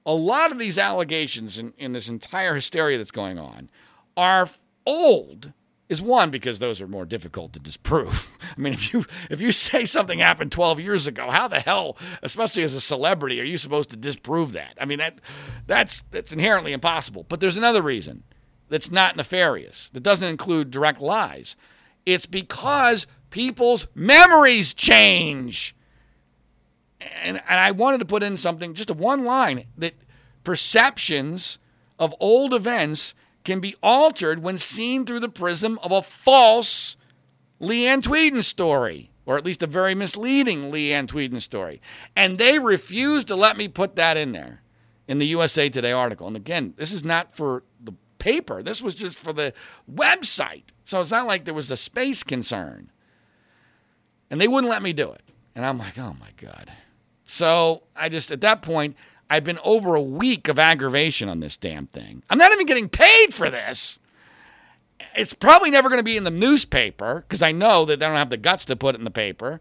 a 0.06 0.14
lot 0.14 0.52
of 0.52 0.58
these 0.58 0.78
allegations 0.78 1.58
in, 1.58 1.72
in 1.78 1.92
this 1.92 2.08
entire 2.08 2.54
hysteria 2.54 2.98
that's 2.98 3.10
going 3.10 3.38
on 3.38 3.70
are 4.16 4.48
old 4.86 5.52
is 5.88 6.00
one 6.00 6.30
because 6.30 6.58
those 6.58 6.80
are 6.80 6.88
more 6.88 7.04
difficult 7.04 7.52
to 7.52 7.60
disprove. 7.60 8.36
I 8.56 8.60
mean, 8.60 8.72
if 8.72 8.92
you 8.92 9.04
if 9.30 9.40
you 9.40 9.52
say 9.52 9.84
something 9.84 10.18
happened 10.18 10.52
12 10.52 10.80
years 10.80 11.06
ago, 11.06 11.30
how 11.30 11.48
the 11.48 11.60
hell, 11.60 11.96
especially 12.22 12.62
as 12.62 12.74
a 12.74 12.80
celebrity, 12.80 13.40
are 13.40 13.44
you 13.44 13.58
supposed 13.58 13.90
to 13.90 13.96
disprove 13.96 14.52
that? 14.52 14.76
I 14.80 14.84
mean, 14.84 14.98
that 14.98 15.20
that's 15.66 16.02
that's 16.10 16.32
inherently 16.32 16.72
impossible. 16.72 17.26
But 17.28 17.40
there's 17.40 17.56
another 17.56 17.82
reason 17.82 18.22
that's 18.68 18.90
not 18.90 19.16
nefarious. 19.16 19.90
That 19.90 20.02
doesn't 20.02 20.28
include 20.28 20.70
direct 20.70 21.00
lies. 21.00 21.56
It's 22.06 22.26
because 22.26 23.06
people's 23.30 23.86
memories 23.94 24.74
change. 24.74 25.74
And, 27.22 27.42
and 27.48 27.60
I 27.60 27.70
wanted 27.72 27.98
to 27.98 28.06
put 28.06 28.22
in 28.22 28.36
something, 28.36 28.74
just 28.74 28.90
a 28.90 28.94
one 28.94 29.24
line, 29.24 29.66
that 29.76 29.94
perceptions 30.44 31.58
of 31.98 32.14
old 32.20 32.54
events 32.54 33.14
can 33.44 33.60
be 33.60 33.76
altered 33.82 34.42
when 34.42 34.58
seen 34.58 35.04
through 35.04 35.20
the 35.20 35.28
prism 35.28 35.78
of 35.82 35.92
a 35.92 36.02
false 36.02 36.96
Leeann 37.60 38.02
Tweeden 38.02 38.42
story, 38.42 39.10
or 39.26 39.36
at 39.36 39.44
least 39.44 39.62
a 39.62 39.66
very 39.66 39.94
misleading 39.94 40.72
Leeann 40.72 41.06
Tweeden 41.06 41.40
story. 41.40 41.80
And 42.16 42.38
they 42.38 42.58
refused 42.58 43.28
to 43.28 43.36
let 43.36 43.56
me 43.56 43.68
put 43.68 43.96
that 43.96 44.16
in 44.16 44.32
there 44.32 44.62
in 45.06 45.18
the 45.18 45.26
USA 45.26 45.68
Today 45.68 45.92
article. 45.92 46.26
And 46.26 46.36
again, 46.36 46.74
this 46.76 46.92
is 46.92 47.04
not 47.04 47.34
for 47.36 47.62
the 47.80 47.92
paper, 48.18 48.62
this 48.62 48.80
was 48.80 48.94
just 48.94 49.16
for 49.16 49.32
the 49.32 49.52
website. 49.92 50.64
So 50.86 51.00
it's 51.00 51.10
not 51.10 51.26
like 51.26 51.44
there 51.44 51.54
was 51.54 51.70
a 51.70 51.76
space 51.76 52.22
concern. 52.22 52.90
And 54.30 54.40
they 54.40 54.48
wouldn't 54.48 54.70
let 54.70 54.82
me 54.82 54.92
do 54.92 55.12
it. 55.12 55.22
And 55.54 55.64
I'm 55.64 55.78
like, 55.78 55.98
oh 55.98 56.16
my 56.18 56.30
God. 56.36 56.72
So 57.24 57.84
I 57.94 58.08
just, 58.08 58.30
at 58.30 58.40
that 58.40 58.62
point, 58.62 58.96
I've 59.30 59.44
been 59.44 59.58
over 59.64 59.94
a 59.94 60.02
week 60.02 60.48
of 60.48 60.58
aggravation 60.58 61.28
on 61.28 61.40
this 61.40 61.56
damn 61.56 61.86
thing. 61.86 62.22
I'm 62.28 62.38
not 62.38 62.52
even 62.52 62.66
getting 62.66 62.88
paid 62.88 63.32
for 63.32 63.50
this. 63.50 63.98
It's 65.16 65.32
probably 65.32 65.70
never 65.70 65.88
going 65.88 65.98
to 65.98 66.04
be 66.04 66.16
in 66.16 66.24
the 66.24 66.30
newspaper 66.30 67.24
because 67.26 67.42
I 67.42 67.52
know 67.52 67.84
that 67.84 67.98
they 67.98 68.06
don't 68.06 68.16
have 68.16 68.30
the 68.30 68.36
guts 68.36 68.64
to 68.66 68.76
put 68.76 68.94
it 68.94 68.98
in 68.98 69.04
the 69.04 69.10
paper. 69.10 69.60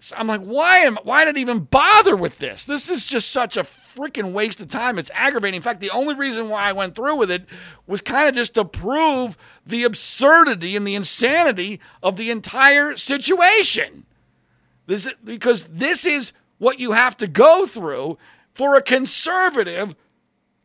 So 0.00 0.14
I'm 0.18 0.26
like, 0.26 0.42
why 0.42 0.78
am 0.78 0.98
why 1.02 1.24
did 1.24 1.38
I 1.38 1.40
even 1.40 1.60
bother 1.60 2.14
with 2.14 2.38
this? 2.38 2.66
This 2.66 2.90
is 2.90 3.06
just 3.06 3.30
such 3.30 3.56
a 3.56 3.62
freaking 3.62 4.34
waste 4.34 4.60
of 4.60 4.68
time. 4.68 4.98
It's 4.98 5.10
aggravating. 5.14 5.56
In 5.56 5.62
fact, 5.62 5.80
the 5.80 5.90
only 5.90 6.14
reason 6.14 6.50
why 6.50 6.68
I 6.68 6.72
went 6.72 6.94
through 6.94 7.16
with 7.16 7.30
it 7.30 7.46
was 7.86 8.02
kind 8.02 8.28
of 8.28 8.34
just 8.34 8.54
to 8.54 8.66
prove 8.66 9.38
the 9.64 9.82
absurdity 9.84 10.76
and 10.76 10.86
the 10.86 10.94
insanity 10.94 11.80
of 12.02 12.16
the 12.16 12.30
entire 12.30 12.98
situation. 12.98 14.04
This 14.86 15.10
because 15.24 15.64
this 15.70 16.04
is 16.04 16.34
what 16.58 16.80
you 16.80 16.92
have 16.92 17.16
to 17.16 17.26
go 17.26 17.66
through 17.66 18.18
for 18.54 18.76
a 18.76 18.82
conservative 18.82 19.94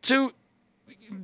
to 0.02 0.32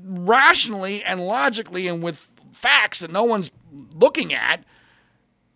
rationally 0.05 1.03
and 1.05 1.21
logically 1.21 1.87
and 1.89 2.03
with 2.03 2.29
facts 2.53 3.01
that 3.01 3.11
no 3.11 3.25
one's 3.25 3.51
looking 3.95 4.33
at 4.33 4.65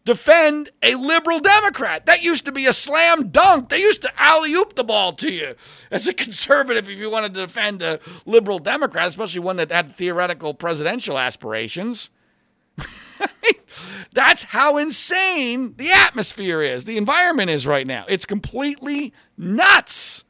defend 0.05 0.71
a 0.83 0.95
liberal 0.95 1.41
Democrat. 1.41 2.07
That 2.07 2.23
used 2.23 2.45
to 2.47 2.53
be 2.53 2.67
a 2.67 2.73
slam 2.73 3.29
dunk. 3.29 3.69
They 3.69 3.81
used 3.81 4.03
to 4.03 4.13
alley 4.21 4.53
oop 4.55 4.75
the 4.75 4.85
ball 4.85 5.13
to 5.15 5.31
you 5.31 5.55
as 5.91 6.09
a 6.09 6.13
conservative 6.25 6.89
if 6.89 6.99
you 6.99 7.11
wanted 7.11 7.35
to 7.35 7.41
defend 7.47 7.83
a 7.83 8.01
liberal 8.27 8.59
Democrat, 8.59 9.09
especially 9.09 9.41
one 9.41 9.57
that 9.57 9.71
had 9.71 9.95
theoretical 9.95 10.55
presidential 10.55 11.19
aspirations. 11.19 12.11
That's 14.13 14.43
how 14.45 14.79
insane 14.79 15.75
the 15.77 15.91
atmosphere 15.93 16.63
is, 16.63 16.87
the 16.87 16.97
environment 16.97 17.51
is 17.51 17.67
right 17.67 17.87
now. 17.87 18.05
It's 18.09 18.25
completely 18.25 19.13
nuts. 19.37 20.25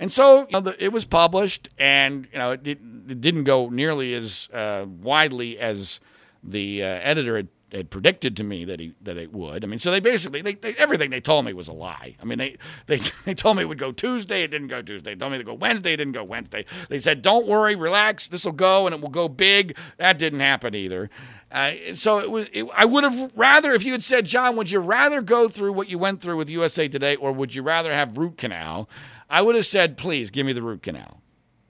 And 0.00 0.10
so 0.10 0.40
you 0.40 0.46
know, 0.50 0.60
the, 0.60 0.82
it 0.82 0.92
was 0.92 1.04
published, 1.04 1.68
and 1.78 2.26
you 2.32 2.38
know 2.38 2.52
it, 2.52 2.66
it, 2.66 3.20
didn't 3.20 3.44
go 3.44 3.68
nearly 3.68 4.14
as 4.14 4.48
uh, 4.52 4.86
widely 4.88 5.58
as 5.58 6.00
the 6.42 6.82
uh, 6.82 6.86
editor 6.86 7.36
had, 7.36 7.48
had, 7.70 7.90
predicted 7.90 8.34
to 8.38 8.42
me 8.42 8.64
that 8.64 8.80
he 8.80 8.94
that 9.02 9.18
it 9.18 9.30
would. 9.30 9.62
I 9.62 9.66
mean, 9.66 9.78
so 9.78 9.90
they 9.90 10.00
basically 10.00 10.40
they, 10.40 10.54
they, 10.54 10.74
everything 10.76 11.10
they 11.10 11.20
told 11.20 11.44
me 11.44 11.52
was 11.52 11.68
a 11.68 11.74
lie. 11.74 12.16
I 12.18 12.24
mean, 12.24 12.38
they 12.38 12.56
they 12.86 12.96
they 13.26 13.34
told 13.34 13.58
me 13.58 13.62
it 13.62 13.66
would 13.66 13.78
go 13.78 13.92
Tuesday, 13.92 14.42
it 14.42 14.50
didn't 14.50 14.68
go 14.68 14.80
Tuesday. 14.80 15.14
They 15.14 15.18
told 15.18 15.32
me 15.32 15.38
to 15.38 15.44
go 15.44 15.52
Wednesday, 15.52 15.92
it 15.92 15.98
didn't 15.98 16.14
go 16.14 16.24
Wednesday. 16.24 16.64
They 16.88 16.98
said, 16.98 17.20
"Don't 17.20 17.46
worry, 17.46 17.74
relax, 17.74 18.26
this 18.26 18.46
will 18.46 18.52
go 18.52 18.86
and 18.86 18.94
it 18.94 19.02
will 19.02 19.10
go 19.10 19.28
big." 19.28 19.76
That 19.98 20.16
didn't 20.16 20.40
happen 20.40 20.74
either. 20.74 21.10
Uh, 21.52 21.72
so 21.92 22.20
it 22.20 22.30
was. 22.30 22.48
It, 22.54 22.64
I 22.74 22.86
would 22.86 23.04
have 23.04 23.32
rather 23.36 23.72
if 23.72 23.84
you 23.84 23.92
had 23.92 24.02
said, 24.02 24.24
"John, 24.24 24.56
would 24.56 24.70
you 24.70 24.80
rather 24.80 25.20
go 25.20 25.46
through 25.50 25.74
what 25.74 25.90
you 25.90 25.98
went 25.98 26.22
through 26.22 26.38
with 26.38 26.48
USA 26.48 26.88
Today, 26.88 27.16
or 27.16 27.32
would 27.32 27.54
you 27.54 27.62
rather 27.62 27.92
have 27.92 28.16
root 28.16 28.38
canal?" 28.38 28.88
I 29.30 29.42
would 29.42 29.54
have 29.54 29.66
said, 29.66 29.96
please 29.96 30.30
give 30.30 30.44
me 30.44 30.52
the 30.52 30.62
root 30.62 30.82
canal. 30.82 31.22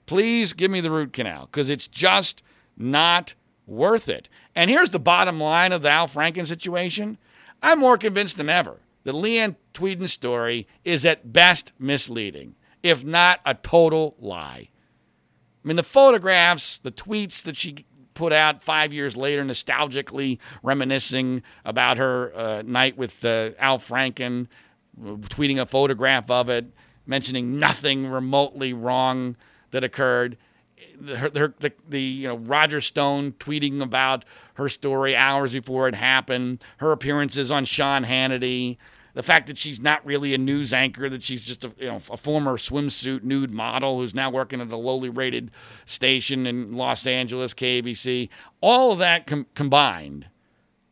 Please 0.07 0.51
give 0.51 0.71
me 0.71 0.81
the 0.81 0.91
root 0.91 1.13
canal 1.13 1.45
because 1.45 1.69
it's 1.69 1.87
just 1.87 2.41
not 2.75 3.35
worth 3.67 4.09
it. 4.09 4.27
And 4.55 4.69
here's 4.69 4.89
the 4.89 4.99
bottom 4.99 5.39
line 5.39 5.71
of 5.71 5.83
the 5.83 5.89
Al 5.89 6.07
Franken 6.07 6.47
situation 6.47 7.19
I'm 7.61 7.79
more 7.79 7.97
convinced 7.97 8.37
than 8.37 8.49
ever 8.49 8.79
that 9.03 9.13
Leeann 9.13 9.55
Tweeden's 9.73 10.11
story 10.11 10.67
is 10.83 11.05
at 11.05 11.31
best 11.31 11.73
misleading, 11.79 12.55
if 12.81 13.05
not 13.05 13.39
a 13.45 13.53
total 13.53 14.15
lie. 14.19 14.69
I 15.63 15.67
mean, 15.67 15.77
the 15.77 15.83
photographs, 15.83 16.79
the 16.79 16.91
tweets 16.91 17.43
that 17.43 17.55
she 17.55 17.85
put 18.15 18.33
out 18.33 18.63
five 18.63 18.91
years 18.91 19.15
later, 19.15 19.43
nostalgically 19.43 20.39
reminiscing 20.63 21.43
about 21.63 21.99
her 21.99 22.35
uh, 22.35 22.63
night 22.65 22.97
with 22.97 23.23
uh, 23.23 23.51
Al 23.59 23.77
Franken, 23.77 24.47
tweeting 24.99 25.61
a 25.61 25.67
photograph 25.67 26.29
of 26.31 26.49
it 26.49 26.65
mentioning 27.05 27.59
nothing 27.59 28.07
remotely 28.07 28.73
wrong 28.73 29.35
that 29.71 29.83
occurred. 29.83 30.37
Her, 31.05 31.31
her, 31.35 31.53
the, 31.59 31.73
the 31.89 32.01
you 32.01 32.27
know 32.27 32.37
Roger 32.37 32.81
Stone 32.81 33.33
tweeting 33.33 33.81
about 33.81 34.25
her 34.55 34.69
story 34.69 35.15
hours 35.15 35.53
before 35.53 35.87
it 35.87 35.95
happened, 35.95 36.63
her 36.77 36.91
appearances 36.91 37.49
on 37.49 37.65
Sean 37.65 38.03
Hannity, 38.05 38.77
the 39.13 39.23
fact 39.23 39.47
that 39.47 39.57
she's 39.57 39.79
not 39.79 40.05
really 40.05 40.33
a 40.33 40.37
news 40.37 40.73
anchor, 40.73 41.09
that 41.09 41.23
she's 41.23 41.43
just 41.43 41.63
a 41.63 41.71
you 41.77 41.87
know 41.87 42.01
a 42.09 42.17
former 42.17 42.57
swimsuit 42.57 43.23
nude 43.23 43.51
model 43.51 43.99
who's 43.99 44.15
now 44.15 44.29
working 44.29 44.61
at 44.61 44.71
a 44.71 44.77
lowly 44.77 45.09
rated 45.09 45.51
station 45.85 46.45
in 46.45 46.73
Los 46.73 47.07
Angeles, 47.07 47.53
KABC. 47.53 48.29
All 48.61 48.91
of 48.91 48.99
that 48.99 49.27
com- 49.27 49.47
combined, 49.55 50.27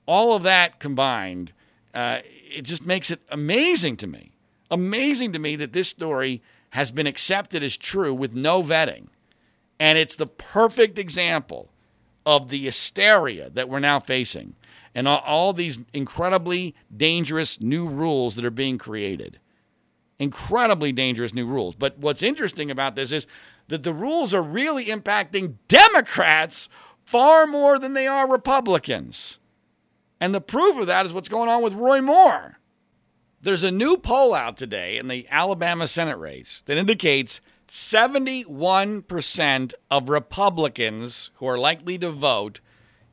all 0.06 0.36
of 0.36 0.44
that 0.44 0.80
combined, 0.80 1.54
uh, 1.94 2.20
it 2.24 2.64
just 2.64 2.86
makes 2.86 3.12
it 3.12 3.22
amazing 3.30 3.98
to 3.98 4.08
me 4.08 4.32
amazing 4.72 5.34
to 5.34 5.40
me 5.40 5.56
that 5.56 5.74
this 5.74 5.90
story 5.90 6.42
has 6.72 6.92
been 6.92 7.08
accepted 7.08 7.64
as 7.64 7.78
true 7.78 8.14
with 8.14 8.34
no 8.34 8.62
vetting. 8.62 9.08
And 9.80 9.98
it's 9.98 10.16
the 10.16 10.28
perfect 10.28 11.00
example 11.00 11.70
of 12.26 12.50
the 12.50 12.64
hysteria 12.64 13.50
that 13.50 13.70
we're 13.70 13.80
now 13.80 14.00
facing 14.00 14.56
and 14.96 15.08
all, 15.08 15.54
these 15.54 15.80
incredibly 15.94 16.76
dangerous 16.96 17.62
new 17.62 17.88
rules 17.88 18.36
that 18.36 18.46
are 18.46 18.52
being 18.52 18.78
created. 18.78 19.40
Incredibly 20.18 20.92
dangerous 20.92 21.34
new 21.34 21.46
rules. 21.46 21.76
But 21.76 21.98
what's 22.00 22.24
interesting 22.24 22.70
about 22.70 22.96
this 22.96 23.12
is 23.12 23.28
that 23.70 23.84
the 23.84 23.94
rules 23.94 24.34
are 24.34 24.42
really 24.42 24.86
impacting 24.86 25.56
Democrats 25.68 26.68
far 27.06 27.48
more 27.48 27.80
than 27.80 27.94
they 27.94 28.08
are 28.08 28.30
Republicans. 28.30 29.40
And 30.20 30.34
the 30.36 30.42
proof 30.42 30.78
of 30.78 30.88
that 30.88 31.06
is 31.06 31.14
what's 31.14 31.30
going 31.30 31.50
on 31.50 31.64
with 31.64 31.74
Roy 31.74 32.02
Moore. 32.02 32.59
There's 33.42 33.64
a 33.64 33.72
new 33.72 33.96
poll 33.96 34.34
out 34.34 34.58
today 34.58 34.98
in 34.98 35.08
the 35.08 35.26
Alabama 35.30 35.88
Senate 35.88 36.18
race 36.18 36.62
that 36.66 36.78
indicates 36.78 37.40
71% 37.70 39.74
of 39.90 40.10
Republicans 40.10 41.32
who 41.36 41.48
are 41.48 41.58
likely 41.58 41.98
to 42.00 42.12
vote 42.12 42.60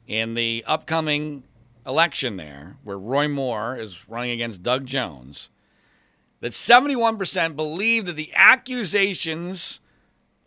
in 0.09 0.35
the 0.35 0.65
upcoming 0.67 1.45
election 1.87 2.39
there, 2.39 2.77
where 2.83 2.99
Roy 2.99 3.29
Moore 3.29 3.79
is 3.79 4.09
running 4.09 4.33
against 4.33 4.65
Doug 4.65 4.87
Jones, 4.87 5.51
that 6.41 6.51
71% 6.51 7.55
believe 7.55 8.07
that 8.07 8.17
the 8.17 8.33
accusations 8.35 9.79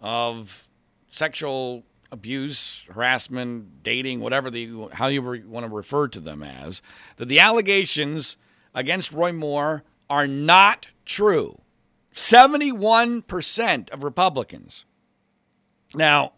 of 0.02 0.68
sexual 1.10 1.86
abuse, 2.12 2.86
harassment, 2.94 3.82
dating, 3.82 4.20
whatever 4.20 4.52
the 4.52 4.90
how 4.92 5.08
you 5.08 5.22
want 5.48 5.66
to 5.66 5.74
refer 5.74 6.10
to 6.10 6.20
them 6.20 6.44
as, 6.44 6.82
that 7.16 7.30
the 7.30 7.40
allegations 7.40 8.36
against 8.74 9.12
Roy 9.12 9.32
Moore 9.32 9.84
are 10.10 10.28
not 10.28 10.88
true. 11.06 11.62
71% 12.14 13.90
of 13.92 14.04
Republicans. 14.04 14.86
Now, 15.94 16.34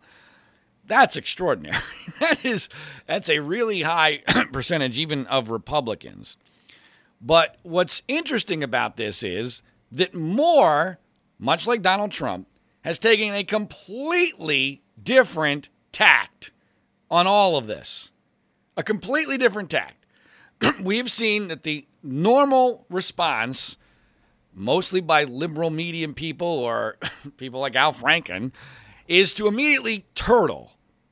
that's 0.85 1.15
extraordinary. 1.15 1.77
that 2.19 2.43
is 2.43 2.69
that's 3.05 3.29
a 3.29 3.39
really 3.39 3.83
high 3.83 4.21
percentage 4.51 4.97
even 4.97 5.25
of 5.27 5.49
Republicans. 5.49 6.37
But 7.21 7.57
what's 7.63 8.01
interesting 8.07 8.63
about 8.63 8.97
this 8.97 9.23
is 9.23 9.61
that 9.91 10.13
Moore, 10.15 10.99
much 11.39 11.67
like 11.67 11.81
Donald 11.81 12.11
Trump, 12.11 12.47
has 12.81 12.97
taken 12.97 13.33
a 13.33 13.43
completely 13.43 14.81
different 15.01 15.69
tact 15.91 16.51
on 17.09 17.27
all 17.27 17.57
of 17.57 17.67
this. 17.67 18.11
A 18.75 18.83
completely 18.83 19.37
different 19.37 19.69
tact. 19.69 20.05
we've 20.81 21.11
seen 21.11 21.47
that 21.49 21.63
the 21.63 21.85
normal 22.03 22.85
response, 22.89 23.77
mostly 24.53 25.01
by 25.01 25.23
liberal 25.23 25.69
medium 25.69 26.13
people 26.13 26.47
or 26.47 26.97
people 27.37 27.59
like 27.59 27.75
Al 27.75 27.93
Franken, 27.93 28.51
is 29.07 29.33
to 29.33 29.47
immediately 29.47 30.05
turtle, 30.15 30.71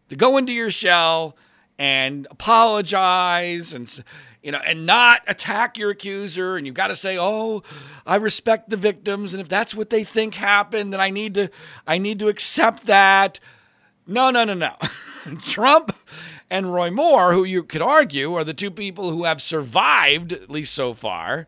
to 0.09 0.15
go 0.15 0.37
into 0.37 0.51
your 0.51 0.71
shell 0.71 1.35
and 1.79 2.27
apologize 2.29 3.73
and 3.73 4.03
you 4.43 4.51
know 4.51 4.59
and 4.65 4.85
not 4.85 5.21
attack 5.27 5.77
your 5.77 5.89
accuser. 5.91 6.57
And 6.57 6.67
you've 6.67 6.75
got 6.75 6.87
to 6.87 6.95
say 6.95 7.17
oh 7.17 7.63
i 8.05 8.17
respect 8.17 8.69
the 8.69 8.77
victims. 8.77 9.33
And 9.33 9.41
if 9.41 9.49
that's 9.49 9.73
what 9.73 9.89
they 9.89 10.03
think 10.03 10.35
happened 10.35 10.93
then 10.93 10.99
i 10.99 11.09
need 11.09 11.33
to 11.35 11.49
i 11.87 11.97
need 11.97 12.19
to 12.19 12.27
accept 12.27 12.85
that. 12.85 13.39
No 14.05 14.29
no 14.29 14.43
no 14.43 14.53
no. 14.53 14.75
Trump 15.41 15.95
and 16.49 16.73
roy 16.73 16.89
moore 16.89 17.33
who 17.33 17.43
you 17.43 17.63
could 17.63 17.81
argue 17.81 18.33
are 18.33 18.43
the 18.43 18.53
two 18.53 18.71
people 18.71 19.11
who 19.11 19.23
have 19.23 19.41
survived 19.41 20.33
at 20.33 20.49
least 20.49 20.73
so 20.73 20.93
far 20.93 21.47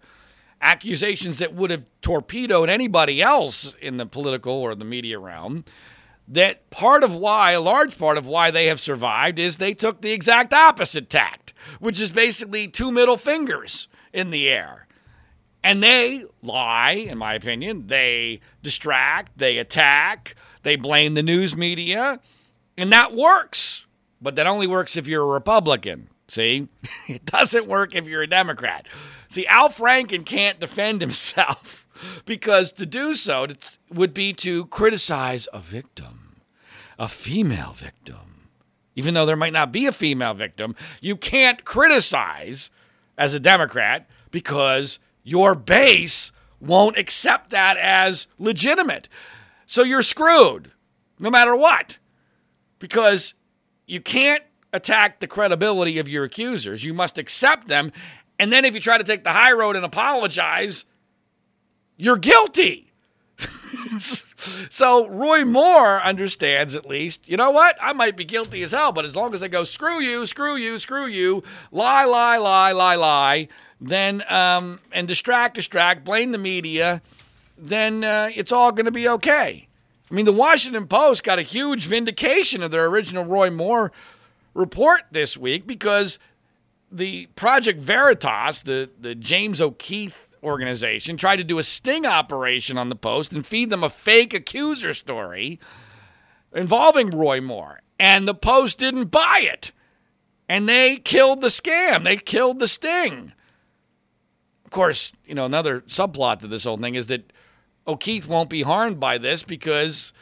accusations 0.61 1.39
that 1.39 1.53
would 1.53 1.71
have 1.71 1.85
torpedoed 2.01 2.69
anybody 2.69 3.21
else 3.21 3.75
in 3.81 3.97
the 3.97 4.05
political 4.05 4.53
or 4.53 4.75
the 4.75 4.85
media 4.85 5.17
realm 5.17 5.63
that 6.27 6.69
part 6.69 7.03
of 7.03 7.13
why, 7.13 7.51
a 7.51 7.59
large 7.59 7.97
part 7.97 8.17
of 8.17 8.25
why 8.25 8.51
they 8.51 8.67
have 8.67 8.79
survived 8.79 9.37
is 9.37 9.57
they 9.57 9.73
took 9.73 10.01
the 10.01 10.11
exact 10.11 10.53
opposite 10.53 11.09
tact, 11.09 11.53
which 11.79 11.99
is 11.99 12.09
basically 12.09 12.67
two 12.67 12.91
middle 12.91 13.17
fingers 13.17 13.89
in 14.13 14.31
the 14.31 14.47
air. 14.47 14.87
And 15.63 15.83
they 15.83 16.23
lie, 16.41 16.93
in 16.93 17.17
my 17.17 17.33
opinion. 17.33 17.87
They 17.87 18.39
distract, 18.63 19.37
they 19.37 19.57
attack, 19.57 20.35
they 20.63 20.75
blame 20.75 21.13
the 21.13 21.21
news 21.21 21.55
media, 21.55 22.19
and 22.77 22.91
that 22.91 23.13
works. 23.13 23.85
But 24.21 24.35
that 24.35 24.47
only 24.47 24.67
works 24.67 24.97
if 24.97 25.07
you're 25.07 25.23
a 25.23 25.33
Republican. 25.33 26.09
See? 26.27 26.67
It 27.07 27.25
doesn't 27.25 27.67
work 27.67 27.95
if 27.95 28.07
you're 28.07 28.21
a 28.21 28.27
Democrat. 28.27 28.87
See, 29.27 29.45
Al 29.47 29.69
Franken 29.69 30.25
can't 30.25 30.59
defend 30.59 31.01
himself 31.01 31.85
because 32.25 32.71
to 32.73 32.85
do 32.85 33.15
so 33.15 33.47
would 33.89 34.13
be 34.13 34.33
to 34.33 34.65
criticize 34.65 35.47
a 35.53 35.59
victim 35.59 36.21
a 37.01 37.07
female 37.07 37.73
victim. 37.73 38.47
Even 38.95 39.15
though 39.15 39.25
there 39.25 39.35
might 39.35 39.53
not 39.53 39.71
be 39.71 39.87
a 39.87 39.91
female 39.91 40.35
victim, 40.35 40.75
you 41.01 41.15
can't 41.15 41.65
criticize 41.65 42.69
as 43.17 43.33
a 43.33 43.39
Democrat 43.39 44.07
because 44.29 44.99
your 45.23 45.55
base 45.55 46.31
won't 46.59 46.99
accept 46.99 47.49
that 47.49 47.75
as 47.77 48.27
legitimate. 48.37 49.09
So 49.65 49.81
you're 49.81 50.03
screwed 50.03 50.71
no 51.17 51.31
matter 51.31 51.55
what 51.55 51.97
because 52.77 53.33
you 53.91 53.99
can't 53.99 54.41
attack 54.71 55.19
the 55.19 55.27
credibility 55.27 55.99
of 55.99 56.07
your 56.07 56.23
accusers. 56.23 56.85
You 56.85 56.93
must 56.93 57.17
accept 57.17 57.67
them. 57.67 57.91
And 58.39 58.51
then 58.51 58.63
if 58.63 58.73
you 58.73 58.79
try 58.79 58.97
to 58.97 59.03
take 59.03 59.25
the 59.25 59.33
high 59.33 59.51
road 59.51 59.75
and 59.75 59.83
apologize, 59.83 60.85
you're 61.97 62.15
guilty. 62.15 62.93
so 64.69 65.09
Roy 65.09 65.43
Moore 65.43 66.01
understands 66.01 66.73
at 66.73 66.87
least, 66.87 67.27
you 67.27 67.35
know 67.35 67.51
what? 67.51 67.77
I 67.81 67.91
might 67.91 68.15
be 68.15 68.23
guilty 68.23 68.63
as 68.63 68.71
hell, 68.71 68.93
but 68.93 69.03
as 69.03 69.13
long 69.13 69.33
as 69.33 69.43
I 69.43 69.49
go, 69.49 69.65
screw 69.65 69.99
you, 69.99 70.25
screw 70.25 70.55
you, 70.55 70.77
screw 70.77 71.07
you, 71.07 71.43
lie, 71.73 72.05
lie, 72.05 72.37
lie, 72.37 72.71
lie, 72.71 72.95
lie, 72.95 73.49
then, 73.81 74.23
um, 74.29 74.79
and 74.93 75.05
distract, 75.05 75.55
distract, 75.55 76.05
blame 76.05 76.31
the 76.31 76.37
media, 76.37 77.01
then 77.57 78.05
uh, 78.05 78.29
it's 78.33 78.53
all 78.53 78.71
going 78.71 78.85
to 78.85 78.91
be 78.91 79.09
okay. 79.09 79.67
I 80.11 80.13
mean, 80.13 80.25
the 80.25 80.33
Washington 80.33 80.87
Post 80.87 81.23
got 81.23 81.39
a 81.39 81.43
huge 81.43 81.85
vindication 81.87 82.61
of 82.61 82.71
their 82.71 82.85
original 82.85 83.23
Roy 83.23 83.49
Moore 83.49 83.93
report 84.53 85.03
this 85.09 85.37
week 85.37 85.65
because 85.65 86.19
the 86.91 87.27
Project 87.37 87.79
Veritas, 87.79 88.63
the, 88.63 88.89
the 88.99 89.15
James 89.15 89.61
O'Keefe 89.61 90.27
organization 90.43 91.15
tried 91.15 91.37
to 91.37 91.45
do 91.45 91.59
a 91.59 91.63
sting 91.63 92.05
operation 92.05 92.77
on 92.77 92.89
the 92.89 92.95
Post 92.95 93.31
and 93.31 93.45
feed 93.45 93.69
them 93.69 93.85
a 93.85 93.89
fake 93.89 94.33
accuser 94.33 94.93
story 94.93 95.61
involving 96.53 97.09
Roy 97.09 97.39
Moore. 97.39 97.81
And 97.97 98.27
the 98.27 98.35
Post 98.35 98.79
didn't 98.79 99.11
buy 99.11 99.43
it. 99.45 99.71
And 100.49 100.67
they 100.67 100.97
killed 100.97 101.39
the 101.39 101.47
scam, 101.47 102.03
they 102.03 102.17
killed 102.17 102.59
the 102.59 102.67
sting. 102.67 103.31
Of 104.65 104.71
course, 104.71 105.13
you 105.25 105.35
know, 105.35 105.45
another 105.45 105.81
subplot 105.81 106.39
to 106.39 106.47
this 106.47 106.65
whole 106.65 106.77
thing 106.77 106.95
is 106.95 107.07
that 107.07 107.31
O'Keefe 107.91 108.27
won't 108.27 108.49
be 108.49 108.63
harmed 108.63 108.99
by 108.99 109.17
this 109.17 109.43
because 109.43 110.13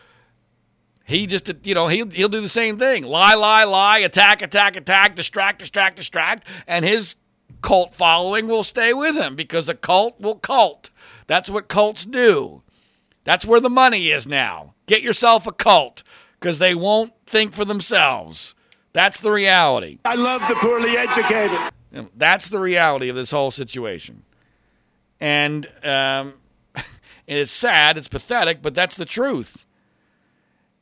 he 1.05 1.25
just, 1.25 1.51
you 1.63 1.73
know, 1.73 1.87
he'll, 1.87 2.09
he'll 2.09 2.29
do 2.29 2.41
the 2.41 2.49
same 2.49 2.77
thing 2.77 3.03
lie, 3.03 3.33
lie, 3.33 3.63
lie, 3.63 3.99
attack, 3.99 4.41
attack, 4.41 4.75
attack, 4.75 5.15
distract, 5.15 5.59
distract, 5.59 5.95
distract. 5.97 6.45
And 6.67 6.85
his 6.85 7.15
cult 7.61 7.95
following 7.95 8.47
will 8.47 8.63
stay 8.63 8.93
with 8.93 9.15
him 9.15 9.35
because 9.35 9.67
a 9.69 9.73
cult 9.73 10.19
will 10.19 10.35
cult. 10.35 10.91
That's 11.27 11.49
what 11.49 11.67
cults 11.67 12.05
do. 12.05 12.61
That's 13.23 13.45
where 13.45 13.59
the 13.59 13.69
money 13.69 14.09
is 14.09 14.27
now. 14.27 14.75
Get 14.85 15.01
yourself 15.01 15.45
a 15.45 15.51
cult 15.51 16.03
because 16.39 16.59
they 16.59 16.73
won't 16.73 17.13
think 17.25 17.53
for 17.53 17.65
themselves. 17.65 18.55
That's 18.93 19.19
the 19.19 19.31
reality. 19.31 19.99
I 20.05 20.15
love 20.15 20.47
the 20.47 20.55
poorly 20.55 20.97
educated. 20.97 21.59
That's 22.15 22.49
the 22.49 22.59
reality 22.59 23.09
of 23.09 23.15
this 23.15 23.31
whole 23.31 23.51
situation. 23.51 24.23
And, 25.19 25.67
um, 25.83 26.33
and 27.29 27.37
it's 27.37 27.51
sad, 27.51 27.95
it's 27.95 28.07
pathetic, 28.07 28.61
but 28.61 28.73
that's 28.75 28.97
the 28.97 29.05
truth. 29.05 29.65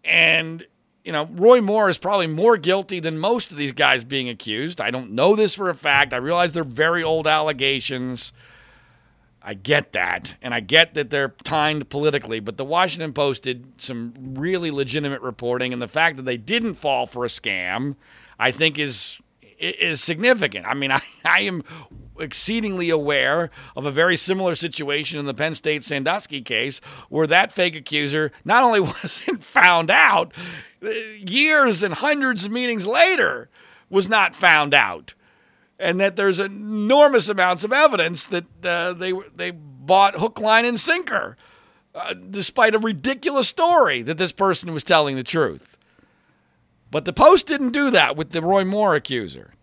And 0.04 0.66
you 1.04 1.14
know, 1.14 1.26
Roy 1.32 1.62
Moore 1.62 1.90
is 1.90 1.98
probably 1.98 2.28
more 2.28 2.58
guilty 2.58 3.00
than 3.00 3.18
most 3.18 3.52
of 3.52 3.58
these 3.58 3.72
guys 3.72 4.04
being 4.04 4.28
accused. 4.28 4.82
I 4.82 4.92
don't 4.92 5.12
know 5.12 5.38
this 5.38 5.54
for 5.54 5.70
a 5.70 5.76
fact. 5.76 6.14
I 6.14 6.18
realize 6.18 6.52
they're 6.52 6.66
very 6.66 7.02
old 7.02 7.28
allegations. 7.28 8.34
I 9.42 9.54
get 9.54 9.94
that. 9.94 10.36
And 10.42 10.54
I 10.54 10.60
get 10.60 10.96
that 10.96 11.10
they're 11.10 11.34
timed 11.46 11.90
politically, 11.90 12.42
but 12.42 12.58
the 12.58 12.66
Washington 12.66 13.14
Post 13.14 13.44
did 13.44 13.66
some 13.78 14.14
really 14.34 14.70
legitimate 14.70 15.22
reporting. 15.22 15.72
And 15.72 15.82
the 15.82 15.88
fact 15.88 16.18
that 16.18 16.24
they 16.24 16.36
didn't 16.36 16.76
fall 16.76 17.06
for 17.06 17.24
a 17.24 17.30
scam, 17.30 17.96
I 18.38 18.52
think, 18.52 18.78
is 18.78 19.18
is 19.58 20.02
significant. 20.02 20.66
I 20.66 20.74
mean, 20.74 20.92
I, 20.92 21.02
I 21.26 21.42
am 21.42 21.64
exceedingly 22.20 22.90
aware 22.90 23.50
of 23.76 23.86
a 23.86 23.92
very 23.92 24.18
similar 24.18 24.56
situation 24.56 25.20
in 25.20 25.26
the 25.26 25.34
Penn 25.34 25.56
State 25.56 25.84
Sandusky 25.84 26.42
case 26.42 26.82
where 27.10 27.28
that 27.28 27.52
fake 27.52 27.76
accuser 27.76 28.32
not 28.44 28.64
only 28.64 28.80
wasn't 28.82 29.44
found 29.44 29.92
out, 29.92 30.34
years 30.82 31.84
and 31.84 31.94
hundreds 31.94 32.46
of 32.46 32.52
meetings 32.52 32.86
later 32.86 33.50
was 33.90 34.10
not 34.10 34.36
found 34.36 34.74
out. 34.74 35.14
And 35.80 36.00
that 36.00 36.16
there's 36.16 36.40
enormous 36.40 37.30
amounts 37.30 37.64
of 37.64 37.72
evidence 37.72 38.26
that 38.26 38.46
uh, 38.66 38.94
they, 38.94 39.14
they 39.36 39.52
bought 39.52 40.16
hook, 40.16 40.40
line, 40.40 40.66
and 40.66 40.80
sinker, 40.80 41.38
uh, 41.94 42.14
despite 42.14 42.74
a 42.74 42.80
ridiculous 42.80 43.48
story 43.48 44.02
that 44.02 44.18
this 44.18 44.32
person 44.32 44.74
was 44.74 44.84
telling 44.84 45.16
the 45.16 45.24
truth. 45.24 45.77
But 46.90 47.06
the 47.06 47.14
Post 47.14 47.48
didn't 47.48 47.72
do 47.72 47.90
that 47.92 48.16
with 48.16 48.32
the 48.32 48.42
Roy 48.42 48.64
Moore 48.64 48.96
accuser. 48.96 49.54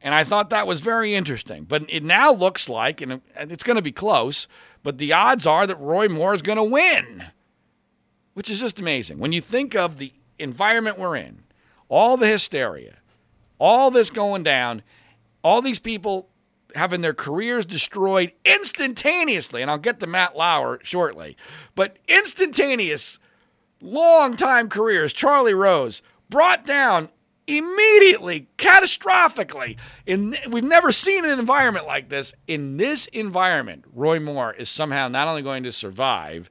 And 0.00 0.14
I 0.14 0.24
thought 0.24 0.50
that 0.50 0.66
was 0.66 0.80
very 0.80 1.14
interesting. 1.14 1.64
But 1.64 1.84
it 1.88 2.04
now 2.04 2.32
looks 2.32 2.68
like, 2.68 3.00
and 3.00 3.20
it's 3.36 3.64
going 3.64 3.76
to 3.76 3.82
be 3.82 3.92
close, 3.92 4.46
but 4.82 4.98
the 4.98 5.12
odds 5.12 5.46
are 5.46 5.66
that 5.66 5.80
Roy 5.80 6.08
Moore 6.08 6.34
is 6.34 6.42
going 6.42 6.56
to 6.56 6.64
win, 6.64 7.24
which 8.34 8.48
is 8.48 8.60
just 8.60 8.80
amazing. 8.80 9.18
When 9.18 9.32
you 9.32 9.40
think 9.40 9.74
of 9.74 9.98
the 9.98 10.12
environment 10.38 10.98
we're 10.98 11.16
in, 11.16 11.42
all 11.88 12.16
the 12.16 12.28
hysteria, 12.28 12.98
all 13.58 13.90
this 13.90 14.10
going 14.10 14.44
down, 14.44 14.82
all 15.42 15.60
these 15.60 15.80
people 15.80 16.28
having 16.74 17.00
their 17.00 17.14
careers 17.14 17.64
destroyed 17.64 18.32
instantaneously, 18.44 19.62
and 19.62 19.70
I'll 19.70 19.78
get 19.78 20.00
to 20.00 20.06
Matt 20.06 20.36
Lauer 20.36 20.78
shortly, 20.82 21.36
but 21.74 21.98
instantaneous, 22.06 23.18
long 23.80 24.36
time 24.36 24.68
careers, 24.68 25.12
Charlie 25.12 25.54
Rose, 25.54 26.02
brought 26.30 26.66
down 26.66 27.10
immediately, 27.46 28.48
catastrophically. 28.58 29.78
In, 30.06 30.36
we've 30.50 30.62
never 30.62 30.92
seen 30.92 31.24
an 31.24 31.38
environment 31.38 31.86
like 31.86 32.08
this. 32.08 32.34
In 32.46 32.76
this 32.76 33.06
environment, 33.06 33.84
Roy 33.94 34.20
Moore 34.20 34.52
is 34.52 34.68
somehow 34.68 35.08
not 35.08 35.28
only 35.28 35.42
going 35.42 35.62
to 35.62 35.72
survive, 35.72 36.50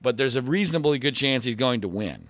but 0.00 0.16
there's 0.16 0.36
a 0.36 0.42
reasonably 0.42 0.98
good 0.98 1.14
chance 1.14 1.44
he's 1.44 1.54
going 1.54 1.82
to 1.82 1.88
win. 1.88 2.28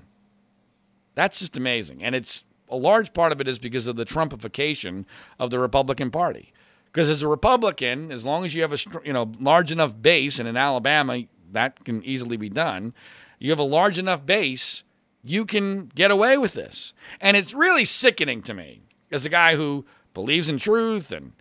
That's 1.14 1.38
just 1.38 1.56
amazing. 1.56 2.02
And 2.02 2.14
it's 2.14 2.44
a 2.68 2.76
large 2.76 3.12
part 3.12 3.32
of 3.32 3.40
it 3.40 3.48
is 3.48 3.58
because 3.58 3.86
of 3.86 3.96
the 3.96 4.04
Trumpification 4.04 5.04
of 5.38 5.50
the 5.50 5.58
Republican 5.58 6.10
Party. 6.10 6.52
Because 6.86 7.08
as 7.08 7.22
a 7.22 7.28
Republican, 7.28 8.10
as 8.10 8.24
long 8.24 8.44
as 8.44 8.54
you 8.54 8.62
have 8.62 8.72
a 8.72 8.78
you 9.04 9.12
know 9.12 9.30
large 9.38 9.70
enough 9.70 10.00
base, 10.00 10.38
and 10.38 10.48
in 10.48 10.56
Alabama 10.56 11.22
that 11.52 11.84
can 11.84 12.02
easily 12.02 12.36
be 12.36 12.48
done, 12.48 12.94
you 13.38 13.50
have 13.50 13.58
a 13.58 13.64
large 13.64 13.98
enough 13.98 14.24
base, 14.24 14.84
you 15.22 15.44
can 15.44 15.90
get 15.94 16.10
away 16.10 16.38
with 16.38 16.52
this. 16.52 16.94
And 17.20 17.36
it's 17.36 17.54
really 17.54 17.84
sickening 17.84 18.42
to 18.42 18.54
me 18.54 18.82
as 19.10 19.24
a 19.24 19.30
guy 19.30 19.56
who 19.56 19.84
believes 20.14 20.48
in 20.48 20.58
truth 20.58 21.12
and 21.12 21.32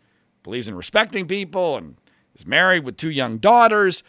believes 0.43 0.67
in 0.67 0.75
respecting 0.75 1.27
people 1.27 1.77
and 1.77 1.97
is 2.35 2.45
married 2.45 2.83
with 2.83 2.97
two 2.97 3.09
young 3.09 3.37
daughters 3.37 4.03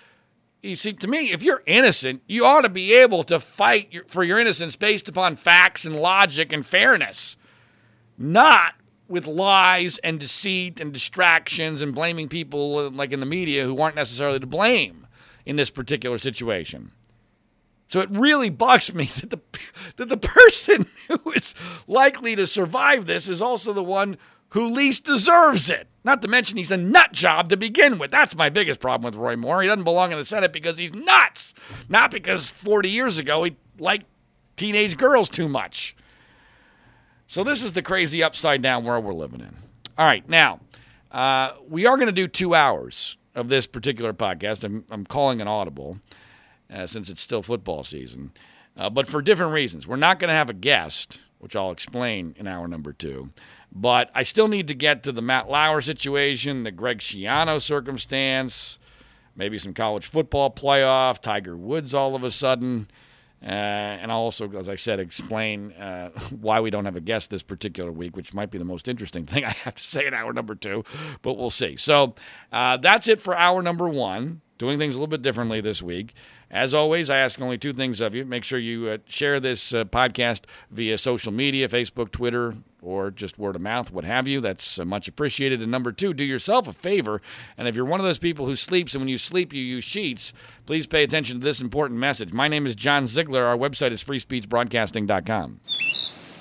you 0.63 0.77
see, 0.77 0.93
to 0.93 1.09
me, 1.09 1.31
if 1.31 1.43
you're 1.43 1.63
innocent, 1.67 2.23
you 2.27 2.45
ought 2.45 2.63
to 2.63 2.69
be 2.69 2.93
able 2.95 3.23
to 3.25 3.39
fight 3.39 4.11
for 4.11 4.25
your 4.25 4.39
innocence 4.39 4.77
based 4.77 5.09
upon 5.09 5.37
facts 5.37 5.85
and 5.85 5.97
logic 5.97 6.53
and 6.53 6.67
fairness, 6.67 7.37
not 8.17 8.75
with 9.07 9.27
lies 9.27 9.99
and 9.99 10.19
deceit 10.19 10.81
and 10.81 10.93
distractions 10.93 11.81
and 11.81 11.95
blaming 11.95 12.29
people 12.29 12.79
uh, 12.79 12.91
like 12.91 13.13
in 13.13 13.21
the 13.21 13.27
media 13.27 13.65
who 13.65 13.81
aren't 13.81 13.97
necessarily 13.97 14.41
to 14.41 14.47
blame 14.47 15.07
in 15.47 15.57
this 15.57 15.71
particular 15.71 16.19
situation. 16.19 16.93
So 17.89 18.01
it 18.01 18.11
really 18.11 18.51
bugs 18.51 18.95
me 18.95 19.05
that 19.21 19.31
the 19.31 19.41
that 19.97 20.09
the 20.09 20.17
person 20.17 20.87
who 21.09 21.33
is 21.33 21.55
likely 21.87 22.37
to 22.37 22.47
survive 22.47 23.07
this 23.07 23.29
is 23.29 23.43
also 23.43 23.73
the 23.73 23.83
one 23.83 24.17
who 24.51 24.69
least 24.69 25.05
deserves 25.05 25.69
it. 25.69 25.89
Not 26.05 26.23
to 26.23 26.29
mention 26.29 26.57
he's 26.57 26.71
a 26.71 26.77
nut 26.77 27.13
job 27.13 27.51
to 27.51 27.57
begin 27.57 27.99
with. 27.99 28.11
That's 28.11 28.35
my 28.35 28.49
biggest 28.49 28.81
problem 28.81 29.05
with 29.05 29.21
Roy 29.21 29.37
Moore. 29.37 29.61
He 29.61 29.69
doesn't 29.69 29.85
belong 29.85 30.13
in 30.13 30.19
the 30.19 30.25
Senate 30.25 30.53
because 30.53 30.79
he's 30.79 30.95
nuts, 30.95 31.53
not 31.89 32.11
because 32.11 32.49
40 32.49 32.89
years 32.89 33.19
ago 33.19 33.45
he 33.45 33.57
liked 33.79 34.07
teenage 34.57 34.97
girls 34.97 35.29
too 35.29 35.49
much. 35.49 35.95
So 37.27 37.45
this 37.45 37.63
is 37.63 37.75
the 37.75 37.83
crazy 37.83 38.23
upside 38.23 38.63
down 38.63 38.85
world 38.85 39.05
we're 39.05 39.13
living 39.13 39.41
in. 39.41 39.55
All 39.99 40.07
right, 40.07 40.27
now 40.29 40.61
uh, 41.11 41.53
we 41.69 41.85
are 41.85 41.97
going 41.97 42.07
to 42.07 42.13
do 42.13 42.27
two 42.27 42.55
hours 42.55 43.19
of 43.35 43.49
this 43.51 43.67
particular 43.67 44.15
podcast. 44.15 44.65
I'm, 44.65 44.85
I'm 44.91 45.05
calling 45.05 45.43
an 45.43 45.49
audible 45.49 45.99
uh, 46.73 46.87
since 46.87 47.11
it's 47.11 47.21
still 47.21 47.43
football 47.43 47.83
season, 47.83 48.33
uh, 48.77 48.91
but 48.91 49.07
for 49.07 49.23
different 49.23 49.53
reasons. 49.53 49.87
We're 49.87 49.97
not 49.97 50.19
going 50.19 50.29
to 50.29 50.35
have 50.35 50.51
a 50.51 50.55
guest, 50.55 51.21
which 51.39 51.57
I'll 51.57 51.71
explain 51.71 52.35
in 52.39 52.47
hour 52.47 52.69
number 52.69 52.93
two. 52.93 53.31
But 53.71 54.11
I 54.15 54.23
still 54.23 54.49
need 54.49 54.69
to 54.69 54.75
get 54.75 55.03
to 55.03 55.13
the 55.13 55.23
Matt 55.23 55.51
Lauer 55.51 55.81
situation, 55.81 56.63
the 56.63 56.71
Greg 56.71 56.99
Schiano 56.99 57.61
circumstance, 57.61 58.79
maybe 59.37 59.59
some 59.59 59.75
college 59.75 60.07
football 60.07 60.51
playoff, 60.51 61.21
Tiger 61.21 61.57
Woods 61.57 61.95
all 61.95 62.15
of 62.15 62.25
a 62.25 62.31
sudden. 62.31 62.89
Uh, 63.41 63.47
and 63.47 64.11
I'll 64.11 64.19
also, 64.19 64.51
as 64.59 64.69
I 64.69 64.75
said, 64.75 64.99
explain 64.99 65.73
uh, 65.73 66.09
why 66.41 66.61
we 66.61 66.71
don't 66.71 66.87
have 66.87 66.97
a 66.97 67.01
guest 67.01 67.31
this 67.31 67.43
particular 67.43 67.93
week, 67.93 68.17
which 68.17 68.35
might 68.35 68.51
be 68.51 68.59
the 68.59 68.65
most 68.65 68.89
interesting 68.89 69.27
thing 69.27 69.45
I 69.45 69.51
have 69.51 69.77
to 69.77 69.85
say 69.85 70.07
in 70.07 70.15
hour 70.15 70.33
number 70.33 70.55
two, 70.55 70.85
but 71.23 71.35
we'll 71.35 71.51
see. 71.51 71.77
So 71.77 72.15
uh, 72.53 72.79
that's 72.79 73.07
it 73.07 73.21
for 73.21 73.37
hour 73.37 73.63
number 73.63 73.89
one. 73.89 74.41
Doing 74.59 74.79
things 74.79 74.97
a 74.97 74.99
little 74.99 75.07
bit 75.09 75.23
differently 75.23 75.61
this 75.61 75.81
week. 75.81 76.15
As 76.51 76.75
always, 76.75 77.11
I 77.11 77.19
ask 77.19 77.41
only 77.41 77.59
two 77.59 77.73
things 77.73 78.01
of 78.01 78.15
you. 78.15 78.25
Make 78.25 78.43
sure 78.43 78.59
you 78.59 78.89
uh, 78.89 78.99
share 79.07 79.39
this 79.39 79.73
uh, 79.73 79.85
podcast 79.85 80.43
via 80.71 80.99
social 80.99 81.31
media 81.31 81.69
Facebook, 81.69 82.11
Twitter, 82.11 82.55
or 82.83 83.11
just 83.11 83.39
word 83.39 83.55
of 83.55 83.63
mouth, 83.63 83.91
what 83.93 84.05
have 84.05 84.27
you. 84.27 84.41
That's 84.41 84.79
uh, 84.79 84.85
much 84.85 85.09
appreciated. 85.09 85.61
And 85.63 85.71
number 85.71 85.93
two, 85.93 86.13
do 86.15 86.25
yourself 86.25 86.67
a 86.67 86.73
favor. 86.73 87.21
And 87.57 87.69
if 87.69 87.77
you're 87.77 87.85
one 87.85 88.01
of 88.01 88.07
those 88.07 88.19
people 88.19 88.47
who 88.47 88.57
sleeps 88.57 88.95
and 88.95 89.03
when 89.03 89.09
you 89.09 89.19
sleep 89.19 89.53
you 89.53 89.63
use 89.63 89.85
sheets, 89.85 90.33
please 90.67 90.87
pay 90.87 91.03
attention 91.05 91.39
to 91.39 91.45
this 91.45 91.61
important 91.61 92.01
message. 92.01 92.33
My 92.33 92.49
name 92.49 92.67
is 92.67 92.75
John 92.75 93.07
Ziegler. 93.07 93.45
Our 93.45 93.57
website 93.57 93.93
is 93.93 94.03
freespeechbroadcasting.com. 94.03 95.61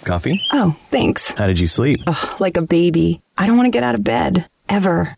Coffee? 0.06 0.42
Oh, 0.54 0.76
thanks. 0.90 1.34
How 1.34 1.48
did 1.48 1.60
you 1.60 1.68
sleep? 1.68 2.00
Ugh, 2.08 2.40
like 2.40 2.58
a 2.58 2.62
baby. 2.62 3.22
I 3.38 3.46
don't 3.46 3.58
want 3.58 3.68
to 3.68 3.72
get 3.72 3.84
out 3.84 3.96
of 3.96 4.04
bed. 4.04 4.48
Ever. 4.70 5.18